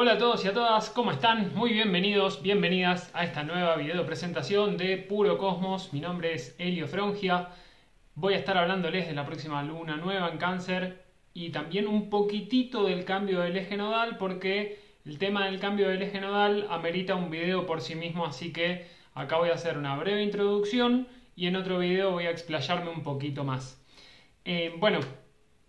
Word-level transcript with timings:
Hola 0.00 0.12
a 0.12 0.18
todos 0.18 0.44
y 0.44 0.48
a 0.48 0.54
todas, 0.54 0.90
¿cómo 0.90 1.10
están? 1.10 1.52
Muy 1.56 1.72
bienvenidos, 1.72 2.40
bienvenidas 2.40 3.10
a 3.14 3.24
esta 3.24 3.42
nueva 3.42 3.74
video 3.74 4.06
presentación 4.06 4.76
de 4.76 4.96
Puro 4.96 5.38
Cosmos. 5.38 5.92
Mi 5.92 5.98
nombre 5.98 6.34
es 6.34 6.54
Elio 6.60 6.86
Frongia. 6.86 7.48
Voy 8.14 8.34
a 8.34 8.36
estar 8.36 8.56
hablándoles 8.56 9.08
de 9.08 9.14
la 9.14 9.26
próxima 9.26 9.60
luna 9.64 9.96
nueva 9.96 10.28
en 10.28 10.38
cáncer 10.38 11.02
y 11.34 11.50
también 11.50 11.88
un 11.88 12.10
poquitito 12.10 12.84
del 12.84 13.04
cambio 13.04 13.40
del 13.40 13.56
eje 13.56 13.76
nodal 13.76 14.18
porque 14.18 14.78
el 15.04 15.18
tema 15.18 15.46
del 15.46 15.58
cambio 15.58 15.88
del 15.88 16.02
eje 16.02 16.20
nodal 16.20 16.68
amerita 16.70 17.16
un 17.16 17.28
video 17.28 17.66
por 17.66 17.80
sí 17.80 17.96
mismo, 17.96 18.24
así 18.24 18.52
que 18.52 18.86
acá 19.14 19.38
voy 19.38 19.48
a 19.48 19.54
hacer 19.54 19.76
una 19.76 19.96
breve 19.96 20.22
introducción 20.22 21.08
y 21.34 21.48
en 21.48 21.56
otro 21.56 21.80
video 21.80 22.12
voy 22.12 22.26
a 22.26 22.30
explayarme 22.30 22.90
un 22.90 23.02
poquito 23.02 23.42
más. 23.42 23.84
Eh, 24.44 24.72
bueno, 24.78 25.00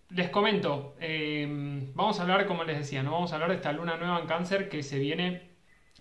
les 0.09 0.29
comento, 0.29 0.95
em, 0.99 1.93
vamos 1.93 2.19
a 2.19 2.23
hablar, 2.23 2.47
como 2.47 2.63
les 2.63 2.77
decía, 2.77 3.03
¿no? 3.03 3.11
vamos 3.11 3.31
a 3.31 3.35
hablar 3.35 3.51
de 3.51 3.57
esta 3.57 3.71
luna 3.71 3.97
nueva 3.97 4.19
en 4.19 4.25
cáncer 4.25 4.69
que 4.69 4.81
se 4.83 4.97
viene 4.97 5.49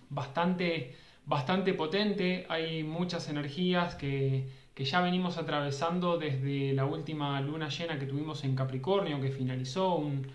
bastante, 0.09 0.95
bastante 1.25 1.73
potente, 1.73 2.45
hay 2.49 2.83
muchas 2.83 3.29
energías 3.29 3.95
que, 3.95 4.47
ya 4.77 5.01
venimos 5.01 5.37
atravesando 5.37 6.17
desde 6.17 6.71
la 6.71 6.85
última 6.85 7.41
luna 7.41 7.67
llena 7.67 7.99
que 7.99 8.05
tuvimos 8.05 8.45
en 8.45 8.55
Capricornio, 8.55 9.19
que 9.19 9.29
finalizó 9.29 9.95
un, 9.95 10.25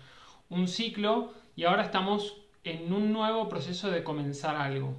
un 0.49 0.67
ciclo, 0.67 1.33
y 1.55 1.63
ahora 1.63 1.81
estamos 1.81 2.37
en 2.63 2.93
un 2.93 3.11
nuevo 3.11 3.49
proceso 3.49 3.89
de 3.89 4.03
comenzar 4.03 4.55
algo. 4.55 4.95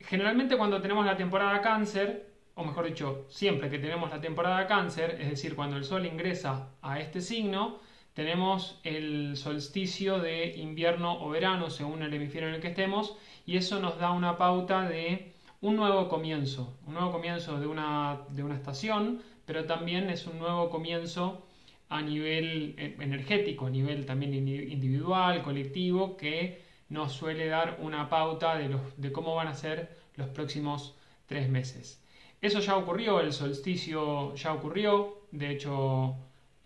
Generalmente 0.00 0.56
cuando 0.56 0.82
tenemos 0.82 1.06
la 1.06 1.16
temporada 1.16 1.62
cáncer, 1.62 2.33
o 2.54 2.64
mejor 2.64 2.86
dicho, 2.86 3.26
siempre 3.28 3.68
que 3.68 3.78
tenemos 3.78 4.10
la 4.10 4.20
temporada 4.20 4.66
cáncer, 4.66 5.18
es 5.20 5.30
decir, 5.30 5.56
cuando 5.56 5.76
el 5.76 5.84
Sol 5.84 6.06
ingresa 6.06 6.70
a 6.82 7.00
este 7.00 7.20
signo, 7.20 7.80
tenemos 8.14 8.78
el 8.84 9.36
solsticio 9.36 10.20
de 10.20 10.56
invierno 10.56 11.20
o 11.20 11.30
verano, 11.30 11.68
según 11.68 12.02
el 12.02 12.14
hemisferio 12.14 12.48
en 12.48 12.54
el 12.54 12.60
que 12.60 12.68
estemos, 12.68 13.16
y 13.44 13.56
eso 13.56 13.80
nos 13.80 13.98
da 13.98 14.12
una 14.12 14.36
pauta 14.36 14.88
de 14.88 15.32
un 15.60 15.76
nuevo 15.76 16.08
comienzo, 16.08 16.76
un 16.86 16.94
nuevo 16.94 17.10
comienzo 17.10 17.58
de 17.58 17.66
una, 17.66 18.20
de 18.28 18.44
una 18.44 18.54
estación, 18.54 19.20
pero 19.46 19.64
también 19.64 20.10
es 20.10 20.26
un 20.26 20.38
nuevo 20.38 20.70
comienzo 20.70 21.44
a 21.88 22.02
nivel 22.02 22.74
energético, 22.78 23.66
a 23.66 23.70
nivel 23.70 24.06
también 24.06 24.34
individual, 24.34 25.42
colectivo, 25.42 26.16
que 26.16 26.62
nos 26.88 27.12
suele 27.12 27.46
dar 27.46 27.78
una 27.80 28.08
pauta 28.08 28.56
de, 28.56 28.68
los, 28.68 28.80
de 28.96 29.10
cómo 29.10 29.34
van 29.34 29.48
a 29.48 29.54
ser 29.54 29.96
los 30.16 30.28
próximos 30.28 30.94
tres 31.26 31.48
meses. 31.48 32.00
Eso 32.44 32.60
ya 32.60 32.76
ocurrió, 32.76 33.20
el 33.20 33.32
solsticio 33.32 34.34
ya 34.34 34.52
ocurrió, 34.52 35.22
de 35.30 35.50
hecho, 35.50 36.14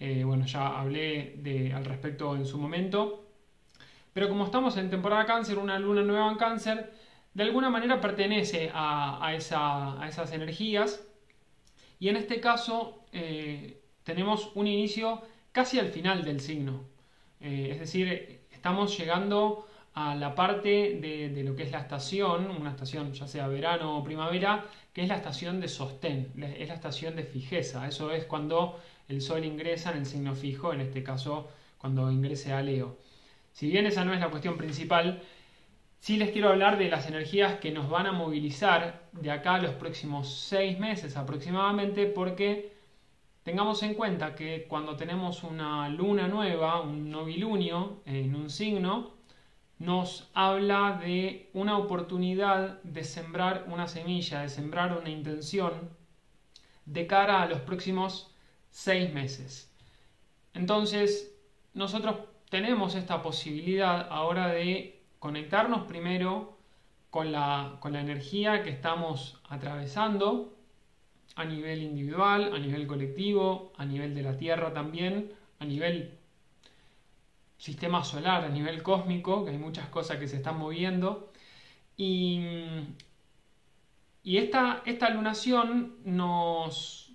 eh, 0.00 0.24
bueno, 0.24 0.44
ya 0.44 0.76
hablé 0.76 1.72
al 1.72 1.84
respecto 1.84 2.34
en 2.34 2.46
su 2.46 2.58
momento. 2.58 3.24
Pero 4.12 4.28
como 4.28 4.44
estamos 4.44 4.76
en 4.76 4.90
temporada 4.90 5.24
cáncer, 5.24 5.56
una 5.56 5.78
luna 5.78 6.02
nueva 6.02 6.32
en 6.32 6.36
cáncer, 6.36 6.92
de 7.32 7.44
alguna 7.44 7.70
manera 7.70 8.00
pertenece 8.00 8.72
a, 8.74 9.32
esas 9.36 10.32
energías. 10.32 11.06
Y 12.00 12.08
en 12.08 12.16
este 12.16 12.40
caso 12.40 13.04
eh, 13.12 13.80
tenemos 14.02 14.50
un 14.56 14.66
inicio 14.66 15.22
casi 15.52 15.78
al 15.78 15.92
final 15.92 16.24
del 16.24 16.40
signo. 16.40 16.86
Eh, 17.40 17.68
es 17.70 17.78
decir, 17.78 18.40
estamos 18.50 18.98
llegando 18.98 19.67
a 19.98 20.14
la 20.14 20.32
parte 20.32 21.00
de, 21.00 21.42
lo 21.42 21.56
que 21.56 21.64
es 21.64 21.72
la 21.72 21.80
estación, 21.80 22.52
una 22.52 22.70
estación 22.70 23.12
ya 23.12 23.26
sea 23.26 23.48
verano 23.48 23.98
o 23.98 24.04
primavera, 24.04 24.64
que 24.92 25.02
es 25.02 25.08
la 25.08 25.16
estación 25.16 25.60
de 25.60 25.66
sostén, 25.66 26.32
es 26.56 26.68
la 26.68 26.74
estación 26.74 27.16
de 27.16 27.24
fijeza. 27.24 27.88
Eso 27.88 28.12
es 28.12 28.24
cuando 28.24 28.78
el 29.08 29.20
Sol 29.20 29.44
ingresa 29.44 29.90
en 29.90 29.98
el 29.98 30.06
signo 30.06 30.36
fijo, 30.36 30.72
en 30.72 30.82
este 30.82 31.02
caso 31.02 31.48
cuando 31.78 32.12
ingrese 32.12 32.52
a 32.52 32.62
Leo. 32.62 32.96
Si 33.52 33.66
bien 33.66 33.86
esa 33.86 34.04
no 34.04 34.14
es 34.14 34.20
la 34.20 34.30
cuestión 34.30 34.56
principal, 34.56 35.20
sí 35.98 36.16
les 36.16 36.30
quiero 36.30 36.50
hablar 36.50 36.78
de 36.78 36.90
las 36.90 37.08
energías 37.08 37.58
que 37.58 37.72
nos 37.72 37.90
van 37.90 38.06
a 38.06 38.12
movilizar 38.12 39.08
de 39.10 39.32
acá 39.32 39.56
a 39.56 39.62
los 39.62 39.74
próximos 39.74 40.32
seis 40.32 40.78
meses 40.78 41.16
aproximadamente, 41.16 42.06
porque 42.06 42.72
tengamos 43.42 43.82
en 43.82 43.94
cuenta 43.94 44.36
que 44.36 44.66
cuando 44.68 44.94
tenemos 44.94 45.42
una 45.42 45.88
luna 45.88 46.28
nueva, 46.28 46.82
un 46.82 47.10
novilunio 47.10 48.02
en 48.06 48.36
un 48.36 48.48
signo, 48.48 49.17
nos 49.78 50.28
habla 50.34 51.00
de 51.02 51.50
una 51.54 51.78
oportunidad 51.78 52.82
de 52.82 53.04
sembrar 53.04 53.66
una 53.68 53.86
semilla, 53.86 54.40
de 54.40 54.48
sembrar 54.48 54.96
una 54.98 55.10
intención 55.10 55.72
de 56.84 57.06
cara 57.06 57.42
a 57.42 57.46
los 57.46 57.60
próximos 57.60 58.34
seis 58.70 59.12
meses. 59.12 59.72
Entonces, 60.54 61.34
nosotros 61.74 62.16
tenemos 62.50 62.94
esta 62.94 63.22
posibilidad 63.22 64.08
ahora 64.10 64.48
de 64.48 65.00
conectarnos 65.18 65.82
primero 65.86 66.58
con 67.10 67.30
la, 67.30 67.76
con 67.80 67.92
la 67.92 68.00
energía 68.00 68.62
que 68.62 68.70
estamos 68.70 69.40
atravesando 69.48 70.54
a 71.36 71.44
nivel 71.44 71.82
individual, 71.82 72.52
a 72.52 72.58
nivel 72.58 72.86
colectivo, 72.86 73.72
a 73.76 73.84
nivel 73.84 74.14
de 74.14 74.22
la 74.22 74.36
Tierra 74.36 74.72
también, 74.72 75.32
a 75.60 75.64
nivel 75.64 76.17
sistema 77.58 78.04
solar, 78.04 78.44
a 78.44 78.48
nivel 78.48 78.82
cósmico, 78.82 79.44
que 79.44 79.50
hay 79.50 79.58
muchas 79.58 79.88
cosas 79.88 80.18
que 80.18 80.28
se 80.28 80.36
están 80.36 80.58
moviendo. 80.58 81.30
Y, 81.96 82.40
y 84.22 84.38
esta, 84.38 84.82
esta 84.86 85.10
lunación 85.10 85.96
nos, 86.04 87.12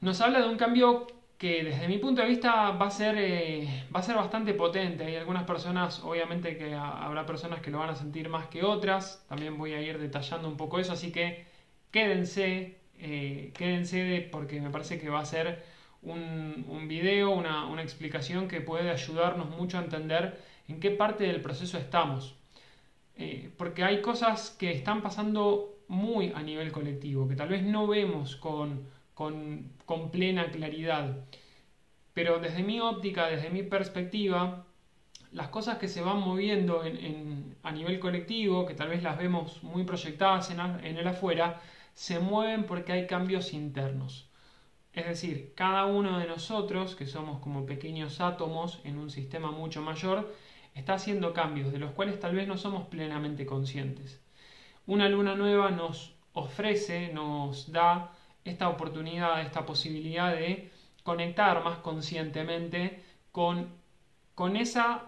nos 0.00 0.20
habla 0.20 0.40
de 0.40 0.48
un 0.48 0.56
cambio 0.56 1.06
que 1.38 1.64
desde 1.64 1.88
mi 1.88 1.98
punto 1.98 2.22
de 2.22 2.28
vista 2.28 2.70
va 2.70 2.86
a 2.86 2.90
ser, 2.90 3.16
eh, 3.18 3.86
va 3.94 4.00
a 4.00 4.02
ser 4.02 4.16
bastante 4.16 4.54
potente. 4.54 5.04
Hay 5.04 5.16
algunas 5.16 5.44
personas, 5.44 6.00
obviamente 6.02 6.56
que 6.56 6.74
habrá 6.74 7.26
personas 7.26 7.60
que 7.60 7.70
lo 7.70 7.78
van 7.78 7.90
a 7.90 7.96
sentir 7.96 8.28
más 8.28 8.46
que 8.48 8.62
otras. 8.64 9.24
También 9.28 9.58
voy 9.58 9.72
a 9.74 9.80
ir 9.82 9.98
detallando 9.98 10.48
un 10.48 10.56
poco 10.56 10.78
eso, 10.78 10.92
así 10.92 11.12
que 11.12 11.44
quédense, 11.90 12.78
eh, 12.98 13.52
quédense 13.54 14.28
porque 14.32 14.60
me 14.60 14.70
parece 14.70 14.98
que 14.98 15.10
va 15.10 15.20
a 15.20 15.24
ser 15.26 15.73
un, 16.04 16.86
video, 16.88 17.30
una, 17.30 17.66
una, 17.66 17.82
explicación 17.82 18.48
que 18.48 18.60
puede 18.60 18.90
ayudarnos 18.90 19.50
mucho 19.50 19.78
a 19.78 19.82
entender 19.82 20.40
en 20.68 20.80
qué 20.80 20.90
parte 20.90 21.24
del 21.24 21.40
proceso 21.40 21.78
estamos. 21.78 22.36
Eh, 23.16 23.50
porque 23.56 23.84
hay 23.84 24.02
cosas 24.02 24.50
que 24.50 24.72
están 24.72 25.02
pasando 25.02 25.78
muy 25.88 26.32
a 26.34 26.42
nivel 26.42 26.72
colectivo, 26.72 27.28
que 27.28 27.36
tal 27.36 27.48
vez 27.48 27.62
no 27.62 27.86
vemos 27.86 28.36
con, 28.36 28.86
con, 29.14 29.72
con 29.86 30.10
plena 30.10 30.50
claridad. 30.50 31.16
Pero 32.12 32.38
desde 32.38 32.62
mi 32.62 32.80
óptica, 32.80 33.26
desde 33.26 33.50
mi 33.50 33.62
perspectiva, 33.62 34.66
las 35.32 35.48
cosas 35.48 35.78
que 35.78 35.88
se 35.88 36.00
van 36.00 36.20
moviendo 36.20 36.84
en, 36.84 36.96
en, 36.96 37.56
a 37.62 37.72
nivel 37.72 37.98
colectivo, 37.98 38.66
que 38.66 38.74
tal 38.74 38.88
vez 38.88 39.02
las 39.02 39.18
vemos 39.18 39.62
muy 39.62 39.84
proyectadas 39.84 40.50
en, 40.50 40.60
en 40.60 40.96
el 40.96 41.06
afuera, 41.08 41.60
se 41.92 42.18
mueven 42.18 42.64
porque 42.64 42.92
hay 42.92 43.06
cambios 43.06 43.52
internos. 43.52 44.28
Es 44.94 45.06
decir, 45.06 45.52
cada 45.56 45.86
uno 45.86 46.18
de 46.18 46.26
nosotros, 46.26 46.94
que 46.94 47.06
somos 47.06 47.40
como 47.40 47.66
pequeños 47.66 48.20
átomos 48.20 48.80
en 48.84 48.96
un 48.98 49.10
sistema 49.10 49.50
mucho 49.50 49.82
mayor, 49.82 50.32
está 50.74 50.94
haciendo 50.94 51.32
cambios 51.32 51.72
de 51.72 51.78
los 51.78 51.90
cuales 51.92 52.20
tal 52.20 52.36
vez 52.36 52.46
no 52.46 52.56
somos 52.56 52.86
plenamente 52.86 53.44
conscientes. 53.44 54.22
Una 54.86 55.08
luna 55.08 55.34
nueva 55.34 55.70
nos 55.70 56.14
ofrece, 56.32 57.12
nos 57.12 57.72
da 57.72 58.12
esta 58.44 58.68
oportunidad, 58.68 59.40
esta 59.40 59.66
posibilidad 59.66 60.32
de 60.32 60.70
conectar 61.02 61.64
más 61.64 61.78
conscientemente 61.78 63.02
con, 63.32 63.68
con, 64.36 64.56
esa, 64.56 65.06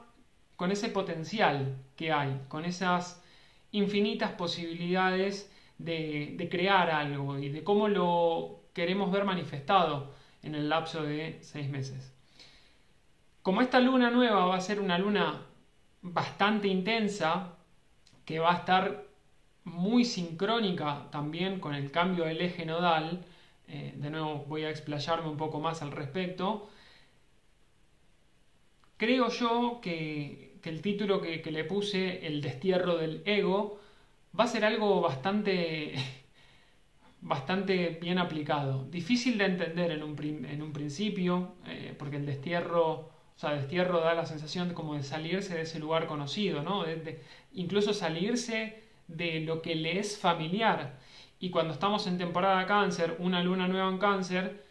con 0.57 0.73
ese 0.73 0.89
potencial 0.89 1.77
que 1.95 2.11
hay, 2.11 2.41
con 2.49 2.65
esas 2.65 3.23
infinitas 3.71 4.33
posibilidades 4.33 5.53
de, 5.79 6.35
de 6.37 6.49
crear 6.49 6.91
algo 6.91 7.39
y 7.39 7.51
de 7.51 7.63
cómo 7.63 7.89
lo 7.89 8.66
queremos 8.77 9.11
ver 9.11 9.25
manifestado 9.25 10.13
en 10.43 10.55
el 10.55 10.69
lapso 10.69 11.03
de 11.03 11.39
seis 11.41 11.67
meses. 11.71 12.13
Como 13.41 13.63
esta 13.63 13.81
luna 13.81 14.11
nueva 14.11 14.45
va 14.45 14.57
a 14.57 14.61
ser 14.61 14.81
una 14.81 14.99
luna 14.99 15.47
bastante 16.03 16.69
intensa, 16.69 17.55
que 18.27 18.39
va 18.39 18.53
a 18.53 18.57
estar 18.59 19.07
muy 19.65 20.05
sincrónica 20.05 21.09
también 21.11 21.59
con 21.59 21.75
el 21.75 21.91
cambio 21.91 22.25
del 22.27 22.43
eje 22.43 22.67
nodal, 22.67 23.25
eh, 23.67 23.95
de 23.97 24.11
nuevo 24.11 24.45
voy 24.47 24.65
a 24.65 24.71
explayarme 24.71 25.31
un 25.31 25.39
poco 25.39 25.59
más 25.59 25.81
al 25.81 25.93
respecto, 25.93 26.69
creo 28.99 29.31
yo 29.31 29.81
que, 29.81 30.59
el 30.65 30.83
título 30.83 31.23
que, 31.23 31.41
que 31.41 31.51
le 31.53 31.65
puse, 31.65 32.27
el 32.27 32.43
destierro 32.43 32.99
del 32.99 33.23
ego, 33.25 33.81
va 34.39 34.45
a 34.45 34.49
ser 34.49 34.67
algo 34.67 35.01
bastante 35.01 35.95
bastante 37.21 37.99
bien 38.01 38.19
aplicado. 38.19 38.85
Difícil 38.85 39.39
de 39.39 39.47
entender 39.47 39.91
en 39.91 40.03
un, 40.03 40.17
en 40.47 40.63
un 40.63 40.73
principio, 40.73 41.55
eh, 41.67 41.95
porque 41.99 42.17
el 42.17 42.27
destierro, 42.27 42.93
o 42.93 43.39
sea, 43.39 43.53
destierro 43.53 44.01
da 44.01 44.15
la 44.15 44.27
sensación 44.27 44.69
de 44.69 44.75
como 44.75 44.95
de 44.95 45.03
salirse 45.03 45.55
de 45.55 45.63
ese 45.63 45.79
lugar 45.79 46.07
conocido, 46.07 46.63
¿no? 46.63 46.85
De, 46.85 47.23
incluso 47.53 47.93
salirse 47.95 48.83
de 49.09 49.41
lo 49.41 49.63
que 49.63 49.75
le 49.75 49.99
es 49.99 50.19
familiar. 50.19 50.99
Y 51.39 51.51
cuando 51.51 51.73
estamos 51.73 52.07
en 52.07 52.19
temporada 52.19 52.67
cáncer, 52.67 53.17
una 53.19 53.43
luna 53.43 53.69
nueva 53.69 53.89
en 53.89 53.99
cáncer, 53.99 54.65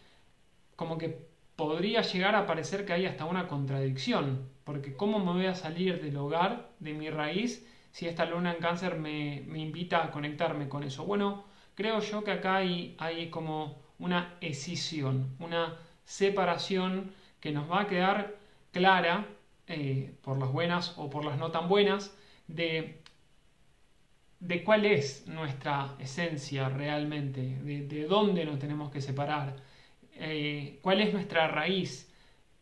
como 0.74 0.98
que 0.98 1.26
podría 1.56 2.02
llegar 2.02 2.34
a 2.34 2.46
parecer 2.46 2.84
que 2.84 2.92
hay 2.92 3.06
hasta 3.06 3.24
una 3.24 3.48
contradicción, 3.48 4.48
porque 4.64 4.94
¿cómo 4.94 5.18
me 5.18 5.32
voy 5.32 5.46
a 5.46 5.54
salir 5.54 6.02
del 6.02 6.16
hogar, 6.18 6.70
de 6.80 6.92
mi 6.92 7.08
raíz, 7.10 7.66
si 7.92 8.06
esta 8.06 8.26
luna 8.26 8.52
en 8.52 8.60
cáncer 8.60 8.98
me, 8.98 9.36
invita 9.36 10.04
a 10.04 10.10
conectarme 10.10 10.68
con 10.68 10.84
eso? 10.84 11.04
Bueno, 11.06 11.44
creo 11.76 12.00
yo 12.00 12.24
que 12.24 12.32
acá 12.32 12.56
hay, 12.56 12.96
hay 12.98 13.30
como 13.30 13.80
una 14.00 14.34
escisión, 14.40 15.36
una 15.38 15.76
separación 16.04 17.12
que 17.40 17.52
nos 17.52 17.70
va 17.70 17.82
a 17.82 17.86
quedar 17.86 18.34
clara, 18.72 19.26
eh, 19.68 20.14
por 20.22 20.38
las 20.38 20.50
buenas 20.50 20.94
o 20.96 21.08
por 21.08 21.24
las 21.24 21.38
no 21.38 21.52
tan 21.52 21.68
buenas, 21.68 22.16
de, 22.48 23.02
de 24.40 24.64
cuál 24.64 24.84
es 24.84 25.26
nuestra 25.28 25.94
esencia 26.00 26.68
realmente, 26.68 27.40
de, 27.40 27.86
de 27.86 28.04
dónde 28.06 28.44
nos 28.44 28.58
tenemos 28.58 28.90
que 28.90 29.00
separar 29.00 29.56
eh, 30.18 30.78
cuál 30.82 31.00
es 31.00 31.12
nuestra 31.12 31.46
raíz, 31.48 32.10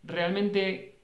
realmente 0.02 0.99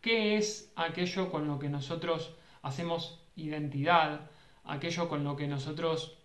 qué 0.00 0.36
es 0.36 0.72
aquello 0.76 1.30
con 1.30 1.46
lo 1.46 1.58
que 1.58 1.68
nosotros 1.68 2.34
hacemos 2.62 3.24
identidad, 3.36 4.30
aquello 4.64 5.08
con 5.08 5.24
lo 5.24 5.36
que 5.36 5.46
nosotros 5.46 6.17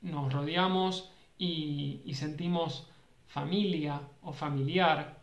nos 0.00 0.32
rodeamos 0.32 1.10
y, 1.38 2.02
sentimos 2.14 2.88
familia 3.26 4.00
o 4.22 4.32
familiar, 4.32 5.18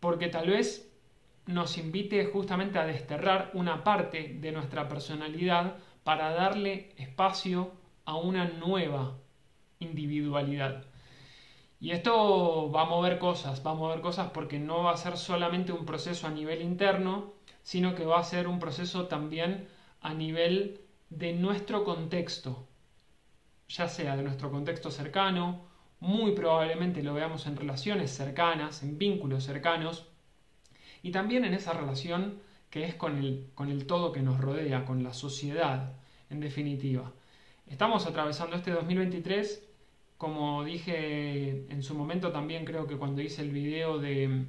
porque 0.00 0.28
tal 0.28 0.48
vez 0.48 0.90
nos 1.46 1.76
invite 1.76 2.24
justamente 2.26 2.78
a 2.78 2.86
desterrar 2.86 3.50
una 3.54 3.84
parte 3.84 4.36
de 4.40 4.52
nuestra 4.52 4.88
personalidad 4.88 5.76
para 6.04 6.30
darle 6.30 6.92
espacio 6.96 7.72
a 8.04 8.16
una 8.16 8.44
nueva 8.44 9.18
individualidad. 9.80 10.84
Y 11.80 11.90
esto 11.90 12.70
va 12.70 12.82
a 12.82 12.86
mover 12.86 13.18
cosas, 13.18 13.66
va 13.66 13.72
a 13.72 13.74
mover 13.74 14.00
cosas 14.00 14.30
porque 14.30 14.58
no 14.58 14.84
va 14.84 14.92
a 14.92 14.96
ser 14.96 15.18
solamente 15.18 15.72
un 15.72 15.84
proceso 15.84 16.26
a 16.26 16.30
nivel 16.30 16.62
interno, 16.62 17.34
sino 17.62 17.94
que 17.94 18.06
va 18.06 18.20
a 18.20 18.24
ser 18.24 18.48
un 18.48 18.58
proceso 18.58 19.06
también 19.06 19.68
a 20.00 20.14
nivel 20.14 20.80
de 21.10 21.32
nuestro 21.34 21.84
contexto, 21.84 22.66
ya 23.68 23.88
sea 23.88 24.16
de 24.16 24.22
nuestro 24.22 24.50
contexto 24.50 24.90
cercano, 24.90 25.64
muy 26.00 26.32
probablemente 26.32 27.02
lo 27.02 27.14
veamos 27.14 27.46
en 27.46 27.56
relaciones 27.56 28.10
cercanas, 28.10 28.82
en 28.82 28.98
vínculos 28.98 29.44
cercanos, 29.44 30.06
y 31.02 31.10
también 31.10 31.44
en 31.44 31.54
esa 31.54 31.72
relación 31.72 32.40
que 32.70 32.84
es 32.84 32.94
con 32.94 33.18
el, 33.18 33.50
con 33.54 33.70
el 33.70 33.86
todo 33.86 34.12
que 34.12 34.22
nos 34.22 34.40
rodea, 34.40 34.84
con 34.84 35.02
la 35.02 35.12
sociedad, 35.12 35.92
en 36.30 36.40
definitiva. 36.40 37.12
Estamos 37.66 38.06
atravesando 38.06 38.56
este 38.56 38.70
2023 38.72 39.64
como 40.16 40.64
dije 40.64 41.66
en 41.68 41.82
su 41.82 41.94
momento 41.94 42.30
también 42.32 42.64
creo 42.64 42.86
que 42.86 42.96
cuando 42.96 43.20
hice 43.20 43.42
el 43.42 43.50
video 43.50 43.98
de, 43.98 44.46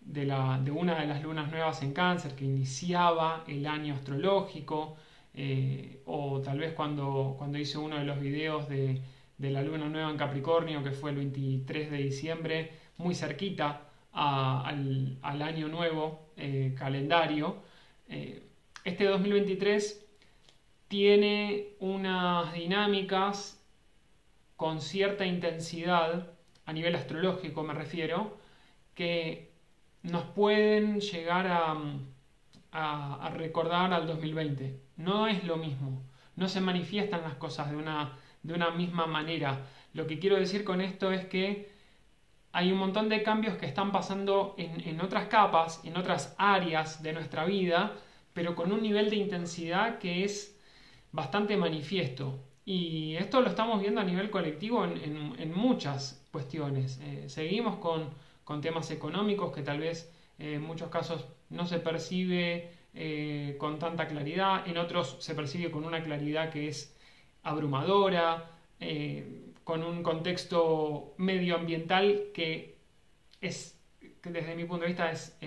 de, 0.00 0.24
la, 0.24 0.60
de 0.62 0.70
una 0.70 1.00
de 1.00 1.06
las 1.06 1.22
lunas 1.22 1.50
nuevas 1.50 1.82
en 1.82 1.92
cáncer 1.92 2.34
que 2.34 2.44
iniciaba 2.44 3.44
el 3.46 3.66
año 3.66 3.94
astrológico, 3.94 4.96
eh, 5.34 6.02
o 6.06 6.40
tal 6.40 6.58
vez 6.58 6.72
cuando, 6.74 7.34
cuando 7.38 7.58
hice 7.58 7.78
uno 7.78 7.98
de 7.98 8.04
los 8.04 8.20
videos 8.20 8.68
de, 8.68 9.00
la 9.38 9.62
luna 9.62 9.88
nueva 9.88 10.10
en 10.10 10.16
Capricornio, 10.16 10.84
que 10.84 10.92
fue 10.92 11.10
el 11.10 11.16
23 11.16 11.90
de 11.90 11.96
diciembre, 11.98 12.70
muy 12.98 13.14
cerquita 13.14 13.88
al, 14.12 15.18
al, 15.22 15.42
año 15.42 15.66
nuevo 15.68 16.28
eh, 16.36 16.74
calendario. 16.78 17.56
Eh, 18.08 18.44
este 18.84 19.04
2023 19.04 20.06
tiene 20.86 21.70
unas 21.80 22.52
dinámicas 22.52 23.60
con 24.56 24.80
cierta 24.80 25.26
intensidad, 25.26 26.28
a 26.66 26.72
nivel 26.72 26.94
astrológico 26.94 27.64
me 27.64 27.74
refiero, 27.74 28.38
que 28.94 29.50
nos 30.02 30.24
pueden 30.24 31.00
llegar 31.00 31.46
a, 31.48 31.76
recordar 33.34 33.92
al 33.92 34.06
2020. 34.06 34.80
No 34.96 35.26
es 35.26 35.44
lo 35.44 35.56
mismo, 35.56 36.02
no 36.36 36.48
se 36.48 36.60
manifiestan 36.60 37.22
las 37.22 37.34
cosas 37.34 37.70
de 37.70 37.76
una, 37.76 38.16
de 38.42 38.54
una 38.54 38.70
misma 38.70 39.06
manera. 39.06 39.66
Lo 39.92 40.06
que 40.06 40.18
quiero 40.18 40.36
decir 40.36 40.64
con 40.64 40.80
esto 40.80 41.12
es 41.12 41.26
que 41.26 41.70
hay 42.52 42.72
un 42.72 42.78
montón 42.78 43.08
de 43.08 43.22
cambios 43.22 43.56
que 43.56 43.66
están 43.66 43.92
pasando 43.92 44.54
en, 44.58 44.86
en, 44.88 45.00
otras 45.00 45.26
capas, 45.26 45.80
en 45.84 45.96
otras 45.96 46.34
áreas 46.38 47.02
de 47.02 47.12
nuestra 47.12 47.44
vida, 47.44 47.94
pero 48.32 48.54
con 48.54 48.72
un 48.72 48.82
nivel 48.82 49.10
de 49.10 49.16
intensidad 49.16 49.98
que 49.98 50.24
es 50.24 50.58
bastante 51.12 51.56
manifiesto. 51.56 52.38
Y 52.64 53.16
esto 53.16 53.40
lo 53.40 53.48
estamos 53.48 53.80
viendo 53.80 54.00
a 54.00 54.04
nivel 54.04 54.30
colectivo 54.30 54.84
en, 54.84 55.52
muchas 55.52 56.24
cuestiones. 56.30 57.00
Eh, 57.02 57.24
seguimos 57.28 57.76
con, 57.76 58.10
temas 58.60 58.90
económicos 58.90 59.50
que 59.50 59.62
tal 59.62 59.78
vez 59.78 60.12
eh, 60.42 60.54
en 60.54 60.62
muchos 60.62 60.90
casos 60.90 61.26
no 61.50 61.66
se 61.66 61.78
percibe 61.78 62.70
eh, 62.94 63.56
con 63.58 63.78
tanta 63.78 64.06
claridad, 64.08 64.66
en 64.68 64.76
otros 64.78 65.16
se 65.20 65.34
percibe 65.34 65.70
con 65.70 65.84
una 65.84 66.02
claridad 66.02 66.50
que 66.50 66.68
es 66.68 66.96
abrumadora, 67.42 68.48
con 69.64 69.84
un 69.84 70.02
contexto 70.02 71.14
medioambiental 71.16 72.30
que 72.34 72.78
es, 73.40 73.78
desde 74.24 74.56
mi 74.56 74.64
punto 74.64 74.82
de 74.82 74.88
vista 74.88 75.12
es 75.12 75.38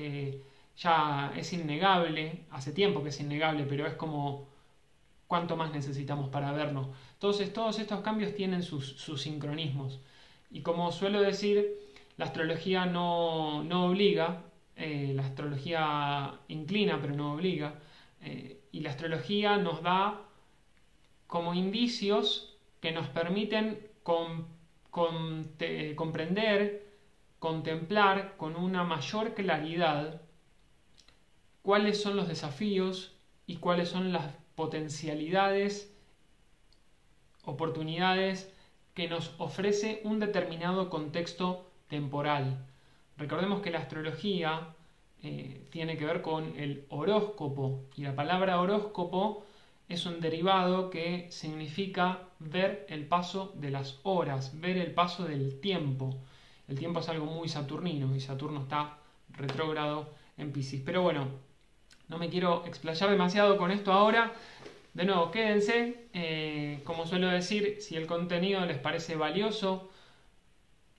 ya 0.77 1.33
es 1.35 1.53
innegable, 1.53 2.45
hace 2.51 2.71
tiempo 2.71 3.01
que 3.03 3.09
es 3.09 3.19
innegable, 3.19 3.65
pero 3.67 3.87
es 3.87 3.93
como 3.93 4.47
cuánto 5.27 5.55
más 5.55 5.71
necesitamos 5.73 6.29
para 6.29 6.51
vernos. 6.51 6.87
Entonces 7.13 7.53
todos 7.53 7.79
estos 7.79 8.01
cambios 8.01 8.35
tienen 8.35 8.63
sus, 8.63 8.97
sincronismos. 9.21 9.99
Y 10.51 10.61
como 10.61 10.91
suelo 10.91 11.21
decir, 11.21 11.79
la 12.17 12.25
astrología 12.25 12.85
no, 12.85 13.85
obliga, 13.85 14.43
eh, 14.75 15.13
la 15.15 15.25
astrología 15.25 16.39
inclina 16.47 16.99
pero 17.01 17.15
no 17.15 17.33
obliga. 17.33 17.79
Eh, 18.21 18.61
y 18.71 18.79
la 18.81 18.89
astrología 18.89 19.57
nos 19.57 19.81
da 19.81 20.21
como 21.27 21.53
indicios 21.53 22.57
que 22.81 22.91
nos 22.91 23.07
permiten 23.07 23.87
comprender, 25.95 26.85
contemplar 27.39 28.35
con 28.37 28.55
una 28.55 28.83
mayor 28.83 29.33
claridad 29.33 30.21
cuáles 31.61 32.01
son 32.01 32.15
los 32.15 32.27
desafíos 32.27 33.15
y 33.47 33.57
cuáles 33.57 33.89
son 33.89 34.13
las 34.13 34.33
potencialidades, 34.55 35.91
oportunidades 37.43 38.53
que 38.93 39.07
nos 39.07 39.33
ofrece 39.39 40.01
un 40.03 40.19
determinado 40.19 40.89
contexto 40.89 41.69
temporal. 41.87 42.65
Recordemos 43.17 43.61
que 43.61 43.71
la 43.71 43.79
astrología 43.79 44.75
eh, 45.23 45.65
tiene 45.69 45.97
que 45.97 46.05
ver 46.05 46.21
con 46.21 46.57
el 46.59 46.85
horóscopo 46.89 47.85
y 47.95 48.03
la 48.03 48.15
palabra 48.15 48.59
horóscopo 48.59 49.45
es 49.87 50.05
un 50.05 50.19
derivado 50.19 50.89
que 50.89 51.27
significa 51.31 52.19
ver 52.39 52.85
el 52.89 53.05
paso 53.05 53.53
de 53.55 53.71
las 53.71 53.99
horas, 54.03 54.59
ver 54.59 54.77
el 54.77 54.91
paso 54.91 55.25
del 55.25 55.59
tiempo. 55.61 56.15
El 56.67 56.77
tiempo 56.77 56.99
es 56.99 57.09
algo 57.09 57.25
muy 57.25 57.47
saturnino 57.47 58.15
y 58.15 58.19
Saturno 58.19 58.61
está 58.61 58.97
retrógrado 59.29 60.13
en 60.37 60.51
Pisces. 60.51 60.81
Pero 60.83 61.03
bueno, 61.03 61.27
no 62.07 62.17
me 62.17 62.29
quiero 62.29 62.65
explayar 62.65 63.09
demasiado 63.09 63.57
con 63.57 63.71
esto 63.71 63.93
ahora. 63.93 64.33
De 64.93 65.05
nuevo, 65.05 65.31
quédense. 65.31 66.07
Eh, 66.13 66.81
como 66.83 67.05
suelo 67.05 67.27
decir, 67.29 67.77
si 67.79 67.95
el 67.95 68.07
contenido 68.07 68.65
les 68.65 68.77
parece 68.77 69.15
valioso, 69.15 69.91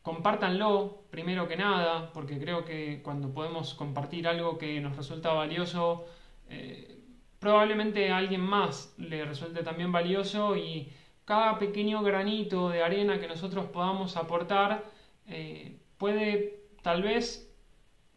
compártanlo 0.06 1.02
primero 1.10 1.48
que 1.48 1.56
nada, 1.56 2.12
porque 2.12 2.38
creo 2.38 2.64
que 2.64 3.02
cuando 3.02 3.34
podemos 3.34 3.74
compartir 3.74 4.28
algo 4.28 4.56
que 4.56 4.80
nos 4.80 4.96
resulta 4.96 5.32
valioso, 5.32 6.06
eh, 6.48 7.00
probablemente 7.40 8.12
a 8.12 8.18
alguien 8.18 8.40
más 8.40 8.94
le 8.98 9.24
resulte 9.24 9.64
también 9.64 9.90
valioso 9.90 10.56
y 10.56 10.92
cada 11.24 11.58
pequeño 11.58 12.04
granito 12.04 12.68
de 12.68 12.84
arena 12.84 13.18
que 13.18 13.26
nosotros 13.26 13.66
podamos 13.66 14.16
aportar 14.16 14.84
eh, 15.26 15.80
puede 15.98 16.60
tal 16.82 17.02
vez 17.02 17.52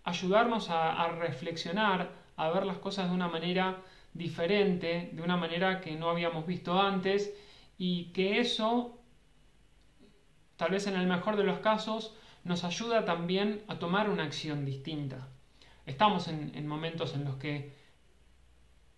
ayudarnos 0.03 0.69
a 0.69 1.07
reflexionar 1.07 2.11
a 2.35 2.51
ver 2.51 2.67
las 2.67 2.77
cosas 2.77 3.09
de 3.09 3.15
una 3.15 3.29
manera 3.29 3.81
diferente, 4.13 5.09
de 5.11 5.23
una 5.23 5.37
manera 5.37 5.81
que 5.81 5.95
no 5.95 6.11
habíamos 6.11 6.45
visto 6.45 6.79
antes 6.79 7.33
y 7.79 8.11
que 8.13 8.39
eso, 8.39 8.98
tal 10.59 10.71
vez 10.71 10.87
en 10.87 10.95
el 10.95 11.07
mejor 11.07 11.37
de 11.37 11.45
los 11.45 11.59
casos, 11.59 12.13
nos 12.43 12.65
ayuda 12.65 13.05
también 13.05 13.63
a 13.69 13.79
tomar 13.79 14.09
una 14.09 14.23
acción 14.25 14.65
distinta. 14.65 15.29
Estamos 15.85 16.27
en, 16.27 16.67
momentos 16.67 17.15
en 17.15 17.23
los 17.23 17.37
que 17.37 17.71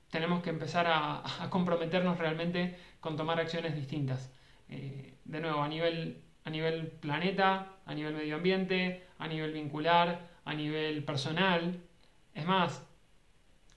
tenemos 0.10 0.42
que 0.42 0.50
empezar 0.50 0.88
a, 0.90 1.22
comprometernos 1.52 2.18
realmente 2.18 2.80
con 3.00 3.16
tomar 3.16 3.40
acciones 3.40 3.76
distintas. 3.76 4.34
Eh, 4.70 5.14
de 5.24 5.40
nuevo, 5.40 5.62
a 5.62 5.68
nivel, 5.68 6.24
a 6.46 6.50
nivel 6.50 6.88
planeta, 6.88 7.68
a 7.86 7.94
nivel 7.94 8.16
medio 8.16 8.38
ambiente, 8.38 9.06
a 9.20 9.28
nivel 9.28 9.54
vincular, 9.54 10.30
a 10.46 10.56
nivel 10.56 11.04
personal. 11.04 11.80
Es 12.34 12.48
más, 12.48 12.84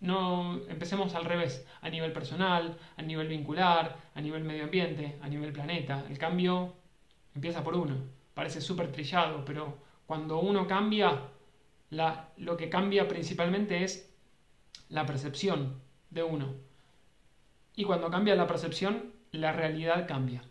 no 0.01 0.59
empecemos 0.71 1.15
al 1.15 1.27
revés, 1.27 1.67
a 1.83 1.91
nivel 1.91 2.15
personal, 2.15 2.79
a 2.97 3.03
nivel 3.03 3.29
vincular, 3.29 3.99
a 4.15 4.23
nivel 4.23 4.43
medio 4.43 4.65
ambiente, 4.65 5.19
a 5.21 5.29
nivel 5.29 5.53
planeta. 5.53 6.03
El 6.09 6.17
cambio 6.17 6.77
empieza 7.35 7.63
por 7.63 7.75
uno. 7.77 7.97
Parece 8.35 8.61
súper 8.61 8.91
trillado, 8.91 9.45
pero 9.45 9.79
cuando 10.07 10.39
uno 10.41 10.67
cambia, 10.67 11.29
lo 12.37 12.57
que 12.57 12.69
cambia 12.69 13.09
principalmente 13.09 13.85
es 13.85 14.13
la 14.89 15.07
percepción 15.07 15.81
de 16.11 16.23
uno. 16.23 16.55
Y 17.77 17.85
cuando 17.85 18.11
cambia 18.11 18.35
la 18.35 18.47
percepción, 18.47 19.13
la 19.33 19.53
realidad 19.53 20.07
cambia. 20.07 20.43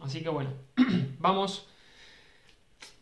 Así 0.00 0.22
que 0.22 0.28
bueno, 0.28 0.50
vamos 1.18 1.68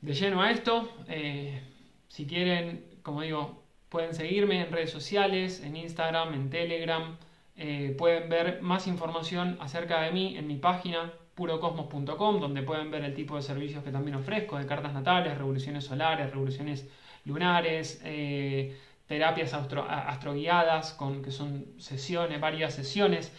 de 0.01 0.15
lleno 0.15 0.43
a 0.43 0.51
esto. 0.51 0.89
Eh, 1.09 1.61
si 2.09 2.27
quieren, 2.27 2.85
como 3.03 3.23
digo, 3.23 3.63
pueden 3.89 4.15
seguirme 4.15 4.63
en 4.63 4.73
redes 4.73 4.91
sociales, 4.91 5.61
en 5.61 5.77
Instagram, 5.77 6.35
en 6.35 6.51
Telegram. 6.51 7.17
Eh, 7.57 7.95
pueden 7.99 8.29
ver 8.29 8.63
más 8.63 8.87
información 8.87 9.57
acerca 9.61 10.01
de 10.03 10.13
mí 10.13 10.37
en 10.37 10.47
mi 10.47 10.57
página 10.57 11.13
purocosmos.com, 11.35 12.41
donde 12.41 12.63
pueden 12.63 12.91
ver 12.91 13.05
el 13.05 13.15
tipo 13.15 13.37
de 13.37 13.43
servicios 13.43 13.83
que 13.83 13.91
también 13.91 14.17
ofrezco, 14.17 14.59
de 14.59 14.67
cartas 14.67 14.93
natales, 14.93 15.37
revoluciones 15.37 15.85
solares, 15.85 16.31
revoluciones 16.31 16.89
lunares, 17.25 18.01
eh, 18.05 18.77
terapias 19.07 19.53
astroguiadas, 19.53 20.93
con, 20.93 21.23
que 21.23 21.31
son 21.31 21.67
sesiones, 21.79 22.41
varias 22.41 22.75
sesiones, 22.75 23.33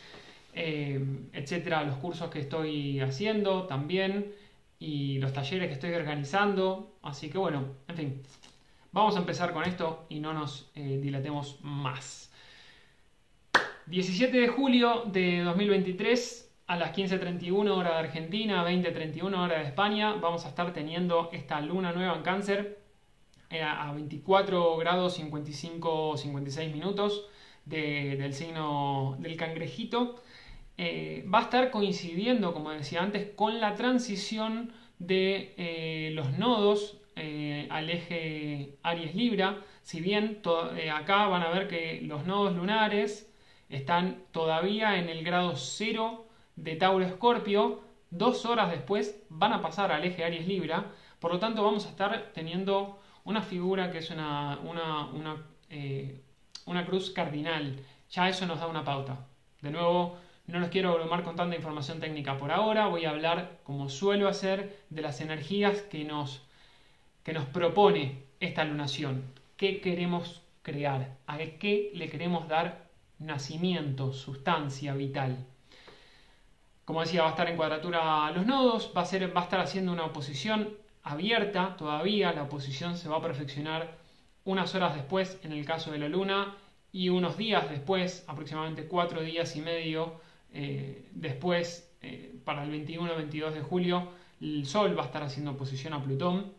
eh, 0.54 1.04
etcétera, 1.34 1.84
los 1.84 1.98
cursos 1.98 2.30
que 2.30 2.40
estoy 2.40 3.00
haciendo 3.00 3.64
también 3.64 4.34
y 4.80 5.18
los 5.20 5.34
talleres 5.34 5.68
que 5.68 5.74
estoy 5.74 5.94
organizando. 5.94 6.96
Así 7.02 7.30
que 7.30 7.38
bueno, 7.38 7.66
en 7.88 7.96
fin, 7.96 8.22
vamos 8.92 9.16
a 9.16 9.20
empezar 9.20 9.54
con 9.54 9.64
esto 9.64 10.06
y 10.10 10.20
no 10.20 10.34
nos 10.34 10.70
eh, 10.76 11.00
dilatemos 11.02 11.60
más. 11.62 12.32
17 13.88 14.36
de 14.36 14.48
julio 14.48 15.04
de 15.06 15.42
2023 15.42 16.45
a 16.68 16.78
las 16.78 16.98
15.31 16.98 17.70
hora 17.70 17.92
de 17.92 18.00
Argentina, 18.00 18.68
20.31 18.68 19.38
hora 19.38 19.60
de 19.60 19.66
España, 19.66 20.14
vamos 20.14 20.46
a 20.46 20.50
estar 20.50 20.74
teniendo 20.74 21.30
esta 21.32 21.62
luna 21.62 21.92
nueva 21.92 22.16
en 22.16 22.24
cáncer 22.24 22.80
eh, 23.52 23.62
a 23.62 23.92
24 23.94 24.78
grados 24.78 25.14
55 25.14 26.18
56 26.18 26.74
minutos 26.74 27.28
del 27.66 28.34
signo 28.34 29.16
del 29.20 29.38
cangrejito. 29.38 30.22
Eh, 30.78 31.26
va 31.34 31.40
a 31.40 31.44
estar 31.44 31.72
coincidiendo, 31.72 32.54
como 32.54 32.72
decía 32.72 33.02
antes, 33.02 33.30
con 33.36 33.60
la 33.60 33.76
transición 33.76 34.74
de 34.98 35.54
eh, 35.58 36.12
los 36.14 36.38
nodos 36.38 36.98
al 37.70 37.90
eje 37.90 38.78
Aries 38.84 39.16
Libra. 39.16 39.62
Si 39.84 40.02
bien 40.02 40.42
acá 40.94 41.28
van 41.28 41.44
a 41.44 41.50
ver 41.50 41.68
que 41.68 42.02
los 42.02 42.26
nodos 42.26 42.56
lunares 42.56 43.32
están 43.70 44.24
todavía 44.32 45.00
en 45.00 45.10
el 45.10 45.24
grado 45.24 45.56
0 45.56 46.25
de 46.56 46.76
Tauro 46.76 47.06
Escorpio, 47.06 47.82
dos 48.10 48.46
horas 48.46 48.72
después 48.72 49.22
van 49.30 49.54
a 49.54 49.62
pasar 49.62 49.92
al 49.92 50.04
eje 50.04 50.24
Aries 50.24 50.48
Libra, 50.48 50.86
por 51.20 51.32
lo 51.32 51.40
tanto 51.40 51.64
vamos 51.64 51.86
a 51.86 51.90
estar 51.90 52.32
teniendo 52.34 53.00
una 53.24 53.42
figura 53.42 53.92
que 53.92 53.98
es 53.98 54.12
una, 54.12 54.60
una, 54.60 55.38
eh, 55.70 56.22
cruz 56.86 57.12
cardinal. 57.12 57.80
Ya 58.12 58.30
eso 58.30 58.46
nos 58.46 58.60
da 58.60 58.68
una 58.68 58.84
pauta. 58.84 59.26
De 59.62 59.72
nuevo, 59.72 60.18
no 60.48 60.60
los 60.60 60.70
quiero 60.70 60.92
abrumar 60.92 61.24
con 61.24 61.36
tanta 61.36 61.56
información 61.56 62.00
técnica 62.00 62.38
por 62.38 62.52
ahora, 62.52 62.88
voy 62.88 63.06
a 63.06 63.10
hablar, 63.10 63.60
como 63.64 63.90
suelo 63.90 64.28
hacer, 64.30 64.84
de 64.90 65.02
las 65.02 65.22
energías 65.22 65.82
que 65.82 66.04
nos, 66.04 66.44
que 67.24 67.34
nos 67.34 67.46
propone 67.46 68.24
esta 68.40 68.64
lunación. 68.64 69.24
¿Qué 69.58 69.82
queremos 69.82 70.44
crear? 70.62 71.18
¿A 71.26 71.38
qué 71.38 71.92
le 71.96 72.10
queremos 72.10 72.48
dar 72.48 72.88
nacimiento, 73.18 74.14
sustancia 74.14 74.94
vital? 74.94 75.38
Como 76.86 77.02
decía, 77.02 77.24
va 77.24 77.30
a 77.30 77.32
estar 77.32 77.50
en 77.50 77.58
cuadratura 77.58 78.32
los 78.32 78.46
nodos, 78.46 78.92
va 78.96 79.02
a, 79.02 79.06
ser, 79.06 79.36
va 79.36 79.42
a 79.42 79.44
estar 79.44 79.60
haciendo 79.60 79.92
una 79.92 80.06
oposición 80.06 80.70
abierta 81.04 81.76
todavía, 81.78 82.32
la 82.32 82.44
oposición 82.44 82.98
se 82.98 83.10
va 83.10 83.18
a 83.18 83.22
perfeccionar 83.22 83.98
unas 84.44 84.74
horas 84.76 84.96
después 84.96 85.40
en 85.44 85.52
el 85.52 85.66
caso 85.66 85.92
de 85.92 85.98
la 85.98 86.08
Luna 86.08 86.56
y 86.92 87.10
unos 87.10 87.38
días 87.38 87.70
después, 87.70 88.24
aproximadamente 88.28 88.88
cuatro 88.88 89.22
días 89.22 89.56
y 89.56 89.62
medio 89.62 90.22
eh, 90.54 91.10
después, 91.12 91.92
eh, 92.02 92.40
para 92.46 92.64
el 92.64 92.72
21-22 92.72 93.52
de 93.52 93.62
julio, 93.62 94.08
el 94.40 94.66
Sol 94.66 94.98
va 94.98 95.04
a 95.04 95.06
estar 95.08 95.24
haciendo 95.24 95.52
oposición 95.52 95.94
a 95.94 96.04
Plutón, 96.04 96.54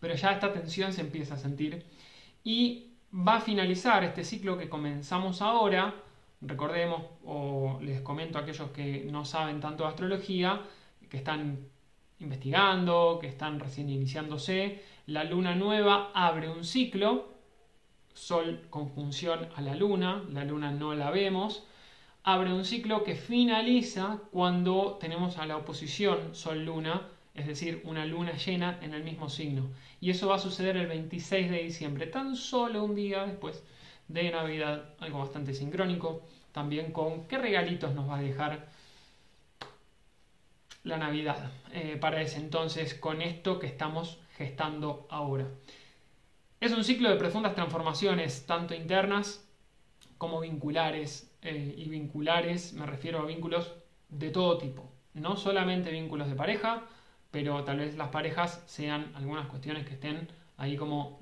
pero 0.00 0.14
ya 0.14 0.32
esta 0.32 0.52
tensión 0.52 0.92
se 0.92 1.02
empieza 1.02 1.34
a 1.34 1.38
sentir 1.38 1.84
y 2.42 2.94
va 3.12 3.36
a 3.36 3.40
finalizar 3.40 4.04
este 4.04 4.24
ciclo 4.24 4.58
que 4.58 4.68
comenzamos 4.68 5.40
ahora 5.40 5.94
Recordemos, 6.46 7.02
o 7.24 7.78
les 7.80 8.00
comento 8.02 8.38
a 8.38 8.42
aquellos 8.42 8.70
que 8.70 9.06
no 9.10 9.24
saben 9.24 9.60
tanto 9.60 9.84
de 9.84 9.90
astrología, 9.90 10.60
que 11.08 11.16
están 11.16 11.68
investigando, 12.20 13.18
que 13.20 13.28
están 13.28 13.58
recién 13.60 13.88
iniciándose, 13.88 14.82
la 15.06 15.24
luna 15.24 15.54
nueva 15.54 16.10
abre 16.14 16.48
un 16.48 16.64
ciclo, 16.64 17.32
Sol 18.12 18.60
conjunción 18.70 19.48
a 19.56 19.60
la 19.60 19.74
luna, 19.74 20.22
la 20.30 20.44
luna 20.44 20.70
no 20.70 20.94
la 20.94 21.10
vemos, 21.10 21.64
abre 22.22 22.52
un 22.52 22.64
ciclo 22.64 23.02
que 23.02 23.16
finaliza 23.16 24.20
cuando 24.30 24.98
tenemos 25.00 25.38
a 25.38 25.46
la 25.46 25.56
oposición 25.56 26.34
Sol-Luna, 26.34 27.08
es 27.34 27.46
decir, 27.46 27.82
una 27.84 28.06
luna 28.06 28.36
llena 28.36 28.78
en 28.82 28.94
el 28.94 29.02
mismo 29.02 29.28
signo. 29.28 29.68
Y 30.00 30.10
eso 30.10 30.28
va 30.28 30.36
a 30.36 30.38
suceder 30.38 30.76
el 30.76 30.86
26 30.86 31.50
de 31.50 31.62
diciembre, 31.64 32.06
tan 32.06 32.36
solo 32.36 32.84
un 32.84 32.94
día 32.94 33.26
después 33.26 33.64
de 34.08 34.30
Navidad, 34.30 34.94
algo 35.00 35.18
bastante 35.18 35.52
sincrónico 35.52 36.22
también 36.54 36.92
con 36.92 37.26
qué 37.26 37.36
regalitos 37.36 37.96
nos 37.96 38.08
va 38.08 38.18
a 38.18 38.22
dejar 38.22 38.68
la 40.84 40.98
Navidad 40.98 41.50
eh, 41.72 41.98
para 42.00 42.22
ese 42.22 42.38
entonces 42.38 42.94
con 42.94 43.22
esto 43.22 43.58
que 43.58 43.66
estamos 43.66 44.20
gestando 44.36 45.08
ahora. 45.10 45.48
Es 46.60 46.70
un 46.70 46.84
ciclo 46.84 47.10
de 47.10 47.16
profundas 47.16 47.56
transformaciones, 47.56 48.46
tanto 48.46 48.72
internas 48.72 49.44
como 50.16 50.40
vinculares. 50.40 51.28
Eh, 51.42 51.74
y 51.76 51.88
vinculares 51.88 52.72
me 52.72 52.86
refiero 52.86 53.18
a 53.18 53.26
vínculos 53.26 53.74
de 54.08 54.30
todo 54.30 54.56
tipo, 54.56 54.92
no 55.12 55.36
solamente 55.36 55.90
vínculos 55.90 56.28
de 56.28 56.36
pareja, 56.36 56.84
pero 57.32 57.64
tal 57.64 57.78
vez 57.78 57.96
las 57.96 58.10
parejas 58.10 58.62
sean 58.66 59.10
algunas 59.16 59.48
cuestiones 59.48 59.84
que 59.86 59.94
estén 59.94 60.28
ahí 60.56 60.76
como 60.76 61.20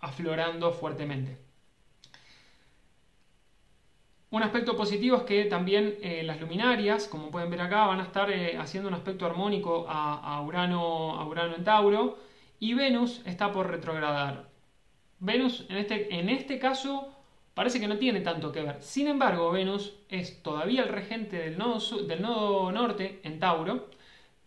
aflorando 0.00 0.72
fuertemente. 0.72 1.45
Un 4.30 4.42
aspecto 4.42 4.76
positivo 4.76 5.18
es 5.18 5.22
que 5.22 5.44
también 5.44 5.96
eh, 6.02 6.22
las 6.24 6.40
luminarias, 6.40 7.06
como 7.06 7.30
pueden 7.30 7.50
ver 7.50 7.60
acá, 7.60 7.86
van 7.86 8.00
a 8.00 8.04
estar 8.04 8.30
eh, 8.30 8.56
haciendo 8.58 8.88
un 8.88 8.94
aspecto 8.94 9.24
armónico 9.24 9.86
a, 9.88 10.40
Urano, 10.42 11.18
a 11.18 11.26
Urano 11.26 11.54
en 11.54 11.64
Tauro 11.64 12.18
y 12.58 12.74
Venus 12.74 13.22
está 13.24 13.52
por 13.52 13.70
retrogradar. 13.70 14.48
Venus 15.20 15.64
en 15.68 15.76
este, 15.78 16.14
en 16.18 16.28
este 16.28 16.58
caso 16.58 17.08
parece 17.54 17.80
que 17.80 17.88
no 17.88 17.98
tiene 17.98 18.20
tanto 18.20 18.52
que 18.52 18.62
ver. 18.62 18.82
Sin 18.82 19.06
embargo, 19.06 19.50
Venus 19.52 19.94
es 20.08 20.42
todavía 20.42 20.82
el 20.82 20.88
regente 20.88 21.36
del 21.38 21.56
del 22.08 22.22
nodo 22.22 22.72
norte 22.72 23.20
en 23.22 23.38
Tauro 23.38 23.88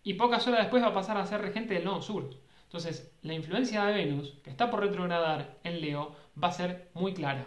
y 0.04 0.14
pocas 0.16 0.46
horas 0.48 0.62
después 0.62 0.84
va 0.84 0.88
a 0.88 0.94
pasar 0.94 1.18
a 1.18 1.26
ser 1.26 1.42
regente 1.42 1.74
del 1.74 1.86
nodo 1.86 2.02
sur. 2.02 2.30
Entonces, 2.66 3.12
la 3.24 3.34
influencia 3.34 3.86
de 3.86 3.94
Venus, 3.94 4.36
que 4.44 4.52
está 4.52 4.70
por 4.70 4.82
retrogradar 4.82 5.58
en 5.64 5.82
Leo, 5.82 6.16
va 6.42 6.50
a 6.50 6.52
ser 6.52 6.90
muy 6.94 7.14
clara, 7.14 7.46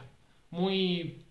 muy 0.50 1.21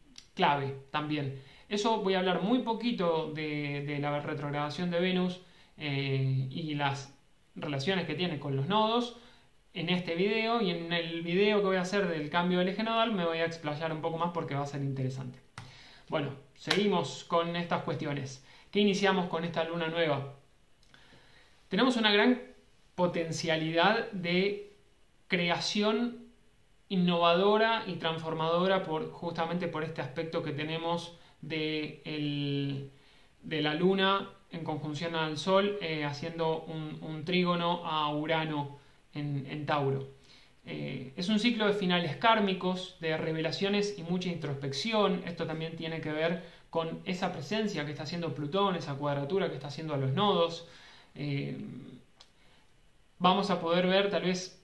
también. 0.92 1.42
Eso 1.70 2.02
voy 2.02 2.16
a 2.16 2.20
hablar 2.20 2.42
muy 2.42 2.60
poquito 2.60 3.32
de, 3.34 3.98
la 4.00 4.20
retrogradación 4.20 4.92
de 4.92 5.00
Venus 5.00 5.42
eh, 5.78 6.48
y 6.50 6.76
las 6.76 7.14
relaciones 7.56 8.06
que 8.06 8.16
tiene 8.16 8.40
con 8.40 8.56
los 8.56 8.68
nodos 8.68 9.18
en 9.74 9.90
este 9.90 10.16
video 10.16 10.62
y 10.62 10.72
en 10.72 10.92
el 10.92 11.22
video 11.22 11.60
que 11.60 11.68
voy 11.68 11.78
a 11.78 11.82
hacer 11.82 12.08
del 12.08 12.30
cambio 12.30 12.60
del 12.60 12.70
eje 12.70 12.84
nodal 12.84 13.14
me 13.14 13.26
voy 13.26 13.38
a 13.38 13.46
explayar 13.46 13.94
un 13.94 14.02
poco 14.02 14.18
más 14.18 14.32
porque 14.34 14.56
va 14.56 14.64
a 14.64 14.68
ser 14.68 14.82
interesante. 14.82 15.40
Bueno, 16.10 16.32
seguimos 16.56 17.24
con 17.24 17.56
estas 17.56 17.84
cuestiones. 17.84 18.46
¿Qué 18.70 18.80
iniciamos 18.80 19.28
con 19.28 19.46
esta 19.46 19.64
luna 19.64 19.88
nueva? 19.88 20.34
Tenemos 21.70 21.96
una 21.96 22.12
gran 22.12 22.42
potencialidad 22.96 24.12
de 24.12 24.74
creación 25.28 26.21
innovadora 26.92 27.84
y 27.88 27.96
transformadora 27.96 28.84
por, 28.84 29.12
justamente 29.12 29.70
por 29.70 29.84
este 29.84 30.02
aspecto 30.02 30.44
que 30.44 30.52
tenemos 30.52 31.18
de, 31.42 32.92
de 33.42 33.62
la 33.62 33.74
luna 33.74 34.30
en 34.52 34.66
conjunción 34.66 35.16
al 35.16 35.38
sol 35.38 35.78
eh, 35.82 36.04
haciendo 36.04 36.64
un, 36.64 37.24
trígono 37.24 37.86
a 37.86 38.14
Urano 38.14 38.80
en, 39.14 39.66
Tauro. 39.66 40.10
Eh, 40.66 41.14
es 41.16 41.30
un 41.30 41.40
ciclo 41.40 41.66
de 41.66 41.74
finales 41.74 42.18
kármicos, 42.18 42.98
de 43.00 43.16
revelaciones 43.16 43.98
y 43.98 44.04
mucha 44.04 44.28
introspección. 44.28 45.24
Esto 45.26 45.48
también 45.48 45.78
tiene 45.78 46.02
que 46.02 46.12
ver 46.12 46.44
con 46.70 47.00
esa 47.06 47.32
presencia 47.32 47.86
que 47.86 47.92
está 47.92 48.04
haciendo 48.04 48.36
Plutón, 48.36 48.76
esa 48.76 48.96
cuadratura 48.96 49.48
que 49.50 49.56
está 49.56 49.68
haciendo 49.68 49.94
a 49.94 49.98
los 49.98 50.12
nodos. 50.12 50.68
Eh, 51.16 51.58
vamos 53.18 53.50
a 53.50 53.62
poder 53.62 53.88
ver 53.88 54.10
tal 54.10 54.24
vez 54.24 54.61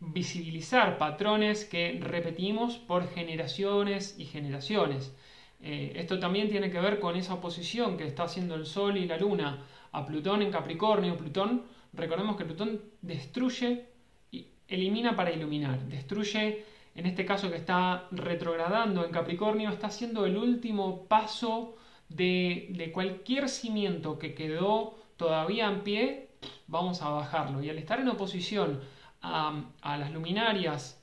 visibilizar 0.00 0.98
patrones 0.98 1.64
que 1.64 1.98
repetimos 2.00 2.78
por 2.78 3.08
generaciones 3.08 4.16
y 4.18 4.24
generaciones. 4.24 5.12
Eh, 5.62 5.92
esto 5.96 6.18
también 6.18 6.48
tiene 6.48 6.70
que 6.70 6.80
ver 6.80 7.00
con 7.00 7.16
esa 7.16 7.34
oposición 7.34 7.96
que 7.96 8.06
está 8.06 8.24
haciendo 8.24 8.54
el 8.54 8.66
Sol 8.66 8.96
y 8.96 9.06
la 9.06 9.18
Luna 9.18 9.66
a 9.92 10.06
Plutón 10.06 10.42
en 10.42 10.50
Capricornio. 10.50 11.16
Plutón 11.16 11.64
recordemos 11.92 12.36
que 12.36 12.44
Plutón 12.44 12.80
destruye 13.02 13.86
y 14.30 14.46
elimina 14.68 15.16
para 15.16 15.32
iluminar. 15.32 15.80
Destruye, 15.86 16.64
en 16.94 17.06
este 17.06 17.26
caso 17.26 17.50
que 17.50 17.56
está 17.56 18.06
retrogradando 18.10 19.04
en 19.04 19.10
Capricornio, 19.10 19.70
está 19.70 19.88
haciendo 19.88 20.24
el 20.24 20.36
último 20.36 21.04
paso 21.06 21.76
de, 22.08 22.90
cualquier 22.92 23.48
cimiento 23.48 24.18
que 24.18 24.34
quedó 24.34 24.98
todavía 25.16 25.68
en 25.68 25.82
pie, 25.82 26.28
vamos 26.66 27.02
a 27.02 27.10
bajarlo. 27.10 27.62
Y 27.62 27.70
al 27.70 27.78
estar 27.78 28.00
en 28.00 28.08
oposición 28.08 28.80
a, 29.22 29.96
las 29.98 30.12
luminarias 30.12 31.02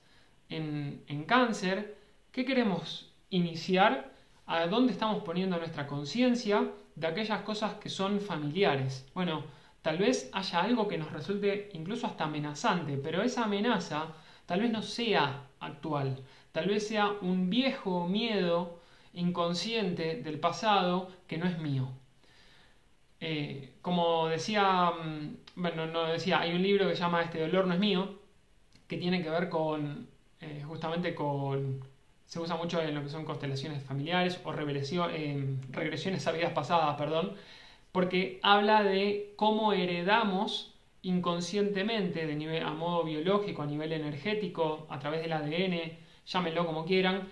en, 0.49 1.03
en 1.07 1.23
cáncer, 1.25 1.97
¿qué 2.31 2.45
queremos 2.45 3.11
iniciar? 3.29 4.13
¿A 4.45 4.67
dónde 4.67 4.93
estamos 4.93 5.23
poniendo 5.23 5.57
nuestra 5.57 5.87
conciencia 5.87 6.71
de 6.95 7.07
aquellas 7.07 7.41
cosas 7.41 7.75
que 7.75 7.89
son 7.89 8.21
familiares? 8.21 9.05
Bueno, 9.13 9.43
tal 9.81 9.97
vez 9.97 10.29
haya 10.33 10.61
algo 10.61 10.87
que 10.87 10.97
nos 10.97 11.11
resulte 11.11 11.69
incluso 11.73 12.07
hasta 12.07 12.25
amenazante, 12.25 12.97
pero 12.97 13.21
esa 13.21 13.43
amenaza 13.43 14.07
tal 14.45 14.61
vez 14.61 14.71
no 14.71 14.81
sea 14.81 15.47
actual, 15.59 16.23
tal 16.51 16.67
vez 16.67 16.87
sea 16.87 17.11
un 17.21 17.49
viejo 17.49 18.07
miedo 18.07 18.79
inconsciente 19.13 20.21
del 20.21 20.39
pasado 20.39 21.09
que 21.27 21.37
no 21.37 21.47
es 21.47 21.59
mío. 21.59 21.89
Eh, 23.19 23.73
como 23.87 24.27
decía, 24.27 24.91
mm, 24.91 25.37
bueno, 25.55 25.87
no 25.87 26.07
decía, 26.07 26.41
hay 26.41 26.53
un 26.53 26.61
libro 26.61 26.89
que 26.89 26.95
se 26.95 26.99
llama 26.99 27.21
Este 27.21 27.39
dolor 27.39 27.67
no 27.67 27.73
es 27.73 27.79
mío, 27.79 28.19
que 28.85 28.97
tiene 28.97 29.23
que 29.23 29.29
ver 29.29 29.47
con, 29.47 30.09
eh, 30.41 30.61
justamente 30.67 31.15
con, 31.15 31.79
se 32.25 32.37
usa 32.41 32.57
mucho 32.57 32.81
en 32.81 32.93
lo 32.93 33.01
que 33.01 33.07
son 33.07 33.23
constelaciones 33.23 33.81
familiares 33.81 34.41
o 34.43 34.53
eh, 34.53 35.55
regresiones 35.71 36.27
a 36.27 36.33
vidas 36.33 36.51
pasadas, 36.51 36.97
perdón, 36.97 37.31
porque 37.93 38.41
habla 38.43 38.83
de 38.83 39.31
cómo 39.37 39.71
heredamos 39.71 40.75
inconscientemente, 41.01 42.27
de 42.27 42.59
a 42.59 42.71
modo 42.71 43.05
biológico, 43.05 43.61
a 43.61 43.67
nivel 43.67 43.93
energético, 43.93 44.85
a 44.89 44.99
través 44.99 45.21
del 45.21 45.31
ADN, 45.31 45.97
llámenlo 46.25 46.65
como 46.65 46.83
quieran, 46.83 47.29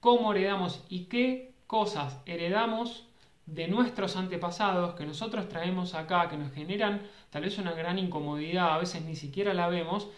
cómo 0.00 0.32
heredamos 0.32 0.84
y 0.88 1.04
qué 1.04 1.54
cosas 1.68 2.20
heredamos 2.26 3.06
de 3.46 3.68
nuestros 3.68 4.16
antepasados 4.16 4.94
que 4.94 5.06
nosotros 5.06 5.48
traemos 5.48 5.94
acá, 5.94 6.28
que 6.28 6.36
nos 6.36 6.52
generan 6.52 7.02
tal 7.30 7.42
vez 7.42 7.58
una 7.58 7.72
gran 7.72 7.98
incomodidad, 7.98 8.74
a 8.74 8.78
veces 8.78 9.02
ni 9.02 9.16
siquiera 9.16 9.52
la 9.54 9.68
vemos 9.68 10.08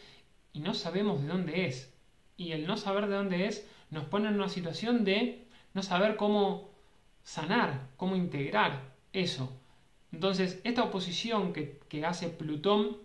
y 0.52 0.60
no 0.60 0.74
sabemos 0.74 1.22
de 1.22 1.28
dónde 1.28 1.66
es. 1.66 1.92
Y 2.36 2.52
el 2.52 2.66
no 2.66 2.76
saber 2.76 3.06
de 3.08 3.16
dónde 3.16 3.46
es 3.46 3.68
nos 3.90 4.04
pone 4.04 4.28
en 4.28 4.34
una 4.34 4.48
situación 4.48 5.04
de 5.04 5.46
no 5.72 5.82
saber 5.82 6.16
cómo 6.16 6.70
sanar, 7.22 7.88
cómo 7.96 8.16
integrar 8.16 8.92
eso. 9.12 9.52
Entonces, 10.12 10.60
esta 10.64 10.84
oposición 10.84 11.52
que, 11.52 12.04
hace 12.06 12.28
Plutón 12.28 12.98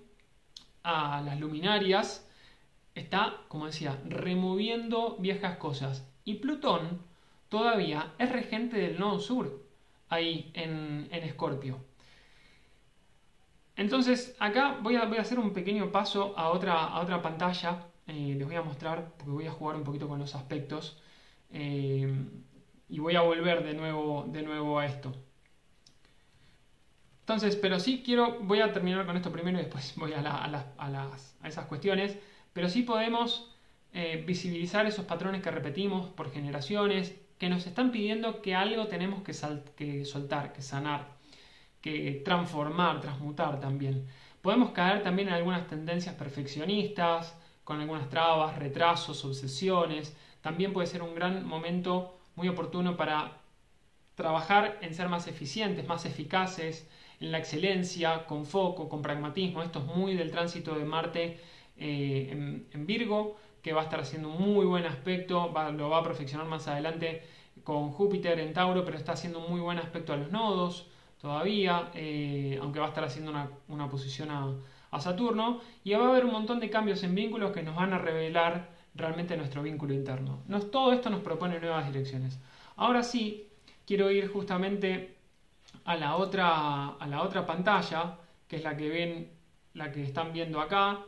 a 0.84 1.22
las 1.22 1.40
luminarias 1.40 2.28
está, 2.94 3.38
como 3.48 3.66
decía, 3.66 4.00
removiendo 4.06 5.16
viejas 5.20 5.58
cosas 5.58 6.08
y 6.24 6.36
Plutón 6.36 7.02
todavía 7.50 8.14
es 8.20 8.32
regente 8.32 8.78
del 8.78 9.00
nodo 9.00 9.20
sur, 9.20 9.69
ahí 10.10 10.52
en 10.54 11.08
Escorpio. 11.12 11.90
Entonces, 13.80 14.36
acá 14.40 14.78
voy 14.82 14.98
a, 14.98 15.04
hacer 15.22 15.40
un 15.40 15.54
pequeño 15.54 15.90
paso 15.90 16.38
a 16.38 16.50
otra, 16.50 17.22
pantalla. 17.22 17.88
Eh, 18.08 18.36
les 18.38 18.46
voy 18.46 18.58
a 18.58 18.62
mostrar, 18.62 19.14
porque 19.16 19.32
voy 19.32 19.48
a 19.48 19.52
jugar 19.52 19.78
un 19.78 19.86
poquito 19.86 20.10
con 20.10 20.20
los 20.20 20.36
aspectos. 20.36 21.02
Eh, 21.50 22.14
y 22.90 23.00
voy 23.00 23.16
a 23.16 23.22
volver 23.22 23.64
de 23.64 23.74
nuevo, 23.74 24.26
de 24.28 24.42
nuevo 24.42 24.80
a 24.80 24.86
esto. 24.86 25.14
Entonces, 27.22 27.56
pero 27.56 27.80
sí 27.80 28.04
quiero, 28.06 28.40
voy 28.42 28.60
a 28.60 28.74
terminar 28.74 29.06
con 29.06 29.16
esto 29.16 29.32
primero 29.32 29.58
y 29.58 29.62
después 29.62 29.94
voy 29.98 30.12
a, 30.12 30.20
a, 30.20 31.16
a 31.42 31.48
esas 31.48 31.66
cuestiones. 31.68 32.18
Pero 32.52 32.68
sí 32.68 32.82
podemos 32.82 33.56
eh, 33.94 34.22
visibilizar 34.28 34.88
esos 34.88 35.06
patrones 35.06 35.42
que 35.42 35.52
repetimos 35.52 36.10
por 36.10 36.32
generaciones, 36.32 37.16
que 37.40 37.50
nos 37.50 37.66
están 37.66 37.92
pidiendo 37.92 38.42
que 38.42 38.54
algo 38.54 38.88
tenemos 38.88 39.24
que, 39.24 39.34
que 39.78 40.06
soltar, 40.06 40.52
que 40.52 40.62
sanar, 40.62 41.08
que 41.82 42.22
transformar, 42.26 43.00
transmutar 43.00 43.62
también. 43.62 44.06
Podemos 44.42 44.72
caer 44.72 45.02
también 45.04 45.30
en 45.30 45.36
algunas 45.36 45.66
tendencias 45.68 46.16
perfeccionistas, 46.16 47.36
con 47.64 47.80
algunas 47.80 48.10
trabas, 48.10 48.60
retrasos, 48.60 49.24
obsesiones. 49.24 50.16
También 50.42 50.74
puede 50.74 50.88
ser 50.88 51.02
un 51.02 51.16
gran 51.16 51.46
momento 51.46 52.20
muy 52.36 52.50
oportuno 52.50 52.98
para 52.98 53.38
trabajar 54.16 54.78
en 54.82 54.94
ser 54.94 55.08
más 55.08 55.28
eficientes, 55.28 55.88
más 55.88 56.06
eficaces, 56.06 56.90
en 57.22 57.32
la 57.32 57.38
excelencia, 57.38 58.26
con 58.26 58.46
foco, 58.46 58.90
con 58.90 59.02
pragmatismo. 59.02 59.64
Esto 59.64 59.80
es 59.80 59.86
muy 59.86 60.16
del 60.16 60.32
tránsito 60.32 60.76
de 60.76 60.84
Marte 60.84 61.40
eh, 61.78 62.66
en 62.74 62.86
Virgo 62.86 63.38
que 63.62 63.74
va 63.74 63.82
a 63.82 63.84
estar 63.86 64.00
haciendo 64.00 64.30
un 64.30 64.54
muy 64.54 64.66
buen 64.66 64.86
aspecto, 64.86 65.54
lo 65.76 65.90
va 65.90 66.00
a 66.00 66.04
perfeccionar 66.04 66.48
más 66.48 66.68
adelante 66.68 67.24
con 67.64 67.92
Júpiter 67.92 68.40
en 68.40 68.54
Tauro, 68.54 68.86
pero 68.86 68.98
está 68.98 69.14
haciendo 69.14 69.40
un 69.40 69.52
muy 69.52 69.62
buen 69.62 69.78
aspecto 69.80 70.14
a 70.14 70.18
los 70.18 70.32
nodos 70.32 70.90
todavía, 71.22 71.92
eh, 71.94 72.58
aunque 72.62 72.80
va 72.80 72.86
a 72.86 72.90
estar 72.90 73.04
haciendo 73.04 73.32
una, 73.68 73.90
posición 73.90 74.32
a, 74.32 75.00
Saturno, 75.00 75.62
y 75.84 75.94
va 75.94 76.06
a 76.06 76.10
haber 76.10 76.26
un 76.26 76.32
montón 76.32 76.60
de 76.60 76.70
cambios 76.70 77.04
en 77.04 77.14
vínculos 77.14 77.52
que 77.52 77.62
nos 77.62 77.76
van 77.76 77.94
a 77.94 78.00
revelar 78.00 78.70
realmente 78.96 79.38
nuestro 79.38 79.62
vínculo 79.62 79.94
interno. 79.94 80.42
todo 80.72 80.94
esto 80.94 81.10
nos 81.10 81.22
propone 81.22 81.60
nuevas 81.60 81.86
direcciones. 81.86 82.40
Ahora 82.76 83.04
sí, 83.04 83.48
quiero 83.86 84.10
ir 84.10 84.30
justamente 84.30 85.18
a 85.86 85.96
la 85.96 86.16
otra, 86.16 86.88
a 86.88 87.08
la 87.08 87.22
otra 87.22 87.46
pantalla, 87.46 88.18
que 88.48 88.56
es 88.56 88.64
la 88.64 88.76
que 88.76 88.90
ven, 88.90 89.32
la 89.74 89.92
que 89.92 90.04
están 90.04 90.34
viendo 90.34 90.60
acá, 90.60 91.06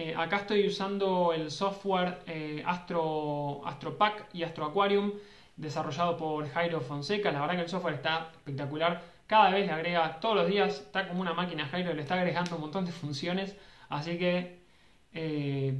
eh, 0.00 0.14
acá 0.16 0.36
estoy 0.36 0.66
usando 0.66 1.34
el 1.34 1.50
software 1.50 2.20
eh, 2.26 2.62
Astro, 2.64 3.60
Pack 3.98 4.28
y 4.32 4.44
Astro 4.44 4.64
Aquarium 4.64 5.12
desarrollado 5.58 6.16
por 6.16 6.48
Jairo 6.48 6.80
Fonseca. 6.80 7.30
La 7.30 7.42
verdad 7.42 7.56
que 7.56 7.62
el 7.64 7.68
software 7.68 7.96
está 7.96 8.30
espectacular. 8.32 9.02
Cada 9.26 9.50
vez 9.50 9.66
le 9.66 9.72
agrega, 9.72 10.18
todos 10.18 10.36
los 10.36 10.46
días, 10.46 10.80
está 10.80 11.06
como 11.06 11.20
una 11.20 11.34
máquina 11.34 11.66
Jairo, 11.66 11.92
le 11.92 12.00
está 12.00 12.14
agregando 12.14 12.54
un 12.54 12.62
montón 12.62 12.86
de 12.86 12.92
funciones. 12.92 13.54
Así 13.90 14.16
que 14.16 14.60
eh, 15.12 15.74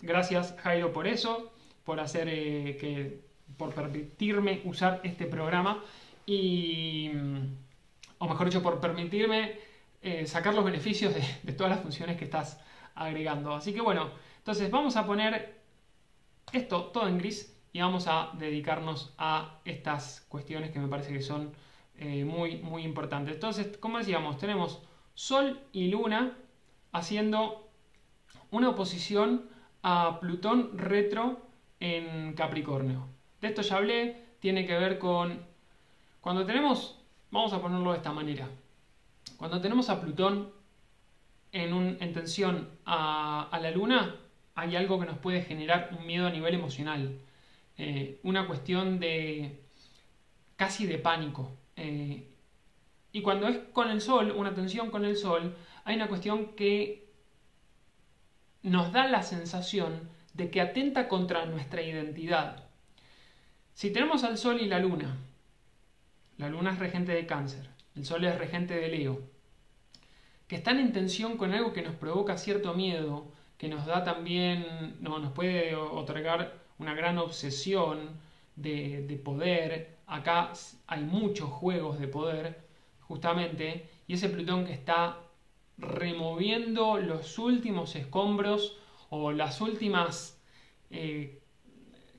gracias 0.00 0.56
Jairo 0.58 0.92
por 0.92 1.06
eso, 1.06 1.52
por 1.84 2.00
hacer 2.00 2.26
que, 2.26 3.20
por 3.56 3.72
permitirme 3.72 4.62
usar 4.64 5.00
este 5.04 5.26
programa 5.26 5.84
y, 6.26 7.12
o 8.18 8.26
mejor 8.26 8.46
dicho, 8.46 8.60
por 8.60 8.80
permitirme 8.80 9.56
sacar 10.24 10.52
los 10.52 10.64
beneficios 10.64 11.14
de 11.14 11.52
todas 11.52 11.70
las 11.70 11.80
funciones 11.80 12.16
que 12.16 12.24
estás 12.24 12.58
agregando. 12.94 13.54
Así 13.54 13.72
que 13.72 13.80
bueno, 13.80 14.10
entonces 14.38 14.70
vamos 14.70 14.96
a 14.96 15.06
poner 15.06 15.60
esto 16.52 16.84
todo 16.86 17.08
en 17.08 17.18
gris 17.18 17.56
y 17.72 17.80
vamos 17.80 18.06
a 18.06 18.30
dedicarnos 18.34 19.14
a 19.18 19.60
estas 19.64 20.26
cuestiones 20.28 20.70
que 20.70 20.78
me 20.78 20.88
parece 20.88 21.12
que 21.12 21.22
son 21.22 21.52
eh, 21.96 22.24
muy, 22.24 22.56
muy 22.56 22.82
importantes. 22.82 23.34
Entonces, 23.34 23.76
como 23.78 23.98
decíamos, 23.98 24.38
tenemos 24.38 24.82
Sol 25.14 25.60
y 25.72 25.88
Luna 25.88 26.36
haciendo 26.92 27.68
una 28.50 28.70
oposición 28.70 29.48
a 29.82 30.18
Plutón 30.20 30.76
retro 30.76 31.40
en 31.80 32.34
Capricornio. 32.34 33.08
De 33.40 33.48
esto 33.48 33.62
ya 33.62 33.76
hablé, 33.76 34.22
tiene 34.40 34.66
que 34.66 34.78
ver 34.78 34.98
con 34.98 35.40
cuando 36.20 36.46
tenemos, 36.46 36.98
vamos 37.30 37.52
a 37.52 37.60
ponerlo 37.60 37.90
de 37.90 37.96
esta 37.96 38.12
manera, 38.12 38.48
cuando 39.36 39.60
tenemos 39.60 39.88
a 39.90 40.00
Plutón 40.00 40.52
en, 41.52 42.12
tensión 42.12 42.68
a, 42.84 43.58
la 43.60 43.70
luna, 43.70 44.16
hay 44.54 44.76
algo 44.76 44.98
que 44.98 45.06
nos 45.06 45.18
puede 45.18 45.42
generar 45.42 45.90
un 45.98 46.06
miedo 46.06 46.26
a 46.26 46.30
nivel 46.30 46.54
emocional. 46.54 47.18
Eh, 47.76 48.18
una 48.22 48.46
cuestión 48.46 48.98
de 48.98 49.60
casi 50.56 50.86
de 50.86 50.98
pánico. 50.98 51.50
Eh, 51.76 52.28
y 53.12 53.20
cuando 53.20 53.48
es 53.48 53.58
con 53.72 53.90
el 53.90 54.00
sol, 54.00 54.32
una 54.36 54.54
tensión 54.54 54.90
con 54.90 55.04
el 55.04 55.16
sol, 55.16 55.54
hay 55.84 55.96
una 55.96 56.08
cuestión 56.08 56.54
que 56.54 57.10
nos 58.62 58.92
da 58.92 59.06
la 59.08 59.22
sensación 59.22 60.08
de 60.34 60.50
que 60.50 60.60
atenta 60.60 61.08
contra 61.08 61.44
nuestra 61.46 61.82
identidad. 61.82 62.64
Si 63.74 63.90
tenemos 63.90 64.24
al 64.24 64.38
sol 64.38 64.60
y 64.60 64.66
la 64.66 64.78
luna, 64.78 65.16
la 66.38 66.48
luna 66.48 66.72
es 66.72 66.78
regente 66.78 67.12
de 67.12 67.26
cáncer, 67.26 67.68
el 67.94 68.04
sol 68.04 68.24
es 68.24 68.38
regente 68.38 68.74
de 68.74 68.88
Leo, 68.88 69.20
que 70.52 70.56
están 70.56 70.78
en 70.78 70.92
tensión 70.92 71.38
con 71.38 71.54
algo 71.54 71.72
que 71.72 71.80
nos 71.80 71.94
provoca 71.94 72.36
cierto 72.36 72.74
miedo, 72.74 73.24
que 73.56 73.68
nos 73.68 73.86
da 73.86 74.04
también, 74.04 74.98
no, 75.00 75.18
nos 75.18 75.32
puede 75.32 75.74
otorgar 75.74 76.58
una 76.78 76.92
gran 76.92 77.16
obsesión 77.16 78.20
de, 78.54 79.18
poder. 79.24 79.96
Acá 80.06 80.52
hay 80.86 81.04
muchos 81.04 81.48
juegos 81.48 81.98
de 81.98 82.06
poder, 82.06 82.60
justamente, 83.00 83.88
y 84.06 84.12
ese 84.12 84.28
Plutón 84.28 84.66
que 84.66 84.74
está 84.74 85.20
removiendo 85.78 86.98
los 86.98 87.38
últimos 87.38 87.96
escombros 87.96 88.76
o 89.08 89.32
las 89.32 89.62
últimas 89.62 90.38
eh, 90.90 91.40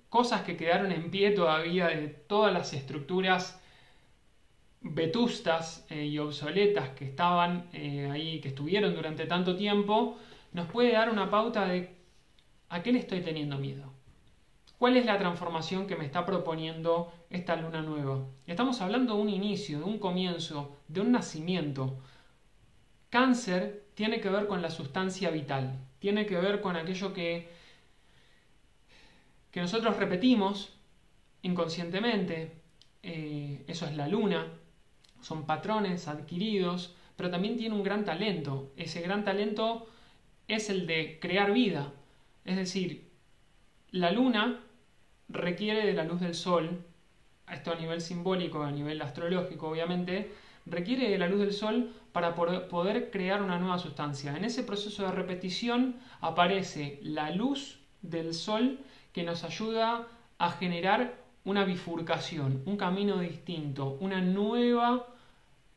cosas 0.10 0.41
que 0.41 0.58
quedaron 0.58 0.91
en 0.91 1.12
pie 1.12 1.30
todavía 1.30 1.86
de 1.89 2.08
todas 2.08 2.52
las 2.52 2.74
estructuras 2.74 3.62
vetustas 4.84 5.86
eh, 5.89 6.06
y 6.06 6.19
obsoletas 6.19 6.89
que 6.89 7.06
estaban 7.06 7.69
eh, 7.74 8.10
ahí, 8.12 8.39
que 8.41 8.50
estuvieron 8.50 8.93
durante 8.93 9.26
tanto 9.26 9.56
tiempo, 9.56 10.17
nos 10.52 10.67
puede 10.67 10.91
dar 10.91 11.10
una 11.10 11.30
pauta 11.30 11.65
de 11.65 11.96
a 12.69 12.84
qué 12.84 12.91
le 12.91 13.00
estoy 13.00 13.22
teniendo 13.22 13.58
miedo. 13.58 13.91
¿Cuál 14.78 14.98
es 14.98 15.06
la 15.06 15.17
transformación 15.17 15.88
que 15.88 15.96
me 15.96 16.06
está 16.06 16.26
proponiendo 16.26 17.13
esta 17.30 17.56
luna 17.56 17.82
nueva? 17.82 18.26
Estamos 18.46 18.82
hablando 18.82 19.15
de 19.15 19.22
un 19.22 19.30
inicio, 19.30 19.80
de 19.80 19.86
un 19.86 19.98
comienzo, 19.98 20.76
de 20.89 21.00
un 21.00 21.12
nacimiento. 21.12 21.98
Cáncer 23.10 23.86
tiene 23.93 24.19
que 24.19 24.30
ver 24.30 24.48
con 24.48 24.62
la 24.62 24.69
sustancia 24.69 25.30
vital, 25.30 25.80
tiene 26.00 26.26
que 26.26 26.38
ver 26.38 26.60
con 26.60 26.76
aquello 26.76 27.13
que, 27.13 27.48
que 29.52 29.62
nosotros 29.62 29.96
repetimos 29.96 30.74
inconscientemente. 31.43 32.52
Eh, 33.04 33.63
eso 33.67 33.86
es 33.86 33.96
la 33.96 34.08
luna, 34.08 34.48
son 35.24 35.46
patrones 35.46 36.08
adquiridos, 36.08 36.96
pero 37.16 37.32
también 37.32 37.58
tiene 37.58 37.76
un 37.76 37.84
gran 37.84 38.06
talento. 38.06 38.72
Ese 38.78 39.02
gran 39.02 39.24
talento 39.24 39.88
es 40.48 40.70
el 40.70 40.86
de 40.86 41.18
crear 41.20 41.54
vida. 41.54 41.92
Es 42.46 42.58
decir, 42.58 43.10
la 43.92 44.12
luna 44.12 44.60
requiere 45.30 45.86
de 45.86 45.94
la 45.94 46.04
luz 46.04 46.20
del 46.20 46.36
sol, 46.36 46.84
esto 47.52 47.72
a 47.72 47.76
nivel 47.76 48.02
simbólico, 48.02 48.64
a 48.64 48.72
nivel 48.72 49.02
astrológico 49.02 49.70
obviamente, 49.70 50.32
requiere 50.66 51.10
de 51.10 51.18
la 51.18 51.28
luz 51.28 51.40
del 51.40 51.54
sol 51.54 51.94
para 52.12 52.36
poder 52.36 53.12
crear 53.12 53.42
una 53.42 53.60
nueva 53.60 53.80
sustancia. 53.80 54.36
En 54.36 54.46
ese 54.46 54.64
proceso 54.64 55.04
de 55.04 55.12
repetición 55.12 55.96
aparece 56.22 57.00
la 57.02 57.32
luz 57.32 57.80
del 58.02 58.34
sol 58.34 58.80
que 59.14 59.24
nos 59.24 59.44
ayuda 59.44 60.08
a 60.38 60.52
generar 60.52 61.16
una 61.46 61.66
bifurcación, 61.66 62.64
un 62.66 62.78
camino 62.78 63.20
distinto, 63.20 63.98
una 64.00 64.22
nueva, 64.22 65.08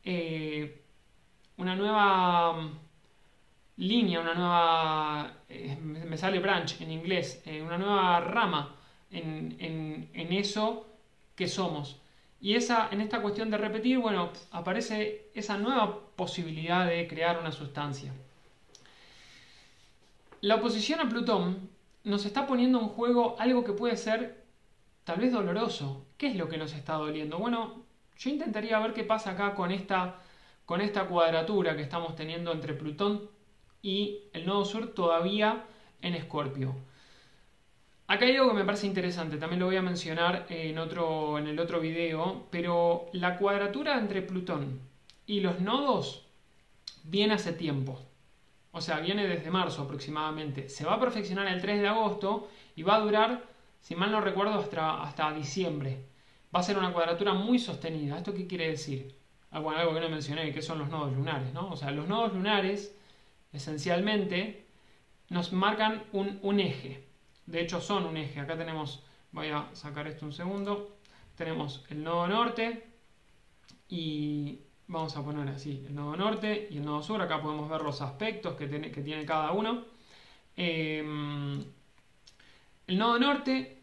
eh, 0.09 0.81
una 1.57 1.75
nueva 1.75 2.53
mm, 2.53 2.79
línea, 3.75 4.21
una 4.21 4.33
nueva, 4.33 5.33
eh, 5.49 5.75
me 5.81 6.17
sale 6.17 6.39
branch 6.39 6.79
en 6.79 6.91
inglés, 6.91 7.41
eh, 7.45 7.61
una 7.61 7.77
nueva 7.77 8.21
rama 8.21 8.73
en, 9.11 10.09
eso 10.31 10.87
que 11.35 11.49
somos. 11.49 11.97
Y 12.39 12.55
esa, 12.55 12.87
en 12.91 13.01
esta 13.01 13.21
cuestión 13.21 13.51
de 13.51 13.57
repetir, 13.57 13.97
bueno, 13.99 14.31
aparece 14.51 15.29
esa 15.33 15.57
nueva 15.57 15.99
posibilidad 16.15 16.87
de 16.87 17.05
crear 17.07 17.39
una 17.39 17.51
sustancia. 17.51 18.13
La 20.39 20.55
oposición 20.55 21.01
a 21.01 21.09
Plutón 21.09 21.69
nos 22.05 22.25
está 22.25 22.47
poniendo 22.47 22.79
en 22.79 22.87
juego 22.87 23.35
algo 23.39 23.65
que 23.65 23.73
puede 23.73 23.97
ser 23.97 24.45
tal 25.03 25.19
vez 25.19 25.33
doloroso. 25.33 26.05
¿Qué 26.17 26.27
es 26.27 26.37
lo 26.37 26.47
que 26.47 26.57
nos 26.57 26.73
está 26.73 26.93
doliendo? 26.93 27.39
Bueno, 27.39 27.86
yo 28.17 28.29
intentaría 28.29 28.79
ver 28.79 28.93
qué 28.93 29.03
pasa 29.03 29.31
acá 29.31 29.53
con 29.53 29.71
esta, 29.71 30.15
con 30.65 30.81
esta 30.81 31.05
cuadratura 31.05 31.75
que 31.75 31.83
estamos 31.83 32.15
teniendo 32.15 32.51
entre 32.51 32.73
Plutón 32.73 33.29
y 33.81 34.23
el 34.33 34.45
nodo 34.45 34.65
sur 34.65 34.93
todavía 34.93 35.65
en 36.01 36.15
Escorpio. 36.15 36.75
Acá 38.07 38.25
hay 38.25 38.37
algo 38.37 38.49
que 38.49 38.55
me 38.55 38.65
parece 38.65 38.87
interesante, 38.87 39.37
también 39.37 39.59
lo 39.59 39.65
voy 39.65 39.75
a 39.75 39.81
mencionar 39.81 40.45
en, 40.49 40.77
otro, 40.79 41.37
en 41.37 41.47
el 41.47 41.59
otro 41.59 41.79
video, 41.79 42.47
pero 42.49 43.07
la 43.11 43.37
cuadratura 43.37 43.97
entre 43.97 44.21
Plutón 44.21 44.79
y 45.25 45.41
los 45.41 45.59
nodos 45.59 46.25
viene 47.03 47.33
hace 47.33 47.51
tiempo. 47.51 47.99
O 48.71 48.81
sea, 48.81 48.99
viene 48.99 49.27
desde 49.27 49.51
marzo 49.51 49.81
aproximadamente. 49.83 50.69
Se 50.69 50.85
va 50.85 50.93
a 50.93 50.99
perfeccionar 50.99 51.47
el 51.47 51.61
3 51.61 51.81
de 51.81 51.87
agosto 51.87 52.47
y 52.75 52.83
va 52.83 52.95
a 52.95 52.99
durar, 52.99 53.43
si 53.81 53.95
mal 53.95 54.11
no 54.11 54.21
recuerdo, 54.21 54.53
hasta, 54.53 55.01
hasta 55.01 55.33
diciembre. 55.33 56.06
Va 56.55 56.59
a 56.61 56.63
ser 56.63 56.77
una 56.77 56.93
cuadratura 56.93 57.33
muy 57.33 57.59
sostenida. 57.59 58.17
¿Esto 58.17 58.33
qué 58.33 58.47
quiere 58.47 58.69
decir? 58.69 59.15
Ah, 59.51 59.57
algo 59.57 59.93
que 59.93 59.99
no 60.01 60.09
mencioné, 60.09 60.51
que 60.53 60.61
son 60.61 60.79
los 60.79 60.89
nodos 60.89 61.13
lunares, 61.13 61.53
¿no? 61.53 61.69
O 61.69 61.75
sea, 61.77 61.91
los 61.91 62.07
nodos 62.07 62.33
lunares, 62.33 62.95
esencialmente, 63.53 64.65
nos 65.29 65.53
marcan 65.53 66.03
un, 66.13 66.59
eje 66.59 67.07
de 67.45 67.61
hecho 67.61 67.81
son 67.81 68.05
un 68.05 68.17
eje. 68.17 68.39
Acá 68.39 68.57
tenemos, 68.57 69.03
voy 69.31 69.47
a 69.49 69.69
sacar 69.73 70.07
esto 70.07 70.25
un 70.25 70.33
segundo, 70.33 70.97
tenemos 71.35 71.85
el 71.89 72.03
nodo 72.03 72.27
norte 72.27 72.87
y 73.89 74.59
vamos 74.87 75.15
a 75.17 75.23
poner 75.23 75.47
así, 75.49 75.83
el 75.87 75.95
nodo 75.95 76.15
norte 76.15 76.67
y 76.71 76.77
el 76.77 76.85
nodo 76.85 77.01
sur, 77.01 77.21
acá 77.21 77.41
podemos 77.41 77.69
ver 77.69 77.81
los 77.81 78.01
aspectos 78.01 78.55
que 78.55 78.67
tiene, 78.67 78.91
que 78.91 79.01
tiene 79.01 79.25
cada 79.25 79.51
uno. 79.53 79.85
Em, 80.55 81.63
el 82.87 82.97
nodo 82.97 83.19
norte, 83.19 83.76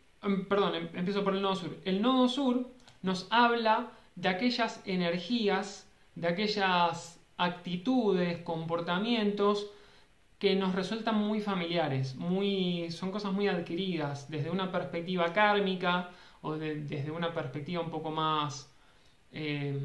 perdón, 0.49 0.75
em, 0.75 0.89
empiezo 0.95 1.25
por 1.25 1.35
el 1.35 1.43
nodo 1.43 1.57
sur. 1.57 1.77
El 1.85 2.03
nodo 2.03 2.29
sur 2.29 2.69
nos 3.03 3.27
habla 3.31 3.91
de 4.17 4.29
aquellas 4.29 4.81
energías, 4.87 5.89
de 6.15 6.29
aquellas 6.29 7.21
actitudes, 7.37 8.39
comportamientos 8.39 9.71
que 10.39 10.57
nos 10.57 10.75
resultan 10.75 11.17
muy 11.17 11.41
familiares, 11.41 12.17
muy, 12.17 12.91
son 12.91 13.11
cosas 13.11 13.33
muy 13.33 13.49
adquiridas 13.49 14.31
desde 14.31 14.51
una 14.51 14.71
perspectiva 14.71 15.33
kármica 15.33 16.11
o 16.43 16.55
desde 16.55 17.11
una 17.11 17.33
perspectiva 17.33 17.81
un 17.81 17.91
poco 17.91 18.11
más 18.11 18.71
eh, 19.33 19.79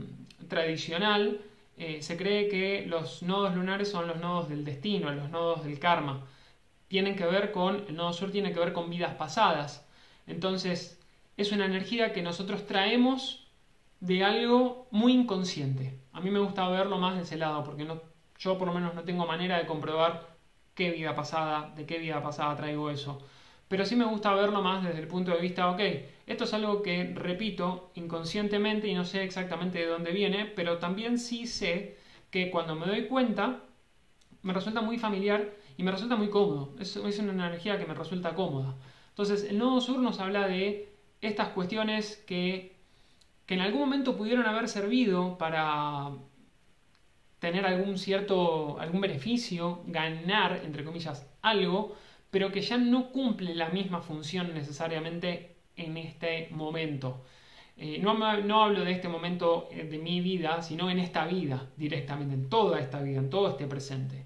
tradicional. 0.47 1.39
Eh, 1.77 2.01
se 2.01 2.17
cree 2.17 2.49
que 2.49 2.85
los 2.87 3.23
nodos 3.23 3.55
lunares 3.55 3.89
son 3.89 4.07
los 4.07 4.17
nodos 4.19 4.49
del 4.49 4.65
destino, 4.65 5.11
los 5.11 5.29
nodos 5.29 5.63
del 5.63 5.79
karma. 5.79 6.25
Tienen 6.87 7.15
que 7.15 7.25
ver 7.25 7.51
con, 7.51 7.85
el 7.87 7.95
nodo 7.95 8.13
sur 8.13 8.31
tiene 8.31 8.51
que 8.51 8.59
ver 8.59 8.73
con 8.73 8.89
vidas 8.89 9.15
pasadas. 9.15 9.85
Entonces, 10.29 10.99
es 11.37 11.51
una 11.51 11.65
energía 11.65 12.13
que 12.13 12.21
nosotros 12.21 12.65
traemos 12.65 13.47
de 13.99 14.23
algo 14.23 14.87
muy 14.91 15.13
inconsciente. 15.13 15.99
A 16.13 16.21
mí 16.21 16.29
me 16.29 16.39
gusta 16.39 16.67
verlo 16.69 16.97
más 16.99 17.15
de 17.15 17.23
ese 17.23 17.37
lado, 17.37 17.63
porque 17.63 17.85
yo 18.37 18.57
por 18.57 18.67
lo 18.67 18.73
menos 18.73 18.93
no 18.95 19.03
tengo 19.03 19.25
manera 19.25 19.57
de 19.57 19.65
comprobar 19.65 20.29
qué 20.75 20.91
vida 20.91 21.15
pasada, 21.15 21.73
de 21.75 21.85
qué 21.85 21.97
vida 21.97 22.21
pasada 22.21 22.55
traigo 22.55 22.89
eso. 22.89 23.21
Pero 23.67 23.85
sí 23.85 23.95
me 23.95 24.05
gusta 24.05 24.33
verlo 24.33 24.61
más 24.61 24.83
desde 24.83 24.99
el 24.99 25.07
punto 25.07 25.31
de 25.31 25.41
vista, 25.41 25.69
ok, 25.69 25.81
esto 26.25 26.43
es 26.45 26.53
algo 26.53 26.81
que 26.81 27.11
repito 27.15 27.91
inconscientemente 27.95 28.87
y 28.87 28.93
no 28.93 29.05
sé 29.05 29.23
exactamente 29.23 29.79
de 29.79 29.87
dónde 29.87 30.11
viene, 30.11 30.45
pero 30.45 30.77
también 30.77 31.19
sí 31.19 31.45
sé 31.45 31.97
que 32.31 32.49
cuando 32.49 32.75
me 32.75 32.87
doy 32.87 33.07
cuenta 33.07 33.61
me 34.41 34.53
resulta 34.53 34.81
muy 34.81 34.97
familiar 34.97 35.49
y 35.77 35.83
me 35.83 35.91
resulta 35.91 36.15
muy 36.15 36.29
cómodo. 36.29 36.73
Es 36.79 36.95
una 36.95 37.47
energía 37.47 37.77
que 37.77 37.85
me 37.85 37.93
resulta 37.93 38.35
cómoda. 38.35 38.75
Entonces, 39.19 39.49
el 39.49 39.57
nodo 39.57 39.81
sur 39.81 39.99
nos 39.99 40.21
habla 40.21 40.47
de 40.47 40.93
estas 41.19 41.49
cuestiones 41.49 42.23
que, 42.25 42.77
que 43.45 43.55
en 43.55 43.59
algún 43.59 43.81
momento 43.81 44.15
pudieron 44.15 44.45
haber 44.45 44.69
servido 44.69 45.37
para 45.37 46.11
tener 47.39 47.65
algún 47.65 47.97
cierto, 47.97 48.79
algún 48.79 49.01
beneficio, 49.01 49.83
ganar, 49.87 50.61
entre 50.63 50.85
comillas, 50.85 51.29
algo, 51.41 51.97
pero 52.31 52.49
que 52.53 52.61
ya 52.61 52.77
no 52.77 53.11
cumple 53.11 53.55
la 53.55 53.67
misma 53.67 53.99
función 53.99 54.53
necesariamente 54.53 55.57
en 55.75 55.97
este 55.97 56.47
momento. 56.51 57.25
Eh, 57.75 57.99
no, 58.01 58.13
no, 58.13 58.63
hablo 58.63 58.85
de 58.85 58.91
este 58.93 59.09
momento 59.09 59.67
eh, 59.69 59.83
de 59.83 59.97
mi 59.97 60.21
vida, 60.21 60.61
sino 60.61 60.89
en 60.89 60.97
esta 60.97 61.25
vida 61.25 61.67
directamente, 61.75 62.35
en 62.35 62.49
toda 62.49 62.79
esta 62.79 63.01
vida, 63.01 63.19
en 63.19 63.29
todo 63.29 63.49
este 63.49 63.67
presente. 63.67 64.23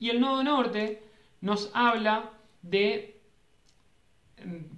Y 0.00 0.10
el 0.10 0.20
nodo 0.20 0.42
norte 0.42 1.04
nos 1.40 1.70
habla 1.72 2.32
de, 2.62 3.13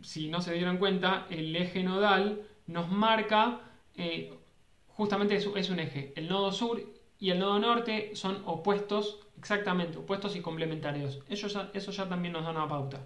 si 0.02 0.28
no 0.28 0.40
se 0.40 0.54
dieron 0.54 0.78
cuenta, 0.78 1.26
el 1.30 1.54
eje 1.54 1.82
nodal 1.82 2.42
nos 2.66 2.90
marca, 2.90 3.60
eh, 3.96 4.32
justamente 4.88 5.36
es, 5.36 5.48
es 5.54 5.70
un 5.70 5.80
eje, 5.80 6.12
el 6.16 6.28
nodo 6.28 6.52
sur 6.52 6.82
y 7.18 7.30
el 7.30 7.38
nodo 7.38 7.58
norte 7.58 8.10
son 8.14 8.42
opuestos, 8.44 9.20
exactamente, 9.38 9.98
opuestos 9.98 10.36
y 10.36 10.40
complementarios. 10.40 11.20
Eso 11.28 11.48
ya, 11.48 11.70
eso 11.72 11.90
ya 11.90 12.08
también 12.08 12.32
nos 12.32 12.44
da 12.44 12.50
una 12.50 12.68
pauta. 12.68 13.00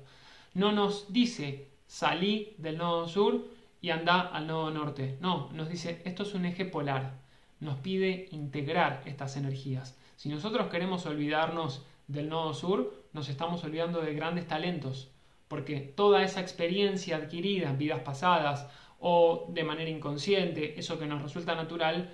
No 0.55 0.73
nos 0.73 1.13
dice 1.13 1.69
salí 1.87 2.55
del 2.59 2.79
nodo 2.79 3.09
sur 3.09 3.49
y 3.81 3.91
anda 3.91 4.21
al 4.21 4.47
nodo 4.47 4.71
norte. 4.71 5.17
No, 5.21 5.51
nos 5.53 5.69
dice 5.69 6.03
esto 6.05 6.23
es 6.23 6.35
un 6.35 6.45
eje 6.45 6.65
polar. 6.65 7.19
Nos 7.61 7.79
pide 7.79 8.29
integrar 8.33 9.03
estas 9.07 9.37
energías. 9.37 9.99
Si 10.17 10.29
nosotros 10.29 10.69
queremos 10.69 11.07
olvidarnos 11.07 11.85
del 12.09 12.29
nodo 12.29 12.55
sur, 12.55 12.95
nos 13.13 13.29
estamos 13.29 13.63
olvidando 13.65 14.01
de 14.01 14.15
grandes 14.15 14.47
talentos, 14.47 15.11
porque 15.51 15.81
toda 15.81 16.23
esa 16.23 16.41
experiencia 16.41 17.17
adquirida 17.17 17.71
en 17.71 17.77
vidas 17.77 18.03
pasadas 18.03 18.69
o 19.01 19.47
de 19.49 19.65
manera 19.65 19.91
inconsciente, 19.91 20.79
eso 20.79 20.97
que 20.97 21.09
nos 21.09 21.23
resulta 21.23 21.57
natural, 21.57 22.09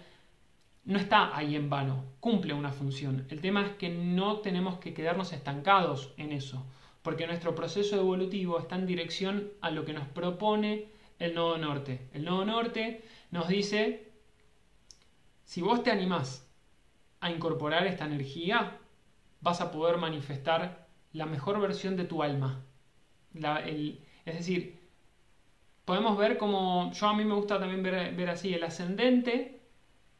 no 0.84 0.98
está 0.98 1.36
ahí 1.36 1.54
en 1.54 1.68
vano, 1.68 2.02
cumple 2.18 2.54
una 2.54 2.72
función. 2.72 3.26
El 3.28 3.42
tema 3.42 3.66
es 3.66 3.72
que 3.74 3.90
no 3.90 4.38
tenemos 4.38 4.78
que 4.78 4.94
quedarnos 4.94 5.34
estancados 5.34 6.14
en 6.16 6.32
eso, 6.32 6.64
porque 7.02 7.26
nuestro 7.26 7.54
proceso 7.54 7.96
evolutivo 7.96 8.58
está 8.58 8.76
en 8.76 8.86
dirección 8.86 9.52
a 9.60 9.70
lo 9.70 9.84
que 9.84 9.92
nos 9.92 10.08
propone 10.08 10.86
el 11.18 11.34
nodo 11.34 11.58
norte. 11.58 12.08
El 12.14 12.24
nodo 12.24 12.46
norte 12.46 13.04
nos 13.30 13.48
dice, 13.48 14.12
si 15.44 15.60
vos 15.60 15.82
te 15.82 15.90
animás 15.90 16.50
a 17.20 17.30
incorporar 17.30 17.86
esta 17.86 18.06
energía, 18.06 18.78
vas 19.42 19.60
a 19.60 19.70
poder 19.70 19.98
manifestar 19.98 20.88
la 21.12 21.26
mejor 21.26 21.60
versión 21.60 21.98
de 21.98 22.04
tu 22.04 22.22
alma. 22.22 22.62
Es 24.24 24.34
decir, 24.36 24.78
podemos 25.84 26.18
ver 26.18 26.36
como, 26.36 26.92
yo 26.92 27.06
a 27.08 27.14
mí 27.14 27.24
me 27.24 27.34
gusta 27.34 27.58
también 27.58 27.82
ver, 27.82 28.28
así, 28.28 28.52
el 28.52 28.64
ascendente 28.64 29.60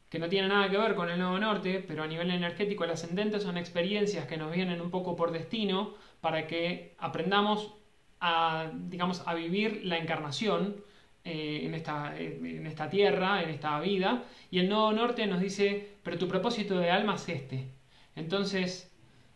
que 0.09 0.19
no 0.19 0.29
tiene 0.29 0.47
nada 0.47 0.69
que 0.69 0.77
ver 0.77 0.95
con 0.95 1.09
el 1.09 1.19
nodo 1.19 1.37
norte, 1.37 1.83
pero 1.85 2.03
a 2.03 2.07
nivel 2.07 2.31
energético 2.31 2.85
el 2.85 2.91
ascendente 2.91 3.41
son 3.41 3.57
experiencias 3.57 4.25
que 4.25 4.37
nos 4.37 4.51
vienen 4.51 4.79
un 4.81 4.89
poco 4.89 5.17
por 5.17 5.31
destino 5.31 5.95
para 6.21 6.47
que 6.47 6.95
aprendamos 6.97 7.73
a, 8.21 8.71
digamos, 8.73 9.23
a 9.27 9.33
vivir 9.33 9.81
la 9.83 9.97
encarnación 9.97 10.77
eh, 11.25 11.61
en, 11.63 11.73
esta, 11.73 12.17
en 12.17 12.65
esta 12.65 12.89
tierra, 12.89 13.43
en 13.43 13.49
esta 13.49 13.79
vida, 13.81 14.23
y 14.49 14.59
el 14.59 14.69
nodo 14.69 14.93
norte 14.93 15.27
nos 15.27 15.41
dice, 15.41 15.95
pero 16.03 16.17
tu 16.17 16.29
propósito 16.29 16.79
de 16.79 16.89
alma 16.89 17.15
es 17.15 17.27
este. 17.27 17.67
Entonces, 18.15 18.89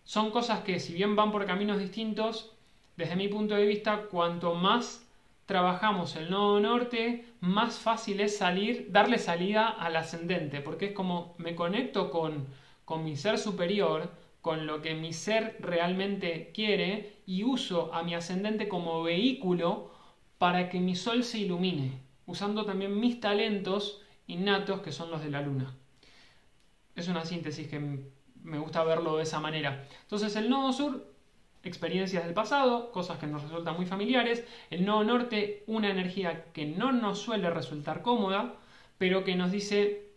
son 0.06 0.32
cosas 0.32 0.62
que 0.62 0.80
si 0.80 0.94
bien 0.94 1.18
van 1.18 1.34
por 1.34 1.46
caminos 1.46 1.80
distintos, 1.80 2.56
desde 2.98 3.16
mi 3.16 3.28
punto 3.28 3.56
de 3.56 3.66
vista, 3.66 4.04
cuanto 4.10 4.56
más 4.56 5.08
trabajamos 5.46 6.16
el 6.16 6.30
nodo 6.30 6.60
norte, 6.60 7.26
más 7.42 7.80
fácil 7.80 8.22
es 8.22 8.38
salir, 8.38 8.88
darle 8.92 9.18
salida 9.18 9.68
al 9.68 9.96
ascendente, 9.96 10.62
porque 10.62 10.88
es 10.88 10.92
como 10.94 11.36
me 11.38 11.56
conecto 11.56 12.10
con, 12.10 12.48
con 12.86 13.04
mi 13.04 13.16
ser 13.16 13.38
superior, 13.38 14.10
con 14.42 14.66
lo 14.66 14.82
que 14.82 14.96
mi 14.96 15.14
ser 15.14 15.58
realmente 15.60 16.52
quiere 16.54 17.18
y 17.26 17.44
uso 17.44 17.94
a 17.94 18.04
mi 18.04 18.16
ascendente 18.16 18.68
como 18.68 19.04
vehículo 19.04 19.92
para 20.38 20.70
que 20.70 20.80
mi 20.80 20.96
sol 20.96 21.24
se 21.24 21.40
ilumine, 21.40 22.02
usando 22.26 22.66
también 22.66 23.00
mis 23.00 23.20
talentos 23.20 24.02
innatos 24.28 24.82
que 24.82 24.92
son 24.92 25.12
los 25.12 25.24
de 25.24 25.30
la 25.30 25.42
luna. 25.42 25.76
Es 26.96 27.08
una 27.08 27.26
síntesis 27.26 27.68
que 27.68 27.80
me 28.44 28.58
gusta 28.58 28.84
verlo 28.84 29.18
de 29.18 29.24
esa 29.24 29.40
manera. 29.40 29.86
Entonces 30.04 30.36
el 30.36 30.50
nodo 30.50 30.74
sur 30.74 31.11
experiencias 31.64 32.26
del 32.26 32.34
pasado, 32.34 32.92
cosas 32.92 33.20
que 33.20 33.28
nos 33.28 33.44
resultan 33.44 33.76
muy 33.76 33.86
familiares. 33.86 34.46
El 34.70 34.86
nodo 34.86 35.04
norte, 35.04 35.64
una 35.68 35.90
energía 35.90 36.46
que 36.54 36.66
no 36.66 36.92
nos 36.92 37.20
suele 37.20 37.50
resultar 37.50 38.02
cómoda, 38.02 38.56
pero 38.98 39.24
que 39.24 39.36
nos 39.36 39.52
dice, 39.52 40.10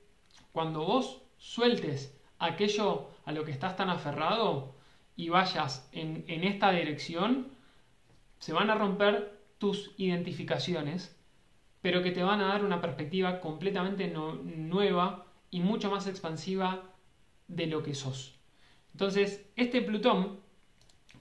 cuando 0.52 0.84
vos 0.84 1.22
sueltes 1.36 2.18
aquello 2.38 3.08
a 3.24 3.32
lo 3.32 3.44
que 3.44 3.52
estás 3.52 3.76
tan 3.76 3.90
aferrado 3.90 4.74
y 5.16 5.28
vayas 5.28 5.88
en, 5.92 6.24
esta 6.44 6.70
dirección, 6.72 7.48
se 8.38 8.52
van 8.52 8.70
a 8.70 8.74
romper 8.74 9.40
tus 9.58 9.92
identificaciones, 9.96 11.16
pero 11.80 12.02
que 12.02 12.10
te 12.10 12.22
van 12.22 12.40
a 12.40 12.48
dar 12.48 12.64
una 12.64 12.80
perspectiva 12.80 13.40
completamente 13.40 14.08
nueva 14.08 15.26
y 15.50 15.60
mucho 15.60 15.90
más 15.90 16.06
expansiva 16.06 16.82
de 17.48 17.66
lo 17.66 17.82
que 17.82 17.94
sos. 17.94 18.38
Entonces, 18.92 19.46
este 19.56 19.82
Plutón 19.82 20.43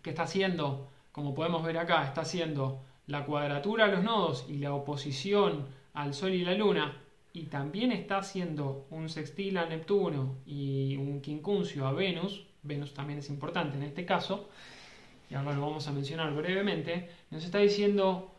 que 0.03 0.11
está 0.11 0.23
haciendo, 0.23 0.89
como 1.11 1.33
podemos 1.33 1.63
ver 1.63 1.79
acá, 1.79 2.05
está 2.05 2.21
haciendo 2.21 2.81
la 3.07 3.25
cuadratura 3.25 3.85
a 3.85 3.87
los 3.87 4.03
nodos 4.03 4.45
y 4.47 4.57
la 4.57 4.73
oposición 4.73 5.65
al 5.93 6.13
Sol 6.13 6.33
y 6.33 6.43
la 6.43 6.53
Luna, 6.53 6.97
y 7.33 7.43
también 7.45 7.91
está 7.91 8.17
haciendo 8.17 8.85
un 8.91 9.09
sextil 9.09 9.57
a 9.57 9.65
Neptuno 9.65 10.35
y 10.45 10.97
un 10.97 11.21
quincuncio 11.21 11.87
a 11.87 11.93
Venus, 11.93 12.45
Venus 12.61 12.93
también 12.93 13.19
es 13.19 13.29
importante 13.29 13.77
en 13.77 13.83
este 13.83 14.05
caso, 14.05 14.49
y 15.29 15.35
ahora 15.35 15.53
lo 15.53 15.61
vamos 15.61 15.87
a 15.87 15.91
mencionar 15.91 16.33
brevemente, 16.33 17.09
nos 17.31 17.43
está 17.43 17.59
diciendo, 17.59 18.31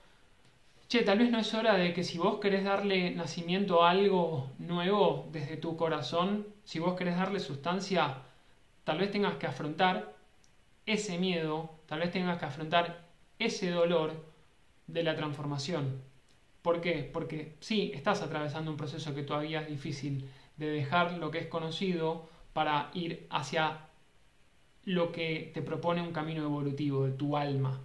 che, 0.89 1.03
tal 1.03 1.19
vez 1.19 1.31
no 1.31 1.39
es 1.39 1.53
hora 1.55 1.75
de 1.75 1.93
que 1.93 2.05
si 2.05 2.19
vos 2.19 2.39
querés 2.41 2.63
darle 2.63 3.11
nacimiento 3.11 3.85
a 3.85 3.91
algo 3.91 4.51
nuevo 4.59 5.29
desde 5.33 5.57
tu 5.57 5.77
corazón, 5.77 6.47
si 6.65 6.79
vos 6.79 6.95
querés 6.95 7.17
darle 7.17 7.41
sustancia, 7.41 8.19
tal 8.85 8.99
vez 8.99 9.11
tengas 9.11 9.35
que 9.37 9.47
afrontar 9.47 10.14
ese 10.87 11.19
miedo, 11.19 11.79
tal 11.87 12.01
vez 12.01 12.11
tengas 12.11 12.39
que 12.39 12.45
afrontar 12.45 13.09
ese 13.39 13.71
dolor 13.71 14.13
de 14.87 15.03
la 15.03 15.17
transformación. 15.17 16.03
¿Por 16.63 16.81
qué? 16.81 17.09
Porque 17.13 17.57
sí, 17.61 17.93
estás 17.95 18.23
atravesando 18.23 18.71
un 18.71 18.77
proceso 18.77 19.15
que 19.15 19.23
todavía 19.23 19.61
es 19.61 19.69
difícil 19.69 20.29
de 20.57 20.69
dejar 20.69 21.13
lo 21.15 21.31
que 21.31 21.39
es 21.39 21.47
conocido 21.47 22.29
para 22.53 22.91
ir 22.95 23.27
hacia 23.31 23.89
lo 24.85 25.13
que 25.13 25.51
te 25.53 25.63
propone 25.63 26.03
un 26.03 26.13
camino 26.13 26.45
evolutivo 26.45 27.05
de 27.05 27.13
tu 27.13 27.37
alma. 27.37 27.81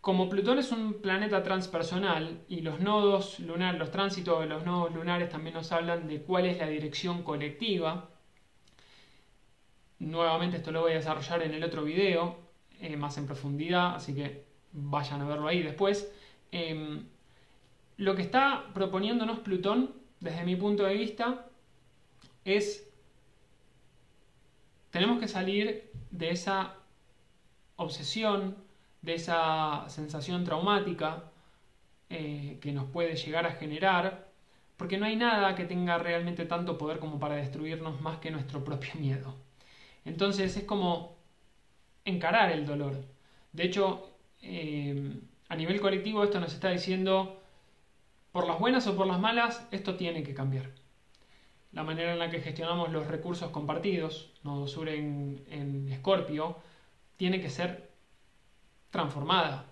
Como 0.00 0.28
Plutón 0.28 0.58
es 0.58 0.70
un 0.70 1.00
planeta 1.00 1.42
transpersonal 1.42 2.42
y 2.48 2.60
los 2.60 2.80
nodos 2.80 3.40
lunares, 3.40 3.78
los 3.78 3.90
tránsitos 3.90 4.40
de 4.40 4.46
los 4.46 4.66
nodos 4.66 4.94
lunares 4.94 5.30
también 5.30 5.54
nos 5.54 5.72
hablan 5.72 6.06
de 6.08 6.20
cuál 6.20 6.44
es 6.44 6.58
la 6.58 6.66
dirección 6.66 7.22
colectiva, 7.22 8.10
Nuevamente 10.04 10.58
esto 10.58 10.70
lo 10.70 10.82
voy 10.82 10.92
a 10.92 10.96
desarrollar 10.96 11.42
en 11.42 11.54
el 11.54 11.64
otro 11.64 11.82
video, 11.82 12.36
eh, 12.80 12.96
más 12.96 13.16
en 13.16 13.26
profundidad, 13.26 13.94
así 13.94 14.14
que 14.14 14.44
vayan 14.72 15.22
a 15.22 15.24
verlo 15.24 15.48
ahí 15.48 15.62
después. 15.62 16.12
Em, 16.52 17.06
lo 17.96 18.14
que 18.14 18.22
está 18.22 18.66
proponiéndonos 18.74 19.38
Plutón, 19.38 19.92
desde 20.20 20.44
mi 20.44 20.56
punto 20.56 20.84
de 20.84 20.94
vista, 20.94 21.46
es, 22.44 22.86
tenemos 24.90 25.18
que 25.18 25.28
salir 25.28 25.90
de 26.10 26.30
esa 26.30 26.74
obsesión, 27.76 28.56
de 29.00 29.14
esa 29.14 29.84
sensación 29.88 30.44
traumática 30.44 31.24
eh, 32.10 32.58
que 32.60 32.72
nos 32.72 32.90
puede 32.90 33.16
llegar 33.16 33.46
a 33.46 33.52
generar, 33.52 34.28
porque 34.76 34.98
no 34.98 35.06
hay 35.06 35.16
nada 35.16 35.54
que 35.54 35.64
tenga 35.64 35.96
realmente 35.98 36.44
tanto 36.44 36.76
poder 36.76 36.98
como 36.98 37.18
para 37.18 37.36
destruirnos 37.36 38.00
más 38.02 38.18
que 38.18 38.30
nuestro 38.30 38.62
propio 38.64 38.94
miedo. 38.96 39.43
Entonces 40.04 40.56
es 40.56 40.64
como 40.64 41.16
encarar 42.04 42.52
el 42.52 42.66
dolor. 42.66 43.04
De 43.52 43.64
hecho, 43.64 44.10
eh, 44.42 45.16
a 45.48 45.56
nivel 45.56 45.80
colectivo 45.80 46.22
esto 46.22 46.40
nos 46.40 46.52
está 46.52 46.70
diciendo, 46.70 47.40
por 48.32 48.46
las 48.46 48.58
buenas 48.58 48.86
o 48.86 48.96
por 48.96 49.06
las 49.06 49.20
malas, 49.20 49.66
esto 49.70 49.96
tiene 49.96 50.22
que 50.22 50.34
cambiar. 50.34 50.70
La 51.72 51.82
manera 51.82 52.12
en 52.12 52.18
la 52.18 52.30
que 52.30 52.40
gestionamos 52.40 52.92
los 52.92 53.06
recursos 53.06 53.50
compartidos, 53.50 54.32
Nodo 54.44 54.68
Sur 54.68 54.88
en 54.88 55.88
Escorpio, 55.90 56.58
tiene 57.16 57.40
que 57.40 57.50
ser 57.50 57.90
transformada. 58.90 59.66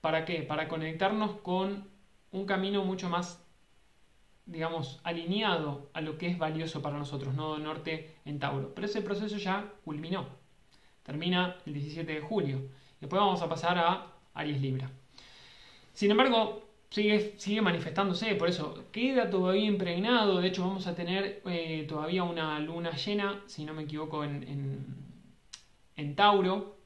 ¿Para 0.00 0.24
qué? 0.24 0.42
Para 0.42 0.68
conectarnos 0.68 1.32
con 1.40 1.88
un 2.30 2.46
camino 2.46 2.84
mucho 2.84 3.08
más 3.08 3.44
digamos, 4.48 4.98
alineado 5.04 5.90
a 5.92 6.00
lo 6.00 6.16
que 6.16 6.26
es 6.26 6.38
valioso 6.38 6.80
para 6.80 6.98
nosotros, 6.98 7.34
nodo 7.34 7.58
norte 7.58 8.16
en 8.24 8.38
Tauro. 8.38 8.74
Pero 8.74 8.86
ese 8.86 9.02
proceso 9.02 9.36
ya 9.36 9.72
culminó. 9.84 10.26
Termina 11.02 11.56
el 11.66 11.74
17 11.74 12.12
de 12.12 12.20
julio. 12.20 12.62
Después 12.98 13.20
vamos 13.20 13.42
a 13.42 13.48
pasar 13.48 13.78
a 13.78 14.06
Aries 14.34 14.60
Libra. 14.60 14.90
Sin 15.92 16.10
embargo, 16.10 16.66
sigue, 16.90 17.34
sigue 17.36 17.60
manifestándose, 17.60 18.34
por 18.36 18.48
eso 18.48 18.84
queda 18.90 19.28
todavía 19.28 19.66
impregnado. 19.66 20.40
De 20.40 20.48
hecho, 20.48 20.66
vamos 20.66 20.86
a 20.86 20.94
tener 20.94 21.42
eh, 21.44 21.84
todavía 21.86 22.24
una 22.24 22.58
luna 22.58 22.92
llena, 22.92 23.42
si 23.46 23.64
no 23.64 23.74
me 23.74 23.82
equivoco, 23.82 24.24
en, 24.24 24.96
en, 25.96 26.16
Tauro, 26.16 26.78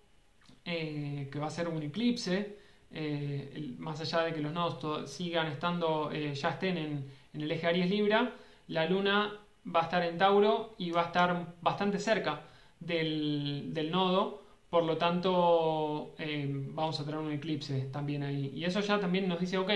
eh, 0.65 1.29
que 1.31 1.39
va 1.39 1.47
a 1.47 1.51
ser 1.51 1.69
un 1.69 1.83
eclipse. 1.83 2.59
Eh, 2.91 3.75
más 3.79 4.01
allá 4.01 4.25
de 4.25 4.35
que 4.35 4.41
los 4.41 4.53
nodos 4.53 5.11
sigan 5.11 5.47
estando, 5.47 6.13
ya 6.13 6.51
estén 6.51 6.77
en, 6.77 7.22
en 7.33 7.41
el 7.41 7.51
eje 7.51 7.67
Aries 7.67 7.91
Libra, 7.91 8.35
la 8.69 8.87
Luna 8.87 9.39
va 9.75 9.81
a 9.81 9.85
estar 9.85 10.03
en 10.03 10.19
Tauro 10.19 10.75
y 10.79 10.91
va 10.91 11.03
a 11.03 11.07
estar 11.07 11.55
bastante 11.61 11.99
cerca 11.99 12.43
del, 12.81 13.91
nodo, 13.91 14.43
por 14.71 14.85
lo 14.85 14.97
tanto 14.97 16.15
eh, 16.19 16.47
vamos 16.49 16.99
a 16.99 17.05
tener 17.05 17.21
un 17.21 17.33
eclipse 17.33 17.83
también 17.93 18.23
ahí. 18.23 18.53
Y 18.55 18.65
eso 18.65 18.81
ya 18.81 19.01
también 19.01 19.29
nos 19.29 19.41
dice, 19.41 19.59
ok, 19.59 19.71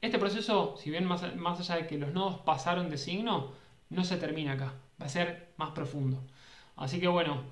este 0.00 0.18
proceso, 0.18 0.76
si 0.76 0.90
bien 0.90 1.04
más, 1.04 1.36
más 1.36 1.60
allá 1.60 1.82
de 1.82 1.86
que 1.86 1.98
los 1.98 2.12
nodos 2.12 2.40
pasaron 2.40 2.90
de 2.90 2.98
signo, 2.98 3.52
no 3.90 4.04
se 4.04 4.16
termina 4.16 4.52
acá, 4.52 4.74
va 5.00 5.06
a 5.06 5.08
ser 5.08 5.52
más 5.56 5.70
profundo. 5.70 6.22
Así 6.76 7.00
que 7.00 7.08
bueno, 7.08 7.42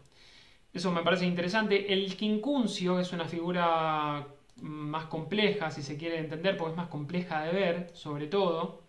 eso 0.72 0.92
me 0.92 1.02
parece 1.02 1.26
interesante. 1.26 1.92
El 1.92 2.16
quincuncio 2.16 3.00
es 3.00 3.12
una 3.12 3.26
figura 3.26 4.26
más 4.62 5.06
compleja, 5.06 5.70
si 5.70 5.82
se 5.82 5.96
quiere 5.96 6.18
entender, 6.18 6.56
porque 6.56 6.72
es 6.72 6.76
más 6.76 6.88
compleja 6.88 7.42
de 7.42 7.52
ver, 7.52 7.90
sobre 7.94 8.26
todo. 8.26 8.87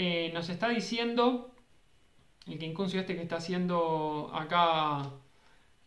Eh, 0.00 0.30
nos 0.32 0.48
está 0.48 0.68
diciendo, 0.68 1.50
el 2.46 2.56
quincuncio 2.56 3.00
este 3.00 3.16
que 3.16 3.22
está 3.22 3.38
haciendo 3.38 4.30
acá 4.32 5.10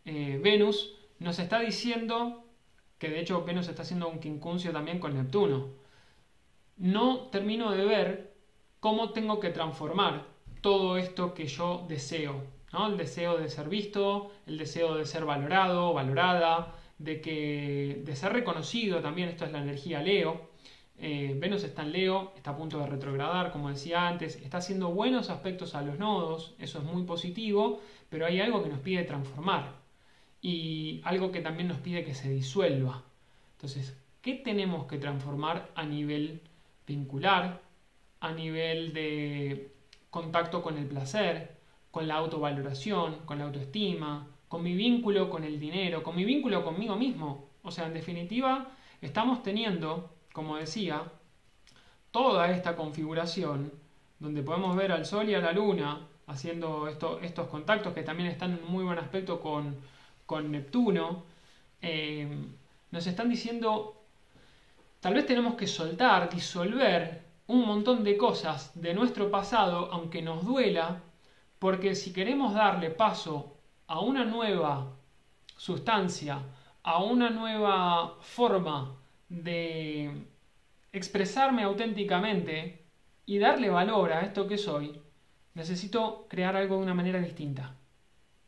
eh, 0.04 0.38
Venus, 0.44 0.98
nos 1.20 1.40
está 1.40 1.62
diciendo 1.62 2.44
que 2.98 3.08
de 3.10 3.22
hecho 3.22 3.46
Venus 3.46 3.70
está 3.70 3.84
haciendo 3.84 4.10
un 4.10 4.20
quincuncio 4.20 4.74
también 4.74 5.00
con 5.00 5.14
Neptuno. 5.14 5.70
No 6.76 7.30
termino 7.30 7.72
de 7.72 7.86
ver 7.86 8.34
cómo 8.82 9.14
tengo 9.14 9.40
que 9.40 9.52
transformar 9.52 10.26
todo 10.60 10.98
esto 10.98 11.34
que 11.34 11.48
yo 11.48 11.86
deseo. 11.88 12.44
El 12.74 12.98
deseo 12.98 13.38
de 13.38 13.48
ser 13.48 13.70
visto, 13.70 14.32
el 14.46 14.58
deseo 14.58 14.96
de 14.96 15.06
ser 15.06 15.24
valorado, 15.24 15.94
valorada, 15.94 16.76
de, 16.98 17.22
que, 17.22 18.02
de 18.04 18.16
ser 18.18 18.34
reconocido 18.34 19.00
también, 19.00 19.30
esto 19.30 19.46
es 19.46 19.54
la 19.54 19.62
energía 19.62 20.02
Leo. 20.02 20.51
Eh, 21.02 21.36
Venus 21.40 21.64
está 21.64 21.82
en 21.82 21.92
Leo, 21.94 22.32
está 22.36 22.52
a 22.52 22.58
punto 22.58 22.80
de 22.80 22.86
retrogradar, 22.86 23.52
como 23.52 23.70
decía 23.70 24.08
antes, 24.08 24.36
está 24.36 24.58
haciendo 24.60 24.92
buenos 24.92 25.32
aspectos 25.32 25.74
a 25.74 25.82
los 25.82 25.98
nodos, 25.98 26.54
eso 26.60 26.78
es 26.78 26.84
muy 26.86 27.04
positivo, 27.04 27.82
pero 28.10 28.28
hay 28.28 28.40
algo 28.40 28.62
que 28.62 28.70
nos 28.70 28.80
pide 28.80 29.04
transformar 29.04 29.74
y 30.42 31.02
algo 31.04 31.32
que 31.32 31.42
también 31.42 31.68
nos 31.68 31.80
pide 31.80 32.04
que 32.06 32.14
se 32.14 32.30
disuelva. 32.30 33.04
Entonces, 33.54 33.98
¿qué 34.22 34.36
tenemos 34.36 34.86
que 34.86 35.00
transformar 35.00 35.72
a 35.74 35.86
nivel 35.86 36.42
vincular, 36.86 37.62
a 38.20 38.32
nivel 38.32 38.94
de 38.94 39.72
contacto 40.12 40.62
con 40.62 40.78
el 40.78 40.86
placer, 40.86 41.58
con 41.90 42.08
la 42.08 42.16
autovaloración, 42.16 43.20
con 43.26 43.40
la 43.40 43.46
autoestima, 43.46 44.28
con 44.48 44.64
mi 44.64 44.76
vínculo 44.76 45.30
con 45.30 45.44
el 45.46 45.60
dinero, 45.60 46.04
con 46.04 46.16
mi 46.16 46.26
vínculo 46.26 46.64
conmigo 46.64 46.96
mismo. 46.96 47.50
O 47.64 47.72
sea, 47.72 47.88
en 47.88 47.94
definitiva, 47.94 48.70
estamos 49.02 49.44
teniendo, 49.44 50.10
como 50.34 50.58
decía, 50.58 51.04
toda 52.12 52.52
esta 52.52 52.76
configuración 52.76 53.72
donde 54.20 54.44
podemos 54.44 54.76
ver 54.76 54.92
al 54.92 55.06
Sol 55.06 55.30
y 55.30 55.34
a 55.34 55.40
la 55.40 55.52
Luna 55.52 56.08
haciendo 56.28 56.88
estos 56.88 57.48
contactos 57.48 57.94
que 57.94 58.04
también 58.04 58.30
están 58.30 58.52
en 58.54 58.66
muy 58.66 58.84
buen 58.84 59.00
aspecto 59.00 59.40
con, 59.40 59.92
Neptuno, 60.50 61.24
eh, 61.82 62.26
nos 62.92 63.06
están 63.06 63.28
diciendo, 63.28 64.02
tal 65.02 65.14
vez 65.14 65.26
tenemos 65.26 65.56
que 65.56 65.68
soltar, 65.68 66.30
disolver 66.30 67.22
un 67.48 67.66
montón 67.66 68.02
de 68.06 68.16
cosas 68.16 68.72
de 68.80 68.94
nuestro 68.94 69.30
pasado, 69.30 69.90
aunque 69.92 70.22
nos 70.22 70.46
duela, 70.46 71.02
porque 71.60 71.96
si 71.96 72.14
queremos 72.14 72.54
darle 72.54 72.92
paso 72.92 73.58
a 73.88 74.00
una 74.00 74.24
nueva 74.24 74.88
sustancia, 75.58 76.40
a 76.84 77.04
una 77.04 77.30
nueva 77.30 78.16
forma 78.22 79.01
de 79.32 80.26
expresarme 80.92 81.64
auténticamente 81.64 82.84
y 83.26 83.40
darle 83.40 83.70
valor 83.70 84.12
a 84.12 84.22
esto 84.22 84.46
que 84.46 84.58
soy, 84.58 85.00
necesito 85.54 86.28
crear 86.30 86.58
algo 86.58 86.76
de 86.76 86.84
una 86.84 86.94
manera 86.94 87.20
distinta, 87.20 87.76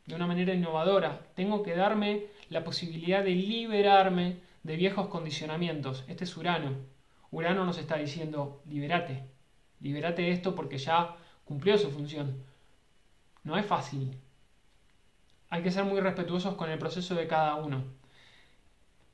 de 0.04 0.14
una 0.14 0.26
manera 0.26 0.52
innovadora. 0.52 1.26
Tengo 1.34 1.62
que 1.62 1.74
darme 1.74 2.26
la 2.50 2.64
posibilidad 2.64 3.24
de 3.24 3.30
liberarme 3.30 4.40
de 4.62 4.76
viejos 4.76 5.08
condicionamientos. 5.08 6.04
Este 6.06 6.24
es 6.24 6.36
Urano. 6.36 6.76
Urano 7.30 7.64
nos 7.64 7.78
está 7.78 7.96
diciendo, 7.96 8.62
liberate, 8.68 9.24
liberate 9.80 10.20
de 10.20 10.32
esto 10.32 10.54
porque 10.54 10.76
ya 10.76 11.16
cumplió 11.46 11.78
su 11.78 11.90
función. 11.90 12.44
No 13.42 13.56
es 13.56 13.64
fácil. 13.64 14.18
Hay 15.48 15.62
que 15.62 15.70
ser 15.70 15.84
muy 15.84 16.00
respetuosos 16.00 16.56
con 16.56 16.70
el 16.70 16.78
proceso 16.78 17.14
de 17.14 17.26
cada 17.26 17.54
uno. 17.54 17.84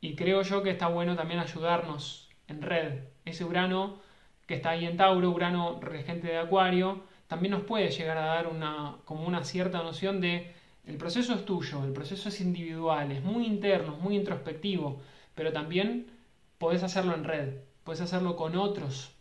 Y 0.01 0.15
creo 0.15 0.43
yo 0.43 0.63
que 0.63 0.71
está 0.71 0.89
bueno 0.89 1.17
también 1.17 1.41
ayudarnos 1.41 2.29
en 2.49 2.63
red. 2.63 3.05
Ese 3.25 3.45
Urano 3.45 4.01
que 4.47 4.55
está 4.55 4.71
ahí 4.71 4.85
en 4.85 4.97
Tauro, 4.97 5.31
Urano 5.31 5.79
regente 5.81 6.27
de 6.27 6.39
Acuario, 6.39 7.05
también 7.29 7.53
nos 7.53 7.63
puede 7.63 7.91
llegar 7.91 8.19
a 8.19 8.27
dar 8.27 8.49
una, 8.49 8.97
como 9.05 9.25
una 9.25 9.45
cierta 9.45 9.83
noción 9.83 10.21
de 10.21 10.53
el 10.87 10.97
proceso 10.97 11.35
es 11.35 11.45
tuyo, 11.45 11.85
el 11.85 11.93
proceso 11.93 12.29
es 12.31 12.41
individual, 12.41 13.13
es 13.13 13.23
muy 13.23 13.47
interno, 13.47 13.95
es 13.95 14.03
muy 14.03 14.17
introspectivo, 14.17 15.01
pero 15.37 15.53
también 15.53 16.11
podés 16.59 16.83
hacerlo 16.83 17.15
en 17.15 17.23
red, 17.23 17.59
puedes 17.85 18.01
hacerlo 18.01 18.35
con 18.35 18.57
otros. 18.57 19.15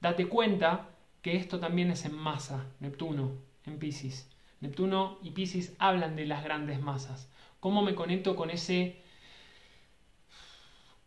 Date 0.00 0.26
cuenta 0.26 0.88
que 1.22 1.36
esto 1.36 1.60
también 1.60 1.90
es 1.90 2.04
en 2.04 2.16
masa, 2.16 2.66
Neptuno, 2.80 3.32
en 3.66 3.78
Pisces. 3.78 4.28
Neptuno 4.60 5.18
y 5.22 5.30
Pisces 5.30 5.76
hablan 5.78 6.16
de 6.16 6.26
las 6.26 6.42
grandes 6.42 6.80
masas. 6.80 7.30
¿Cómo 7.60 7.82
me 7.82 7.94
conecto 7.94 8.34
con 8.34 8.50
ese 8.50 9.00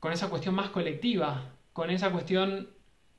con 0.03 0.11
esa 0.11 0.29
cuestión 0.29 0.53
más 0.53 0.69
colectiva, 0.69 1.53
con 1.71 1.89
esa 1.89 2.11
cuestión 2.11 2.67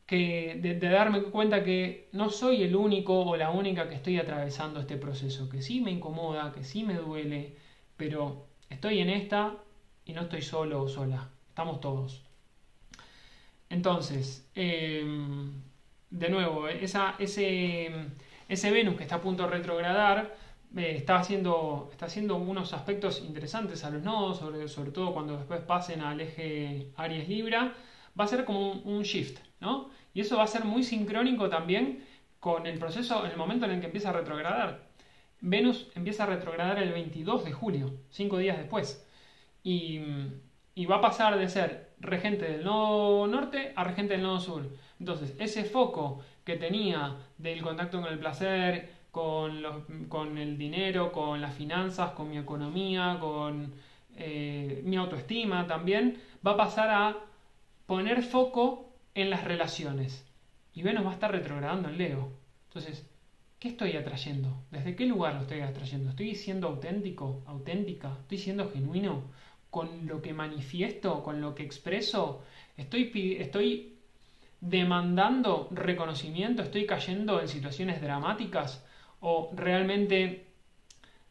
que 0.05 0.59
de, 0.61 0.75
darme 0.90 1.23
cuenta 1.23 1.64
que 1.64 2.11
no 2.12 2.29
soy 2.29 2.62
el 2.62 2.77
único 2.77 3.23
o 3.23 3.38
la 3.38 3.49
única 3.49 3.88
que 3.88 3.94
estoy 3.94 4.18
atravesando 4.18 4.81
este 4.81 4.99
proceso, 4.99 5.49
que 5.49 5.62
sí 5.62 5.81
me 5.81 5.90
incomoda, 5.90 6.53
que 6.53 6.62
sí 6.62 6.85
me 6.85 6.92
duele, 6.92 7.57
pero 7.97 8.49
estoy 8.68 8.99
en 8.99 9.09
esta 9.09 9.55
y 10.05 10.12
no 10.12 10.25
estoy 10.25 10.42
solo 10.42 10.83
o 10.83 10.88
sola, 10.88 11.31
estamos 11.49 11.81
todos. 11.81 12.23
Entonces, 13.70 14.47
em, 14.55 15.55
de 16.11 16.29
nuevo, 16.29 16.68
ese 16.68 17.88
Venus 18.70 18.97
que 18.97 19.05
está 19.05 19.14
a 19.14 19.23
punto 19.23 19.44
de 19.44 19.49
retrogradar, 19.49 20.37
está, 20.77 21.17
haciendo, 21.17 21.89
está 21.93 22.07
haciendo 22.07 22.37
unos 22.37 22.73
aspectos 22.73 23.23
interesantes 23.25 23.85
a 23.85 23.91
los 23.91 24.03
nodos, 24.03 24.39
sobre, 24.71 24.91
todo 24.91 25.13
cuando 25.13 25.37
después 25.37 25.61
pasen 25.61 26.01
al 26.01 26.21
eje 26.21 26.91
Aries-Libra, 26.97 27.75
va 28.19 28.25
a 28.25 28.29
ser 28.29 28.45
como 28.45 28.73
un, 28.73 29.03
shift, 29.03 29.39
¿no? 29.61 29.91
Y 30.13 30.21
eso 30.21 30.37
va 30.37 30.45
a 30.45 30.49
ser 30.49 30.65
muy 30.65 30.83
sincrónico 30.83 31.49
también 31.49 32.05
con 32.41 32.67
el 32.67 32.79
proceso, 32.79 33.25
en 33.25 33.33
el 33.33 33.37
momento 33.37 33.67
en 33.67 33.73
el 33.73 33.81
que 33.81 33.87
empieza 33.87 34.11
a 34.11 34.13
retrogradar. 34.13 34.89
Venus 35.41 35.89
empieza 35.95 36.25
a 36.25 36.27
retrogradar 36.27 36.79
el 36.79 36.93
22 36.93 37.45
de 37.45 37.53
julio, 37.53 37.95
cinco 38.11 38.39
días 38.39 38.57
después. 38.57 39.07
Y, 39.63 40.01
y 40.75 40.87
va 40.87 40.97
a 40.97 41.01
pasar 41.01 41.39
de 41.39 41.49
ser 41.49 41.93
regente 42.01 42.47
del 42.47 42.65
nodo 42.65 43.27
norte 43.27 43.73
a 43.77 43.85
regente 43.85 44.15
del 44.15 44.23
nodo 44.23 44.41
sur. 44.41 44.69
Entonces, 44.99 45.35
ese 45.39 45.65
foco 45.65 46.23
que 46.45 46.57
tenía 46.57 47.17
del 47.39 47.63
contacto 47.63 48.01
con 48.01 48.13
el 48.13 48.19
placer, 48.19 48.94
con, 49.14 50.38
el 50.38 50.59
dinero, 50.59 51.12
con 51.12 51.40
las 51.40 51.55
finanzas, 51.55 52.11
con 52.11 52.29
mi 52.29 52.37
economía, 52.37 53.18
con 53.20 53.72
eh, 54.16 54.83
mi 54.85 54.96
autoestima 54.96 55.68
también, 55.68 56.20
va 56.44 56.53
a 56.53 56.57
pasar 56.57 56.90
a 56.90 57.16
poner 57.87 58.24
foco 58.24 58.92
en 59.14 59.31
las 59.31 59.44
relaciones. 59.44 60.27
Y 60.74 60.83
Venus 60.83 61.07
va 61.07 61.11
a 61.11 61.14
estar 61.14 61.31
retrogradando 61.31 61.88
en 61.88 61.98
Leo. 61.98 62.33
Entonces, 62.66 63.09
¿qué 63.61 63.68
estoy 63.68 63.96
atrayendo? 63.96 64.64
¿Desde 64.72 64.96
qué 64.96 65.07
lugar 65.07 65.35
lo 65.35 65.42
estoy 65.42 65.61
atrayendo? 65.61 66.11
¿Estoy 66.11 66.35
siendo 66.35 66.66
auténtico, 66.66 67.44
auténtica? 67.46 68.16
¿Estoy 68.22 68.38
siendo 68.38 68.68
genuino 68.68 69.22
con 69.70 70.09
lo 70.09 70.22
que 70.22 70.33
manifiesto, 70.33 71.22
con 71.22 71.40
lo 71.40 71.55
que 71.55 71.62
expreso? 71.62 72.42
¿Estoy, 72.77 73.37
estoy 73.38 73.94
demandando 74.61 75.68
reconocimiento? 75.70 76.64
¿Estoy 76.64 76.85
cayendo 76.85 77.40
en 77.40 77.46
situaciones 77.46 78.03
dramáticas? 78.03 78.85
O 79.27 79.51
realmente 79.55 80.47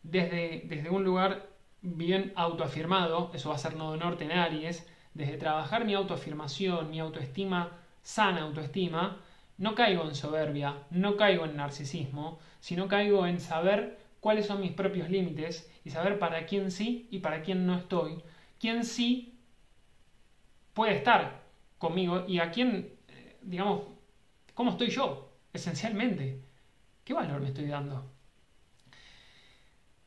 desde, 0.01 0.63
desde 0.65 0.89
un 0.89 1.03
lugar 1.03 1.47
bien 1.83 2.33
autoafirmado, 2.35 3.29
eso 3.35 3.49
va 3.49 3.55
a 3.55 3.59
ser 3.59 3.75
nodo 3.75 3.95
norte 3.97 4.23
en 4.23 4.31
Aries, 4.31 4.87
desde 5.13 5.37
trabajar 5.37 5.85
mi 5.85 5.93
autoafirmación, 5.93 6.89
mi 6.89 6.99
autoestima, 6.99 7.77
sana 8.01 8.41
autoestima, 8.41 9.21
no 9.59 9.75
caigo 9.75 10.05
en 10.05 10.15
soberbia, 10.15 10.75
no 10.89 11.17
caigo 11.17 11.45
en 11.45 11.55
narcisismo, 11.55 12.39
sino 12.59 12.87
caigo 12.87 13.27
en 13.27 13.39
saber 13.39 13.99
cuáles 14.19 14.47
son 14.47 14.61
mis 14.61 14.71
propios 14.71 15.11
límites 15.11 15.69
y 15.85 15.91
saber 15.91 16.17
para 16.17 16.47
quién 16.47 16.71
sí 16.71 17.07
y 17.11 17.19
para 17.19 17.43
quién 17.43 17.67
no 17.67 17.75
estoy, 17.75 18.23
quién 18.59 18.85
sí 18.85 19.37
puede 20.73 20.95
estar 20.95 21.43
conmigo 21.77 22.25
y 22.27 22.39
a 22.39 22.49
quién, 22.49 22.91
eh, 23.09 23.37
digamos, 23.43 23.83
cómo 24.55 24.71
estoy 24.71 24.89
yo, 24.89 25.31
esencialmente. 25.53 26.52
¿Qué 27.03 27.13
valor 27.13 27.41
me 27.41 27.47
estoy 27.49 27.65
dando? 27.67 28.11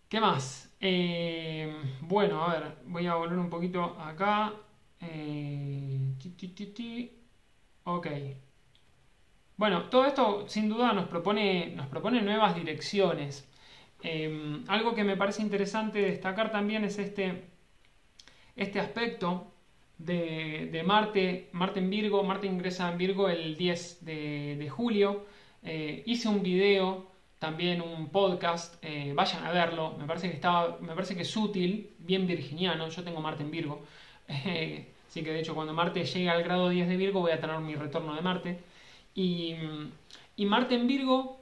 ¿Qué 0.08 0.20
más? 0.20 0.74
Eh, 0.80 1.74
bueno, 2.00 2.42
a 2.42 2.52
ver, 2.54 2.76
voy 2.86 3.06
a 3.06 3.14
volver 3.16 3.38
un 3.38 3.50
poquito 3.50 3.82
acá. 4.00 4.54
Eh, 5.00 6.14
ok. 7.84 8.06
Bueno, 9.56 9.88
todo 9.90 10.06
esto 10.06 10.48
sin 10.48 10.68
duda 10.68 10.92
nos 10.92 11.06
propone, 11.08 11.72
nos 11.76 11.86
propone 11.88 12.22
nuevas 12.22 12.54
direcciones. 12.54 13.48
Eh, 14.02 14.62
algo 14.68 14.94
que 14.94 15.04
me 15.04 15.16
parece 15.16 15.42
interesante 15.42 16.00
destacar 16.00 16.50
también 16.52 16.84
es 16.84 16.98
este, 16.98 17.44
este 18.56 18.80
aspecto 18.80 19.52
de, 19.98 20.82
Marte, 20.86 21.50
Marte 21.52 21.80
en 21.80 21.90
Virgo. 21.90 22.22
Marte 22.22 22.46
ingresa 22.46 22.90
en 22.90 22.98
Virgo 22.98 23.28
el 23.28 23.56
10 23.56 24.04
de 24.04 24.68
julio. 24.70 25.26
Eh, 25.66 26.04
hice 26.06 26.28
un 26.28 26.42
video, 26.42 27.10
también 27.40 27.80
un 27.82 28.08
podcast, 28.10 28.76
eh, 28.82 29.12
vayan 29.14 29.44
a 29.44 29.50
verlo, 29.50 29.96
me 29.98 30.06
parece, 30.06 30.30
que 30.30 30.48
me 30.80 30.94
parece 30.94 31.16
que 31.16 31.22
es 31.22 31.36
útil, 31.36 31.90
bien 31.98 32.26
virginiano, 32.26 32.88
yo 32.88 33.02
tengo 33.02 33.20
Marte 33.20 33.42
en 33.42 33.50
Virgo, 33.50 33.82
así 34.28 35.22
que 35.24 35.32
de 35.32 35.40
hecho 35.40 35.54
cuando 35.54 35.74
Marte 35.74 36.04
llegue 36.04 36.30
al 36.30 36.44
grado 36.44 36.68
10 36.68 36.88
de 36.88 36.96
Virgo 36.96 37.20
voy 37.20 37.32
a 37.32 37.40
tener 37.40 37.58
mi 37.60 37.74
retorno 37.74 38.14
de 38.14 38.22
Marte. 38.22 38.60
Y, 39.14 39.54
y 40.36 40.46
Marte 40.46 40.74
en 40.76 40.86
Virgo, 40.86 41.40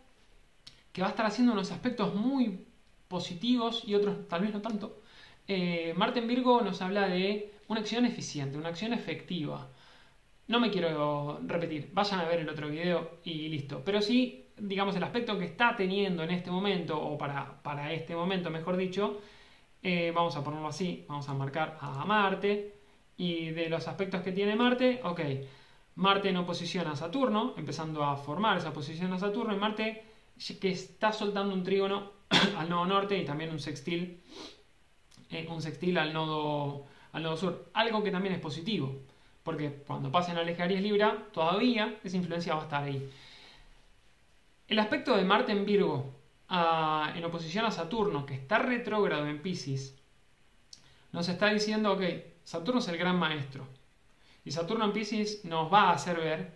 que 0.93 1.03
va 1.03 1.09
a 1.09 1.11
estar 1.11 1.27
haciendo 1.27 1.53
unos 1.53 1.71
aspectos 1.73 2.15
muy 2.15 2.67
positivos 3.09 3.83
y 3.87 3.95
otros 3.95 4.27
tal 4.29 4.43
vez 4.43 4.55
no 4.55 4.63
tanto. 4.63 5.03
Eh, 5.49 5.93
Marte 5.97 6.21
en 6.21 6.29
Virgo 6.29 6.63
nos 6.63 6.81
habla 6.81 7.09
de 7.09 7.53
una 7.69 7.81
acción 7.81 8.07
eficiente, 8.07 8.57
una 8.57 8.71
acción 8.71 8.93
efectiva. 8.95 9.69
No 10.47 10.61
me 10.61 10.71
quiero 10.71 11.41
repetir, 11.47 11.91
vayan 11.95 12.21
a 12.21 12.25
ver 12.29 12.41
el 12.41 12.49
otro 12.49 12.69
video 12.69 13.19
y 13.25 13.49
listo. 13.49 13.83
Pero 13.83 14.03
sí, 14.03 14.47
digamos, 14.59 14.95
el 14.95 15.03
aspecto 15.03 15.39
que 15.39 15.47
está 15.47 15.75
teniendo 15.75 16.23
en 16.23 16.31
este 16.31 16.51
momento, 16.51 17.01
o 17.01 17.17
para, 17.17 17.63
para 17.63 17.93
este 17.93 18.15
momento, 18.15 18.51
mejor 18.51 18.77
dicho, 18.77 19.21
eh, 19.83 20.13
vamos 20.15 20.37
a 20.37 20.45
ponerlo 20.45 20.69
así, 20.69 21.07
vamos 21.09 21.29
a 21.29 21.35
marcar 21.35 21.79
a 21.81 22.05
Marte. 22.05 22.75
Y 23.17 23.51
de 23.51 23.71
los 23.71 23.89
aspectos 23.89 24.23
que 24.23 24.33
tiene 24.33 24.55
Marte, 24.55 25.01
ok, 25.03 25.21
Marte 25.95 26.29
en 26.29 26.37
oposición 26.37 26.89
a 26.89 26.97
Saturno, 26.97 27.55
empezando 27.57 28.05
a 28.05 28.17
formar 28.17 28.59
esa 28.59 28.73
posición 28.73 29.13
a 29.13 29.19
Saturno, 29.19 29.55
y 29.55 29.59
Marte 29.59 30.05
que 30.61 30.71
está 30.71 31.13
soltando 31.13 31.55
un 31.55 31.63
trígono 31.63 32.11
al 32.59 32.69
nodo 32.69 32.85
norte 32.85 33.17
y 33.17 33.25
también 33.25 33.51
un 33.51 33.61
sextil, 33.61 34.21
eh, 35.31 35.47
un 35.49 35.63
sextil 35.63 35.97
al 35.97 36.13
nodo, 36.13 36.85
al 37.13 37.23
nodo 37.23 37.37
sur, 37.37 37.71
algo 37.73 38.03
que 38.03 38.11
también 38.11 38.35
es 38.35 38.41
positivo 38.41 39.01
porque 39.45 39.85
cuando 39.87 40.11
pasen 40.11 40.37
al 40.37 40.49
eje 40.49 40.63
Aries 40.63 40.83
Libra, 40.83 41.29
todavía 41.33 41.97
esa 42.03 42.17
influencia 42.17 42.55
va 42.55 42.63
a 42.63 42.65
estar 42.65 42.83
ahí. 42.83 43.11
El 44.67 44.79
aspecto 44.79 45.15
de 45.15 45.25
Marte 45.25 45.53
en 45.53 45.67
Virgo 45.67 46.13
en 46.49 47.25
oposición 47.25 47.67
a 47.67 47.71
Saturno, 47.71 48.27
que 48.27 48.35
está 48.35 48.59
retrógrado 48.59 49.27
en 49.27 49.43
Pisces, 49.43 49.97
nos 51.13 51.29
está 51.29 51.51
diciendo, 51.51 51.93
ok, 51.93 52.03
Saturno 52.45 52.81
es 52.81 52.89
el 52.89 52.97
gran 52.97 53.19
maestro. 53.19 53.67
Y 54.45 54.51
Saturno 54.51 54.87
en 54.87 54.93
Pisces 54.93 55.45
nos 55.45 55.73
va 55.73 55.91
a 55.91 55.93
hacer 55.93 56.17
ver 56.17 56.53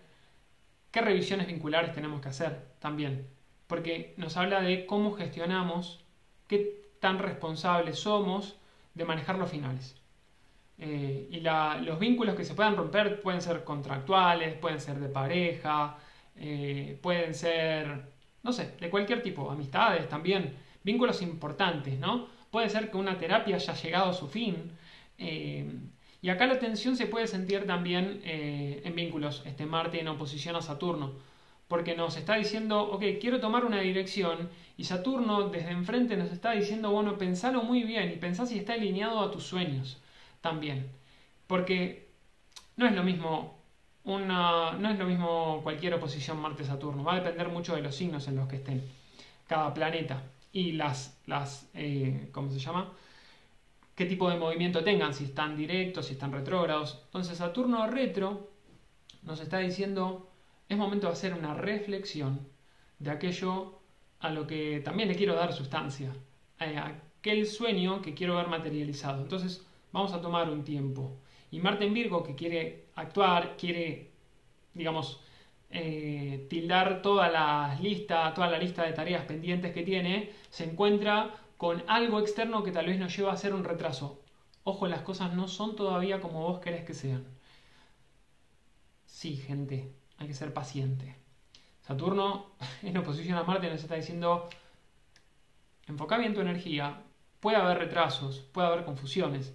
qué 0.91 1.01
revisiones 1.01 1.47
vinculares 1.47 1.93
tenemos 1.93 2.21
que 2.21 2.29
hacer 2.29 2.69
también. 2.81 3.27
Porque 3.67 4.15
nos 4.17 4.37
habla 4.37 4.63
de 4.63 4.87
cómo 4.87 5.15
gestionamos, 5.15 6.05
qué 6.47 6.91
tan 7.01 7.19
responsables 7.19 7.99
somos 7.99 8.57
de 8.95 9.05
manejar 9.05 9.39
los 9.39 9.51
finales. 9.51 9.95
Eh, 10.81 11.29
y 11.33 11.41
los 11.41 11.99
vínculos 11.99 12.37
que 12.37 12.45
se 12.45 12.55
puedan 12.55 12.77
romper 12.77 13.21
pueden 13.21 13.41
ser 13.43 13.65
contractuales, 13.65 14.55
pueden 14.59 14.81
ser 14.81 15.01
de 15.01 15.09
pareja, 15.09 15.99
eh, 16.37 16.99
pueden 17.03 17.35
ser, 17.35 18.03
no 18.45 18.53
sé, 18.53 18.75
de 18.79 18.89
cualquier 18.89 19.23
tipo, 19.23 19.51
amistades 19.51 20.09
también, 20.09 20.55
vínculos 20.85 21.21
importantes, 21.23 21.99
¿no? 21.99 22.29
Puede 22.51 22.69
ser 22.71 22.91
que 22.91 22.97
una 22.97 23.19
terapia 23.19 23.57
haya 23.57 23.75
llegado 23.75 24.11
a 24.11 24.15
su 24.15 24.29
fin. 24.29 24.71
Eh, 25.19 25.69
y 26.23 26.31
acá 26.31 26.47
la 26.47 26.59
tensión 26.59 26.97
se 26.97 27.07
puede 27.07 27.27
sentir 27.27 27.67
también 27.67 28.21
en 28.25 28.95
vínculos, 28.95 29.43
este 29.47 29.67
Marte 29.67 30.01
en 30.01 30.09
oposición 30.09 30.57
a 30.57 30.63
Saturno, 30.63 31.13
porque 31.69 31.95
nos 31.95 32.17
está 32.17 32.35
diciendo, 32.35 32.81
ok, 32.83 33.05
quiero 33.21 33.41
tomar 33.41 33.65
una 33.65 33.81
dirección, 33.81 34.49
y 34.77 34.85
Saturno 34.85 35.49
desde 35.51 35.71
enfrente 35.71 36.17
nos 36.17 36.33
está 36.33 36.53
diciendo, 36.53 36.91
bueno, 36.91 37.19
pensalo 37.19 37.63
muy 37.63 37.85
bien 37.85 38.11
y 38.11 38.17
pensá 38.17 38.47
si 38.47 38.59
está 38.59 38.73
alineado 38.75 39.21
a 39.21 39.31
tus 39.31 39.45
sueños 39.45 40.01
también. 40.41 40.91
Porque 41.47 42.09
no 42.77 42.87
es 42.87 42.95
lo 42.95 43.03
mismo 43.03 43.59
una, 44.05 44.73
no 44.73 44.91
es 44.91 44.99
lo 44.99 45.07
mismo 45.07 45.61
cualquier 45.63 45.95
oposición 45.95 46.41
Marte-Saturno, 46.41 47.05
va 47.05 47.15
a 47.15 47.21
depender 47.21 47.49
mucho 47.49 47.75
de 47.75 47.83
los 47.83 47.95
signos 47.95 48.29
en 48.29 48.37
los 48.37 48.49
que 48.49 48.57
estén 48.57 48.83
cada 49.47 49.73
planeta 49.75 50.23
y 50.53 50.73
las, 50.73 51.19
las 51.27 51.69
eh, 51.75 52.29
¿cómo 52.33 52.51
se 52.51 52.59
llama? 52.59 52.93
qué 53.99 54.07
tipo 54.07 54.31
de 54.31 54.37
movimiento 54.37 54.85
tengan, 54.85 55.13
si 55.13 55.25
están 55.25 55.57
directos, 55.57 56.07
si 56.07 56.13
están 56.13 56.31
retrógrados. 56.31 57.03
Entonces 57.07 57.39
Saturno 57.39 57.85
retro 57.89 58.49
nos 59.25 59.41
está 59.41 59.59
diciendo, 59.59 60.31
es 60.69 60.79
momento 60.79 61.09
de 61.09 61.15
hacer 61.15 61.35
una 61.35 61.53
reflexión 61.55 62.47
de 63.01 63.11
aquello 63.11 63.81
a 64.21 64.31
lo 64.31 64.47
que 64.47 64.81
también 64.85 65.09
le 65.09 65.17
quiero 65.17 65.35
dar 65.35 65.53
sustancia, 65.53 66.13
a 66.61 66.87
aquel 66.87 67.45
sueño 67.45 68.01
que 68.01 68.15
quiero 68.15 68.37
ver 68.37 68.47
materializado. 68.47 69.21
Entonces 69.21 69.67
vamos 69.93 70.13
a 70.13 70.21
tomar 70.21 70.51
un 70.51 70.65
tiempo. 70.65 71.19
Y 71.51 71.61
Marte 71.61 71.87
en 71.87 71.95
Virgo, 71.95 72.23
que 72.23 72.35
quiere 72.35 72.89
actuar, 72.95 73.57
quiere, 73.57 74.11
digamos, 74.75 75.21
eh, 75.71 76.47
tildar 76.49 77.03
toda 77.03 77.29
la 77.29 77.79
lista, 77.81 78.33
toda 78.35 78.49
la 78.51 78.59
lista 78.59 78.85
de 78.85 78.93
tareas 78.93 79.25
pendientes 79.25 79.73
que 79.73 79.83
tiene, 79.83 80.33
se 80.51 80.65
encuentra 80.65 81.35
con 81.57 81.83
algo 81.89 82.21
externo 82.21 82.63
que 82.63 82.73
tal 82.73 82.87
vez 82.87 82.99
nos 82.99 83.17
lleva 83.17 83.31
a 83.31 83.35
hacer 83.35 83.55
un 83.55 83.65
retraso. 83.65 84.23
Ojo, 84.65 84.87
las 84.87 85.03
cosas 85.03 85.35
no 85.35 85.49
son 85.49 85.77
todavía 85.77 86.21
como 86.21 86.43
vos 86.43 86.61
querés 86.61 86.85
que 86.85 86.95
sean. 86.95 87.27
Sí, 89.07 89.37
gente, 89.37 89.93
hay 90.19 90.29
que 90.29 90.35
ser 90.35 90.53
paciente. 90.53 91.17
Saturno 91.81 92.53
en 92.83 92.97
oposición 92.97 93.39
a 93.39 93.45
Marte 93.45 93.71
nos 93.71 93.83
está 93.83 93.95
diciendo, 93.95 94.49
enfoca 95.87 96.19
bien 96.19 96.35
tu 96.35 96.41
energía, 96.41 97.03
puede 97.41 97.57
haber 97.57 97.79
retrasos, 97.79 98.41
puede 98.53 98.69
haber 98.69 98.85
confusiones, 98.85 99.55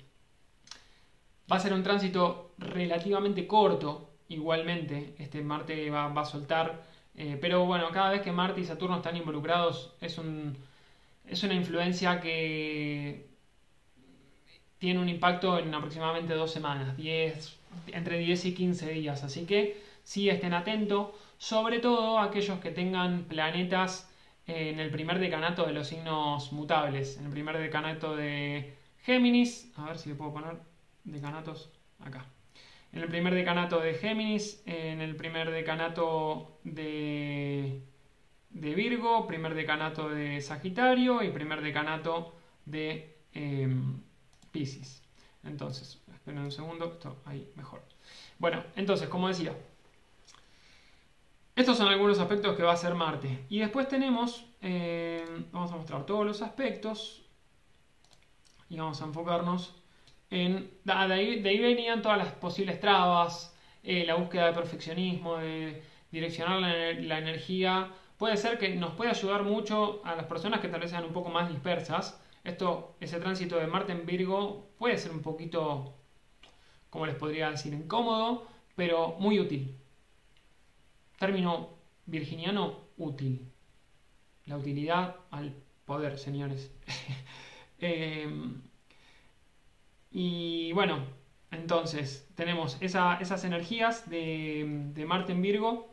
Va 1.52 1.58
a 1.58 1.60
ser 1.60 1.74
un 1.74 1.84
tránsito 1.84 2.52
relativamente 2.58 3.48
corto, 3.48 4.10
igualmente. 4.30 5.16
Este 5.18 5.42
Marte 5.42 5.90
va, 5.90 6.12
a 6.12 6.26
soltar. 6.26 6.84
Eh, 7.16 7.38
pero 7.40 7.66
bueno, 7.66 7.90
cada 7.92 8.12
vez 8.12 8.22
que 8.22 8.32
Marte 8.32 8.62
y 8.62 8.66
Saturno 8.66 8.98
están 8.98 9.16
involucrados 9.16 9.94
es, 10.02 10.18
un, 10.18 10.58
es 11.28 11.44
una 11.44 11.54
influencia 11.54 12.20
que 12.20 13.28
tiene 14.80 15.00
un 15.00 15.10
impacto 15.10 15.60
en 15.60 15.74
aproximadamente 15.74 16.34
dos 16.34 16.52
semanas, 16.52 16.98
10, 16.98 17.58
entre 17.94 18.18
10 18.18 18.46
y 18.46 18.54
15 18.54 18.90
días. 18.92 19.24
Así 19.24 19.46
que 19.46 19.82
sí 20.04 20.30
estén 20.30 20.54
atentos, 20.54 21.10
sobre 21.38 21.80
todo 21.80 22.20
aquellos 22.20 22.60
que 22.60 22.72
tengan 22.72 23.24
planetas 23.26 24.10
en 24.46 24.80
el 24.80 24.92
primer 24.92 25.20
decanato 25.20 25.66
de 25.66 25.74
los 25.74 25.88
signos 25.88 26.52
mutables, 26.52 27.18
en 27.18 27.26
el 27.26 27.32
primer 27.32 27.58
decanato 27.58 28.16
de 28.16 28.74
Géminis, 29.04 29.72
a 29.78 29.86
ver 29.86 29.98
si 29.98 30.10
le 30.10 30.16
puedo 30.16 30.34
poner 30.34 30.58
decanatos 31.04 31.72
acá. 32.00 32.26
En 32.92 33.02
el 33.02 33.10
primer 33.10 33.34
decanato 33.34 33.80
de 33.80 33.96
Géminis, 33.96 34.62
en 34.66 35.02
el 35.02 35.16
primer 35.16 35.50
decanato 35.50 36.60
de, 36.64 37.82
de 38.52 38.76
Virgo, 38.76 39.26
primer 39.26 39.56
decanato 39.56 40.10
de 40.10 40.40
Sagitario 40.42 41.24
y 41.24 41.32
primer 41.32 41.62
decanato 41.62 42.36
de 42.66 43.18
eh, 43.34 43.68
Pisces. 44.52 45.02
Entonces, 45.44 46.00
esperen 46.14 46.40
un 46.40 46.52
segundo, 46.52 46.94
esto 46.94 47.18
ahí 47.26 47.52
mejor. 47.56 47.82
Bueno, 48.38 48.64
entonces, 48.76 49.10
como 49.10 49.28
decía, 49.28 49.56
estos 51.56 51.78
son 51.78 51.88
algunos 51.88 52.20
aspectos 52.20 52.56
que 52.56 52.64
va 52.64 52.74
a 52.74 52.78
ser 52.78 52.96
Marte. 52.96 53.46
Y 53.50 53.60
después 53.60 53.88
tenemos, 53.88 54.46
eh, 54.62 55.26
vamos 55.52 55.72
a 55.72 55.76
mostrar 55.76 56.06
todos 56.06 56.26
los 56.26 56.42
aspectos 56.42 57.24
y 58.70 58.78
vamos 58.78 59.02
a 59.02 59.06
enfocarnos 59.06 59.83
de, 60.34 60.92
ahí, 60.92 61.40
venían 61.42 62.02
todas 62.02 62.18
las 62.18 62.32
posibles 62.34 62.80
trabas, 62.80 63.56
eh, 63.84 64.04
la 64.06 64.16
búsqueda 64.16 64.48
de 64.48 64.54
perfeccionismo, 64.54 65.38
de 65.38 65.84
direccionar 66.12 66.60
la, 66.60 67.18
energía. 67.20 67.92
Puede 68.18 68.38
ser 68.38 68.58
que 68.58 68.76
nos 68.76 68.94
puede 68.96 69.12
ayudar 69.12 69.44
mucho 69.44 70.02
a 70.04 70.16
las 70.16 70.26
personas 70.26 70.60
que 70.60 70.70
tal 70.70 70.82
vez 70.82 70.90
sean 70.90 71.04
un 71.06 71.14
poco 71.14 71.30
más 71.30 71.50
dispersas. 71.50 72.20
Esto, 72.44 72.96
ese 73.00 73.20
tránsito 73.20 73.58
de 73.58 73.68
Marte 73.68 73.92
en 73.92 74.06
Virgo 74.06 74.70
puede 74.80 74.98
ser 74.98 75.12
un 75.12 75.22
poquito, 75.22 75.94
como 76.90 77.06
les 77.06 77.16
podría 77.16 77.52
decir, 77.52 77.74
incómodo, 77.74 78.48
pero 78.76 79.16
muy 79.20 79.40
útil. 79.40 79.78
Término 81.20 81.70
virginiano, 82.08 82.80
útil. 82.98 83.52
La 84.46 84.58
utilidad 84.58 85.16
al 85.30 85.54
poder, 85.86 86.18
señores. 86.18 86.72
eh, 87.80 88.28
y 90.14 90.72
bueno, 90.74 91.00
entonces 91.50 92.30
tenemos 92.36 92.78
esas 92.82 93.44
energías 93.44 94.10
de, 94.10 95.04
Marte 95.08 95.32
en 95.32 95.42
Virgo 95.42 95.90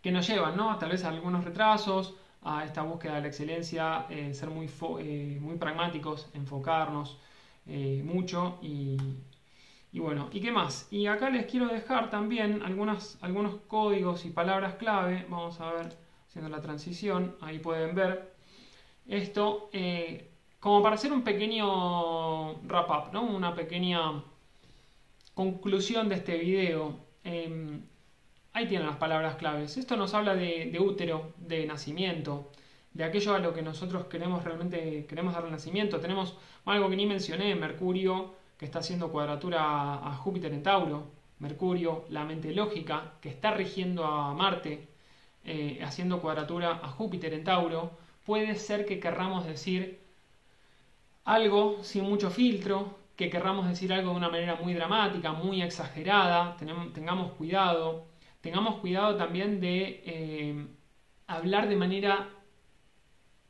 que 0.00 0.10
nos 0.10 0.26
llevan 0.26 0.56
¿no? 0.56 0.76
tal 0.78 0.90
vez 0.90 1.04
a 1.04 1.08
algunos 1.08 1.44
retrasos, 1.44 2.14
a 2.42 2.64
esta 2.64 2.82
búsqueda 2.82 3.16
de 3.16 3.20
la 3.22 3.26
excelencia, 3.28 4.06
eh, 4.08 4.32
ser 4.32 4.48
muy, 4.48 4.70
eh, 5.00 5.38
muy 5.40 5.56
pragmáticos, 5.56 6.30
enfocarnos 6.32 7.18
eh, 7.66 8.02
mucho 8.04 8.58
y, 8.62 8.96
bueno, 9.92 10.28
¿y 10.32 10.40
qué 10.40 10.52
más? 10.52 10.86
Y 10.90 11.06
acá 11.06 11.28
les 11.28 11.46
quiero 11.46 11.68
dejar 11.68 12.08
también 12.10 12.62
algunos 12.62 13.56
códigos 13.66 14.24
y 14.24 14.30
palabras 14.30 14.74
clave, 14.74 15.26
vamos 15.28 15.60
a 15.60 15.72
ver, 15.72 15.96
haciendo 16.28 16.48
la 16.50 16.60
transición, 16.60 17.36
ahí 17.40 17.58
pueden 17.58 17.94
ver 17.94 18.34
esto 19.06 19.70
como 20.60 20.82
para 20.82 20.94
hacer 20.96 21.12
un 21.12 21.22
pequeño 21.22 22.54
wrap-up, 22.62 23.12
¿no? 23.12 23.22
una 23.22 23.54
pequeña 23.54 24.22
conclusión 25.34 26.08
de 26.08 26.16
este 26.16 26.38
video. 26.38 26.96
Em, 27.22 27.82
ahí 28.52 28.66
tienen 28.66 28.86
las 28.86 28.96
palabras 28.96 29.36
claves. 29.36 29.76
Esto 29.76 29.96
nos 29.96 30.14
habla 30.14 30.34
de, 30.34 30.76
útero, 30.80 31.34
de 31.36 31.66
nacimiento, 31.66 32.50
de 32.94 33.04
aquello 33.04 33.34
a 33.34 33.38
lo 33.38 33.52
que 33.52 33.60
nosotros 33.60 34.06
queremos 34.06 34.44
realmente 34.44 35.04
queremos 35.06 35.34
dar 35.34 35.44
nacimiento. 35.50 36.00
Tenemos 36.00 36.36
algo 36.64 36.88
que 36.88 36.96
ni 36.96 37.04
mencioné, 37.06 37.54
Mercurio, 37.54 38.34
que 38.58 38.64
está 38.64 38.78
haciendo 38.78 39.12
cuadratura 39.12 39.94
a 39.94 40.16
Júpiter 40.16 40.52
en 40.54 40.62
Tauro. 40.62 41.04
Mercurio, 41.38 42.06
la 42.08 42.24
mente 42.24 42.54
lógica, 42.54 43.12
que 43.20 43.28
está 43.28 43.50
rigiendo 43.50 44.06
a 44.06 44.32
Marte, 44.32 44.88
eh, 45.44 45.80
haciendo 45.84 46.22
cuadratura 46.22 46.80
a 46.82 46.88
Júpiter 46.88 47.34
en 47.34 47.44
Tauro. 47.44 47.90
Puede 48.24 48.54
ser 48.54 48.86
que 48.86 48.98
querramos 49.00 49.44
decir 49.46 50.05
algo 51.26 51.82
sin 51.82 52.04
mucho 52.04 52.30
filtro, 52.30 52.98
que 53.16 53.28
querramos 53.28 53.68
decir 53.68 53.92
algo 53.92 54.10
de 54.12 54.16
una 54.16 54.28
manera 54.30 54.54
muy 54.56 54.74
dramática, 54.74 55.32
muy 55.32 55.60
exagerada, 55.62 56.56
tengamos 56.56 57.32
cuidado, 57.32 58.06
tengamos 58.40 58.76
cuidado 58.76 59.16
también 59.16 59.60
de 59.60 60.02
eh, 60.06 60.66
hablar 61.26 61.68
de 61.68 61.76
manera 61.76 62.28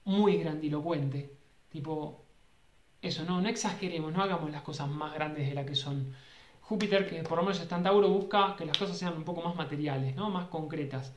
muy 0.05 0.39
grandilocuente, 0.39 1.37
tipo, 1.68 2.24
eso, 3.03 3.24
no, 3.24 3.41
no 3.43 3.49
exageremos, 3.49 4.12
no 4.12 4.22
hagamos 4.22 4.51
las 4.51 4.62
cosas 4.62 4.89
más 4.89 5.12
grandes 5.14 5.49
de 5.49 5.55
las 5.55 5.66
que 5.66 5.74
son. 5.74 6.14
Júpiter, 6.62 7.09
que 7.09 7.22
por 7.22 7.39
lo 7.39 7.45
menos 7.45 7.61
está 7.61 7.77
en 7.77 7.83
Tauro, 7.85 8.09
busca 8.09 8.57
que 8.57 8.64
las 8.66 8.79
cosas 8.79 8.99
sean 8.99 9.16
un 9.16 9.24
poco 9.24 9.43
más 9.43 9.55
materiales, 9.55 10.16
¿no? 10.16 10.31
más 10.31 10.49
concretas. 10.49 11.14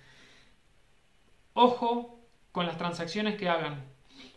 Ojo 1.53 2.19
con 2.51 2.65
las 2.67 2.77
transacciones 2.77 3.35
que 3.37 3.49
hagan. 3.49 3.85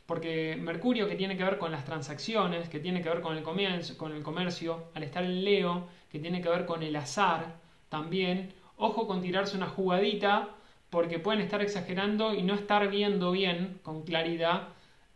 Porque 0.06 0.56
Mercurio, 0.60 1.08
que 1.08 1.14
tiene 1.14 1.36
que 1.36 1.44
ver 1.44 1.58
con 1.58 1.72
las 1.72 1.84
transacciones, 1.84 2.68
que 2.68 2.80
tiene 2.80 3.02
que 3.02 3.08
ver 3.08 3.20
con 3.20 3.36
el, 3.36 3.42
comercio, 3.42 3.96
con 3.96 4.12
el 4.12 4.22
comercio, 4.22 4.90
al 4.94 5.02
estar 5.04 5.24
en 5.24 5.44
Leo, 5.44 5.88
que 6.10 6.18
tiene 6.18 6.40
que 6.42 6.48
ver 6.48 6.66
con 6.66 6.82
el 6.82 6.94
azar 6.96 7.56
también, 7.88 8.52
ojo 8.76 9.06
con 9.06 9.22
tirarse 9.22 9.56
una 9.56 9.68
jugadita 9.68 10.50
porque 10.90 11.18
pueden 11.18 11.40
estar 11.40 11.62
exagerando 11.62 12.34
y 12.34 12.42
no 12.42 12.54
estar 12.54 12.88
viendo 12.88 13.30
bien, 13.30 13.80
con 13.82 14.02
claridad, 14.02 14.68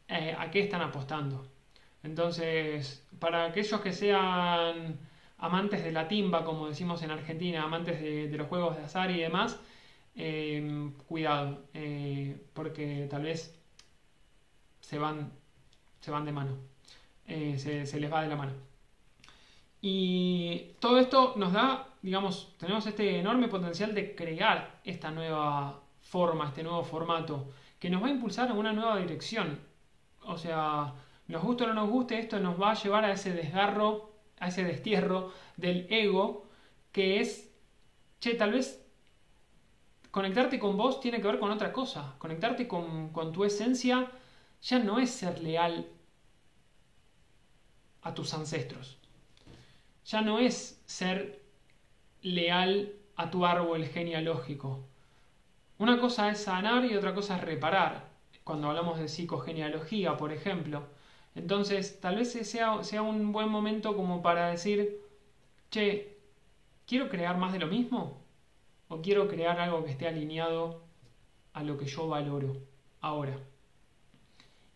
eh, 0.09 0.35
a 0.39 0.51
qué 0.51 0.61
están 0.61 0.81
apostando. 0.83 1.47
Entonces, 2.03 3.05
para 3.19 3.47
aquellos 3.47 3.81
que 3.81 3.93
sean 3.93 4.99
amantes 5.39 5.85
de 5.85 5.93
la 5.93 6.09
timba, 6.09 6.45
como 6.45 6.69
decimos 6.69 7.03
en 7.03 7.11
Argentina, 7.11 7.65
amantes 7.65 8.01
de, 8.01 8.37
los 8.39 8.49
juegos 8.49 8.77
de 8.77 8.85
azar 8.85 9.11
y 9.11 9.21
demás, 9.21 9.61
eh, 10.15 10.91
cuidado, 11.09 11.65
eh, 11.75 12.37
porque 12.55 13.07
tal 13.11 13.25
vez 13.25 13.56
se 14.87 14.99
van, 15.01 15.33
se 16.01 16.13
van 16.13 16.25
de 16.25 16.31
mano, 16.31 16.53
se 17.27 18.01
les 18.01 18.13
va 18.13 18.23
de 18.23 18.29
la 18.29 18.37
mano. 18.37 18.53
Y 19.81 20.75
todo 20.79 20.99
esto 21.01 21.35
nos 21.37 21.53
da, 21.53 21.89
digamos, 22.03 22.55
tenemos 22.57 22.87
este 22.87 23.19
enorme 23.19 23.49
potencial 23.49 23.95
de 23.97 24.15
crear 24.15 24.79
esta 24.85 25.11
nueva 25.11 25.81
forma, 26.01 26.47
este 26.47 26.63
nuevo 26.63 26.85
formato, 26.85 27.49
que 27.81 27.91
nos 27.91 28.01
va 28.01 28.07
a 28.07 28.11
impulsar 28.11 28.49
a 28.49 28.55
una 28.55 28.73
nueva 28.73 28.99
dirección. 28.99 29.59
O 30.23 30.39
sea, 30.39 30.95
nos 31.27 31.43
guste 31.43 31.65
o 31.65 31.67
no 31.67 31.75
nos 31.75 31.91
guste, 31.91 32.21
esto 32.21 32.39
nos 32.39 32.61
va 32.61 32.71
a 32.71 32.75
llevar 32.75 33.05
a 33.05 33.13
ese 33.13 33.33
desgarro, 33.33 34.13
a 34.39 34.49
ese 34.49 34.63
destierro 34.63 35.33
del 35.57 35.89
ego, 35.91 36.47
que 36.93 37.21
es, 37.21 37.53
che, 38.21 38.35
tal 38.35 38.53
vez 38.53 38.87
conectarte 40.13 40.61
con 40.61 40.77
vos 40.77 41.01
tiene 41.01 41.21
que 41.21 41.27
ver 41.27 41.41
con 41.41 41.51
otra 41.51 41.73
cosa. 41.73 42.15
Conectarte 42.19 42.69
con, 42.69 43.09
con 43.09 43.33
tu 43.33 43.45
esencia 43.45 44.13
ya 44.67 44.79
no 44.79 44.99
es 44.99 45.11
ser 45.11 45.39
leal 45.41 45.87
a 48.03 48.15
tus 48.15 48.35
ancestros 48.35 48.99
ya 50.07 50.21
no 50.21 50.39
es 50.39 50.81
ser 50.87 51.43
leal 52.23 52.93
a 53.17 53.31
tu 53.31 53.45
árbol 53.45 53.85
genealógico. 53.85 54.85
Una 55.79 55.99
cosa 55.99 56.31
es 56.31 56.45
sanar 56.45 56.85
y 56.85 56.97
otra 56.97 57.13
cosa 57.15 57.37
es 57.37 57.43
reparar, 57.43 58.09
cuando 58.45 58.69
hablamos 58.69 58.99
de 58.99 59.09
psicogenealogía, 59.09 60.17
por 60.17 60.33
ejemplo. 60.33 60.85
Entonces, 61.35 62.01
tal 62.01 62.17
vez 62.17 62.33
sea, 62.33 62.83
sea 62.85 63.03
un 63.03 63.33
buen 63.33 63.49
momento 63.49 63.97
como 63.97 64.23
para 64.23 64.49
decir, 64.49 65.01
che, 65.71 66.17
¿quiero 66.87 67.09
crear 67.09 67.37
más 67.37 67.53
de 67.53 67.59
lo 67.59 67.67
mismo? 67.67 68.23
¿O 68.89 69.03
quiero 69.03 69.27
crear 69.27 69.59
algo 69.61 69.85
que 69.85 69.91
esté 69.91 70.07
alineado 70.07 70.83
a 71.53 71.65
lo 71.65 71.77
que 71.77 71.87
yo 71.87 72.07
valoro 72.09 72.57
ahora? 73.01 73.37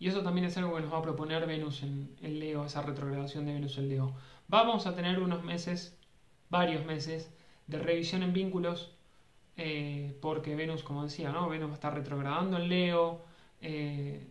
Y 0.01 0.09
eso 0.09 0.23
también 0.23 0.47
es 0.47 0.57
algo 0.57 0.75
que 0.75 0.81
nos 0.81 0.93
va 0.93 0.99
a 0.99 1.03
proponer 1.03 1.47
Venus 1.47 1.83
en 1.83 2.17
el 2.23 2.41
Leo, 2.41 2.65
esa 2.65 2.81
retrogradación 2.81 3.45
de 3.45 3.53
Venus 3.53 3.77
en 3.77 3.91
Leo. 3.91 4.15
Vamos 4.49 4.87
a 4.87 4.95
tener 4.95 5.21
unos 5.21 5.45
meses, 5.45 5.97
varios 6.49 6.87
meses, 6.87 7.31
de 7.67 7.79
revisión 7.79 8.23
en 8.23 8.33
vínculos, 8.33 8.97
eh, 9.59 10.17
porque 10.23 10.57
Venus, 10.57 10.83
como 10.83 11.05
decía, 11.05 11.31
¿no? 11.33 11.51
Venus 11.51 11.69
va 11.69 11.73
a 11.73 11.75
estar 11.75 11.95
retrogradando 11.95 12.57
en 12.57 12.71
Leo. 12.71 13.21
Eh, 13.61 14.27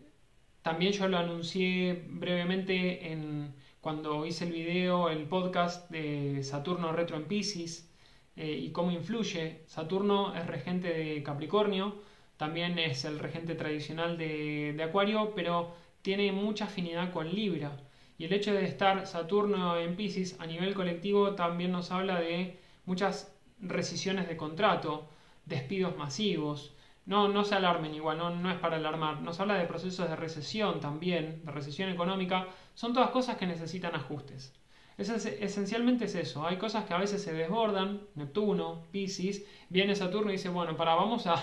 también 0.63 0.91
yo 0.91 1.07
lo 1.07 1.19
anuncié 1.19 2.03
brevemente 2.09 3.11
en, 3.11 3.53
cuando 3.79 4.25
hice 4.25 4.45
el 4.45 4.53
video, 4.53 5.09
el 5.09 5.27
podcast 5.27 5.87
de 5.91 6.43
Saturno 6.43 6.91
Retro 6.93 7.15
en 7.15 7.25
Pisces 7.25 7.93
eh, 8.35 8.57
y 8.59 8.71
cómo 8.71 8.91
influye. 8.91 9.61
Saturno 9.67 10.35
es 10.35 10.47
regente 10.47 10.91
de 10.91 11.21
Capricornio, 11.21 12.01
también 12.39 12.79
es 12.79 13.03
el 13.03 13.19
regente 13.19 13.53
tradicional 13.53 14.17
de, 14.17 14.71
de 14.71 14.83
Acuario, 14.83 15.33
pero 15.35 15.75
tiene 16.01 16.31
mucha 16.31 16.65
afinidad 16.65 17.11
con 17.11 17.29
Libra. 17.29 17.75
Y 18.17 18.23
el 18.23 18.31
hecho 18.31 18.53
de 18.53 18.63
estar 18.63 19.05
Saturno 19.07 19.77
en 19.77 19.97
Pisces 19.97 20.37
a 20.39 20.45
nivel 20.45 20.73
colectivo 20.73 21.35
también 21.35 21.73
nos 21.73 21.91
habla 21.91 22.17
de 22.21 22.57
muchas 22.85 23.35
rescisiones 23.59 24.29
de 24.29 24.37
contrato, 24.37 25.09
despidos 25.45 25.97
masivos. 25.97 26.73
No, 27.05 27.27
no 27.27 27.43
se 27.43 27.55
alarmen 27.55 27.93
igual, 27.93 28.17
no, 28.17 28.29
no 28.29 28.49
es 28.49 28.57
para 28.59 28.77
alarmar. 28.77 29.21
Nos 29.21 29.41
habla 29.41 29.55
de 29.55 29.65
procesos 29.65 30.09
de 30.09 30.15
recesión 30.15 30.79
también, 30.79 31.43
de 31.43 31.51
recesión 31.51 31.89
económica. 31.89 32.47
Son 32.73 32.93
todas 32.93 33.09
cosas 33.09 33.35
que 33.35 33.47
necesitan 33.47 33.95
ajustes. 33.95 34.53
Es, 34.97 35.09
esencialmente 35.09 36.05
es 36.05 36.15
eso. 36.15 36.47
Hay 36.47 36.55
cosas 36.55 36.85
que 36.85 36.93
a 36.93 36.99
veces 36.99 37.21
se 37.21 37.33
desbordan. 37.33 37.99
Neptuno, 38.15 38.83
Pisces, 38.91 39.45
viene 39.67 39.93
Saturno 39.93 40.29
y 40.29 40.33
dice, 40.33 40.47
bueno, 40.47 40.77
para, 40.77 40.95
vamos 40.95 41.27
a, 41.27 41.35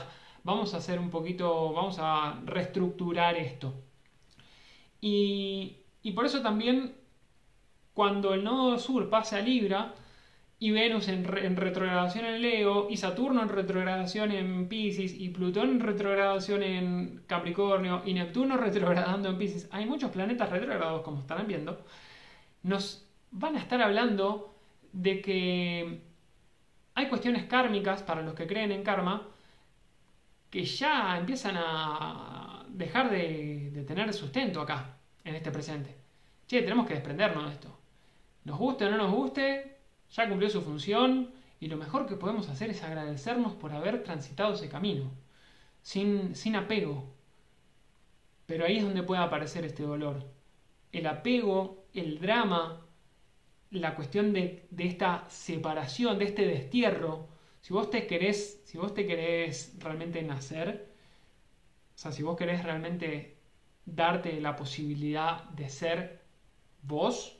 vamos 0.46 0.72
a 0.72 0.78
hacer 0.78 0.98
un 0.98 1.10
poquito, 1.10 1.72
vamos 1.74 1.98
a 2.00 2.40
reestructurar 2.46 3.36
esto. 3.36 3.74
Y 5.00 5.82
y 6.06 6.12
por 6.12 6.24
eso 6.24 6.40
también 6.40 6.94
cuando 7.92 8.32
el 8.32 8.44
nodo 8.44 8.78
sur 8.78 9.10
pase 9.10 9.34
a 9.34 9.40
Libra 9.40 9.92
y 10.60 10.70
Venus 10.70 11.08
en, 11.08 11.24
retrogradación 11.24 12.26
en 12.26 12.42
Leo 12.42 12.86
y 12.88 12.96
Saturno 12.96 13.42
en 13.42 13.48
retrogradación 13.48 14.30
en 14.30 14.68
Pisces 14.68 15.12
y 15.18 15.30
Plutón 15.30 15.70
en 15.70 15.80
retrogradación 15.80 16.62
en 16.62 17.24
Capricornio 17.26 18.02
y 18.06 18.14
Neptuno 18.14 18.56
retrogradando 18.66 19.30
en 19.30 19.36
Pisces, 19.36 19.68
hay 19.72 19.84
muchos 19.84 20.12
planetas 20.12 20.48
retrogrados 20.48 21.02
como 21.02 21.22
estarán 21.22 21.48
viendo, 21.48 21.84
nos 22.62 23.04
van 23.32 23.56
a 23.56 23.58
estar 23.58 23.82
hablando 23.82 24.54
de 24.92 25.20
que 25.20 26.02
hay 26.94 27.08
cuestiones 27.08 27.46
kármicas 27.46 28.04
para 28.04 28.22
los 28.22 28.34
que 28.34 28.46
creen 28.46 28.70
en 28.70 28.84
karma 28.84 29.26
que 30.50 30.64
ya 30.64 31.18
empiezan 31.18 31.56
a 31.58 32.64
dejar 32.68 33.10
de, 33.10 33.84
tener 33.86 34.12
sustento 34.12 34.60
acá 34.60 34.96
en 35.24 35.34
este 35.34 35.50
presente. 35.50 35.96
Che, 36.46 36.62
tenemos 36.62 36.86
que 36.86 36.94
desprendernos 36.94 37.46
de 37.46 37.52
esto. 37.52 37.78
Nos 38.44 38.58
guste 38.58 38.84
o 38.84 38.90
no 38.90 38.96
nos 38.96 39.10
guste, 39.10 39.78
ya 40.10 40.28
cumplió 40.28 40.48
su 40.48 40.62
función 40.62 41.32
y 41.58 41.66
lo 41.66 41.76
mejor 41.76 42.06
que 42.06 42.16
podemos 42.16 42.48
hacer 42.48 42.70
es 42.70 42.82
agradecernos 42.82 43.54
por 43.54 43.72
haber 43.72 44.04
transitado 44.04 44.54
ese 44.54 44.68
camino, 44.68 45.10
sin, 45.82 46.36
sin 46.36 46.54
apego. 46.54 47.12
Pero 48.46 48.64
ahí 48.64 48.76
es 48.76 48.84
donde 48.84 49.02
puede 49.02 49.22
aparecer 49.22 49.64
este 49.64 49.82
dolor. 49.82 50.24
El 50.92 51.06
apego, 51.06 51.84
el 51.92 52.20
drama, 52.20 52.86
la 53.70 53.94
cuestión 53.96 54.32
de, 54.32 54.66
de, 54.70 54.86
esta 54.86 55.24
separación, 55.28 56.18
de 56.18 56.26
este 56.26 56.46
destierro. 56.46 57.28
Si 57.66 57.72
vos 57.72 57.90
te 57.90 58.06
querés, 58.06 58.62
si 58.64 58.78
vos 58.78 58.94
te 58.94 59.04
querés 59.08 59.74
realmente 59.80 60.22
nacer, 60.22 60.86
o 61.96 61.98
sea, 61.98 62.12
si 62.12 62.22
vos 62.22 62.36
querés 62.36 62.62
realmente 62.62 63.38
darte 63.84 64.40
la 64.40 64.54
posibilidad 64.54 65.42
de 65.50 65.68
ser 65.68 66.22
vos 66.82 67.36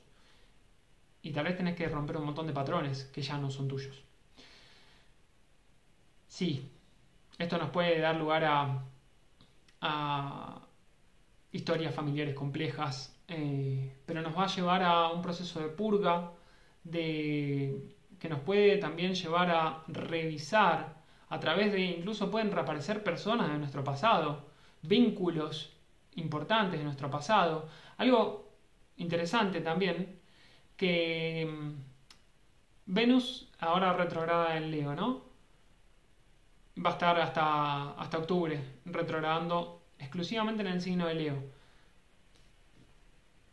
y 1.21 1.31
tal 1.31 1.43
vez 1.45 1.55
tenés 1.55 1.75
que 1.75 1.87
romper 1.87 2.17
un 2.17 2.25
montón 2.25 2.47
de 2.47 2.53
patrones 2.53 3.05
que 3.13 3.21
ya 3.21 3.37
no 3.37 3.51
son 3.51 3.67
tuyos. 3.67 4.03
Sí, 6.27 6.69
esto 7.39 7.57
nos 7.57 7.71
puede 7.71 7.99
dar 7.99 8.15
lugar 8.17 8.45
a, 8.45 8.85
a 9.81 10.61
historias 11.51 11.93
familiares 11.95 12.35
complejas, 12.35 13.15
eh, 13.27 13.93
pero 14.05 14.21
nos 14.21 14.37
va 14.37 14.45
a 14.45 14.47
llevar 14.55 14.83
a 14.83 15.09
un 15.11 15.21
proceso 15.21 15.59
de 15.59 15.69
purga, 15.69 16.31
de, 16.83 17.96
que 18.19 18.29
nos 18.29 18.39
puede 18.39 18.77
también 18.77 19.13
llevar 19.13 19.49
a 19.51 19.83
revisar 19.87 20.97
a 21.29 21.39
través 21.39 21.71
de, 21.71 21.81
incluso 21.81 22.31
pueden 22.31 22.51
reaparecer 22.51 23.03
personas 23.03 23.51
de 23.51 23.57
nuestro 23.57 23.83
pasado, 23.83 24.47
vínculos 24.81 25.73
importantes 26.15 26.79
de 26.79 26.85
nuestro 26.85 27.09
pasado. 27.09 27.67
Algo 27.97 28.53
interesante 28.97 29.61
también, 29.61 30.19
que 30.75 31.47
mm, 31.49 31.71
Venus 32.87 33.51
ahora 33.59 33.93
retrograda 33.93 34.57
en 34.57 34.71
Leo, 34.71 34.95
¿no? 34.95 35.25
Va 36.83 36.91
a 36.91 36.93
estar 36.93 37.19
hasta, 37.19 37.91
hasta 37.93 38.17
octubre 38.19 38.59
retrogradando 38.85 39.83
exclusivamente 39.99 40.61
en 40.61 40.67
el 40.67 40.81
signo 40.81 41.07
de 41.07 41.15
Leo. 41.15 41.56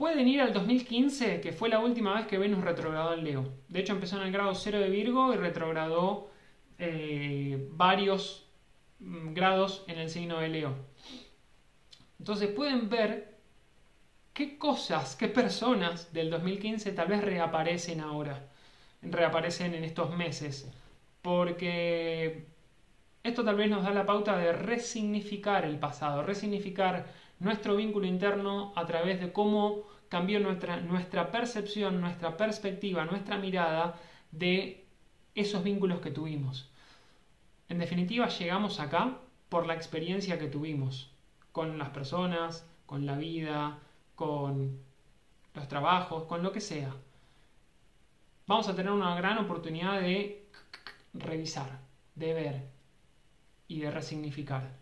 Pueden 0.05 0.29
ir 0.29 0.43
al 0.43 0.53
2015, 0.53 1.41
que 1.41 1.53
fue 1.53 1.71
la 1.71 1.79
última 1.79 2.13
vez 2.13 2.27
que 2.27 2.37
Venus 2.37 2.63
retrogradó 2.63 3.15
en 3.15 3.25
Leo. 3.25 3.55
De 3.69 3.81
hecho, 3.81 3.95
empezó 3.95 4.19
en 4.19 4.25
el 4.25 4.33
grado 4.33 4.55
0 4.55 4.79
de 4.79 4.91
Virgo 4.91 5.33
y 5.33 5.39
retrogradó 5.39 6.31
eh, 6.79 7.71
varios 7.71 8.47
mm, 8.99 9.33
grados 9.33 9.83
en 9.89 9.99
el 9.99 10.11
signo 10.11 10.41
de 10.41 10.49
Leo. 10.51 10.75
Entonces 12.19 12.51
pueden 12.51 12.91
ver 12.91 13.39
qué 14.35 14.59
cosas, 14.59 15.17
qué 15.17 15.29
personas 15.29 16.13
del 16.13 16.29
2015 16.29 16.93
tal 16.93 17.09
vez 17.09 17.25
reaparecen 17.25 18.01
ahora, 18.01 18.51
reaparecen 19.01 19.73
en 19.73 19.85
estos 19.85 20.15
meses, 20.15 20.71
porque 21.23 22.45
esto 23.23 23.43
tal 23.43 23.57
vez 23.57 23.71
nos 23.71 23.85
da 23.85 23.91
la 23.95 24.05
pauta 24.05 24.37
de 24.37 24.53
resignificar 24.53 25.65
el 25.65 25.79
pasado, 25.79 26.23
resignificar 26.23 27.07
nuestro 27.39 27.75
vínculo 27.75 28.07
interno 28.07 28.75
a 28.77 28.85
través 28.85 29.19
de 29.19 29.33
cómo 29.33 29.94
cambió 30.15 30.39
nuestra, 30.39 31.33
percepción, 31.33 32.01
nuestra 32.01 32.37
perspectiva, 32.37 33.05
nuestra 33.05 33.37
mirada 33.37 33.99
de 34.31 34.87
esos 35.35 35.65
vínculos 35.65 36.01
que 36.01 36.13
tuvimos. 36.13 36.71
En 37.69 37.81
definitiva, 37.81 38.29
llegamos 38.29 38.79
acá 38.79 39.19
por 39.49 39.67
la 39.67 39.75
experiencia 39.75 40.39
que 40.39 40.47
tuvimos 40.47 41.11
con 41.51 41.79
las 41.79 41.89
personas, 41.89 42.65
con 42.87 43.07
la 43.07 43.17
vida, 43.17 43.81
con 44.15 44.79
los 45.53 45.67
trabajos, 45.67 46.27
con 46.29 46.45
lo 46.45 46.53
que 46.53 46.61
sea. 46.61 46.95
Vamos 48.47 48.69
a 48.69 48.77
tener 48.77 48.93
una 48.93 49.17
gran 49.17 49.39
oportunidad 49.39 50.01
de 50.01 50.47
revisar, 51.13 51.81
de 52.15 52.35
ver 52.35 52.69
y 53.67 53.81
de 53.81 53.91
resignificar. 53.91 54.77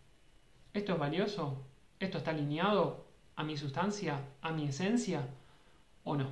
¿Esto 0.75 0.93
es 0.93 0.99
valioso? 0.99 1.65
¿Esto 2.01 2.19
está 2.19 2.33
alineado 2.33 3.02
a 3.37 3.45
mi 3.45 3.57
sustancia, 3.57 4.21
a 4.41 4.53
mi 4.53 4.65
esencia 4.67 5.29
o 6.05 6.17
no? 6.17 6.31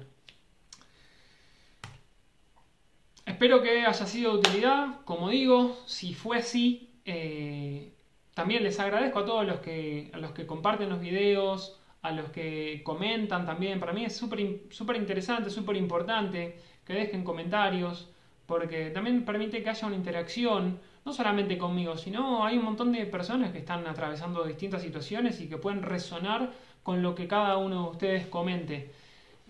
Espero 3.27 3.63
que 3.63 3.87
haya 3.87 4.07
sido 4.07 4.33
de 4.33 4.39
utilidad. 4.39 5.01
Como 5.05 5.31
digo, 5.31 5.79
si 5.87 6.15
fue 6.15 6.39
así, 6.39 6.91
eh, 7.05 7.93
también 8.35 8.63
les 8.63 8.79
agradezco 8.81 9.21
a 9.21 9.25
todos 9.25 9.47
los 9.47 9.61
que, 9.61 10.11
a 10.13 10.19
los 10.19 10.33
que 10.33 10.47
comparten 10.47 10.89
los 10.89 11.01
videos, 11.01 11.79
a 12.03 12.11
los 12.13 12.31
que 12.31 12.83
comentan 12.85 13.47
también. 13.47 13.79
Para 13.79 13.93
mí 13.93 14.05
es 14.05 14.17
súper 14.17 14.97
interesante, 14.97 15.51
súper 15.51 15.77
importante 15.77 16.59
que 16.85 16.93
dejen 16.95 17.25
comentarios, 17.25 18.09
porque 18.47 18.91
también 18.91 19.25
permite 19.25 19.63
que 19.63 19.71
haya 19.71 19.87
una 19.87 19.97
interacción, 19.97 20.81
no 21.05 21.13
solamente 21.13 21.57
conmigo, 21.57 21.97
sino 21.97 22.45
hay 22.45 22.59
un 22.59 22.65
montón 22.65 22.93
de 22.93 23.07
personas 23.07 23.53
que 23.53 23.59
están 23.59 23.87
atravesando 23.87 24.45
distintas 24.45 24.83
situaciones 24.83 25.41
y 25.41 25.49
que 25.49 25.57
pueden 25.57 25.83
resonar 25.83 26.51
con 26.83 27.03
lo 27.03 27.15
que 27.15 27.29
cada 27.29 27.57
uno 27.57 27.85
de 27.85 27.91
ustedes 27.91 28.27
comente. 28.27 28.93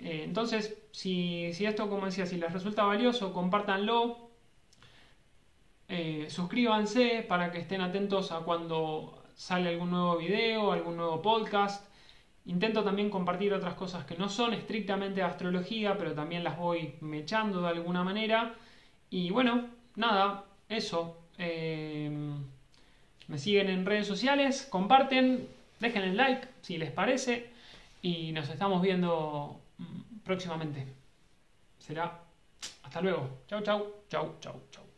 Eh, 0.01 0.23
entonces, 0.25 0.77
si, 0.93 1.53
si, 1.53 1.67
esto, 1.67 1.89
como 1.89 2.07
decía, 2.07 2.27
si 2.27 2.37
les 2.37 2.53
resulta 2.53 2.85
valioso, 2.85 3.33
compártanlo, 3.33 4.31
eh, 5.89 6.27
suscríbanse 6.31 7.25
para 7.29 7.51
que 7.51 7.59
estén 7.59 7.81
atentos 7.81 8.33
a 8.33 8.41
cuando 8.41 9.23
sale 9.35 9.71
algún 9.71 9.91
nuevo 9.91 10.17
video, 10.19 10.73
algún 10.73 10.97
nuevo 10.97 11.21
podcast. 11.21 11.87
Intento 12.47 12.85
también 12.85 13.11
compartir 13.11 13.53
otras 13.53 13.75
cosas 13.75 14.05
que 14.05 14.17
no 14.17 14.29
son 14.29 14.55
estrictamente 14.55 15.23
astrología, 15.23 15.99
pero 15.99 16.15
también 16.15 16.45
las 16.45 16.59
voy 16.59 16.95
mechando 17.01 17.63
de 17.63 17.69
alguna 17.69 18.05
manera. 18.05 18.55
Y 19.11 19.31
bueno, 19.31 19.69
nada, 19.97 20.45
eso. 20.69 21.19
Eh, 21.39 22.11
me 23.29 23.39
siguen 23.39 23.69
en 23.69 23.87
redes 23.87 24.07
sociales, 24.07 24.67
comparten, 24.71 25.49
dejen 25.81 26.03
el 26.03 26.17
like 26.17 26.47
si 26.63 26.79
les 26.79 26.93
parece 26.93 27.51
y 28.03 28.33
nos 28.33 28.49
estamos 28.49 28.81
viendo 28.83 29.61
próximamente. 30.25 30.87
Será 31.79 32.21
hasta 32.83 33.01
luego. 33.01 33.43
Chau, 33.49 33.63
chau, 33.63 34.05
chau, 34.09 34.37
chau, 34.41 34.61
chau. 34.71 34.90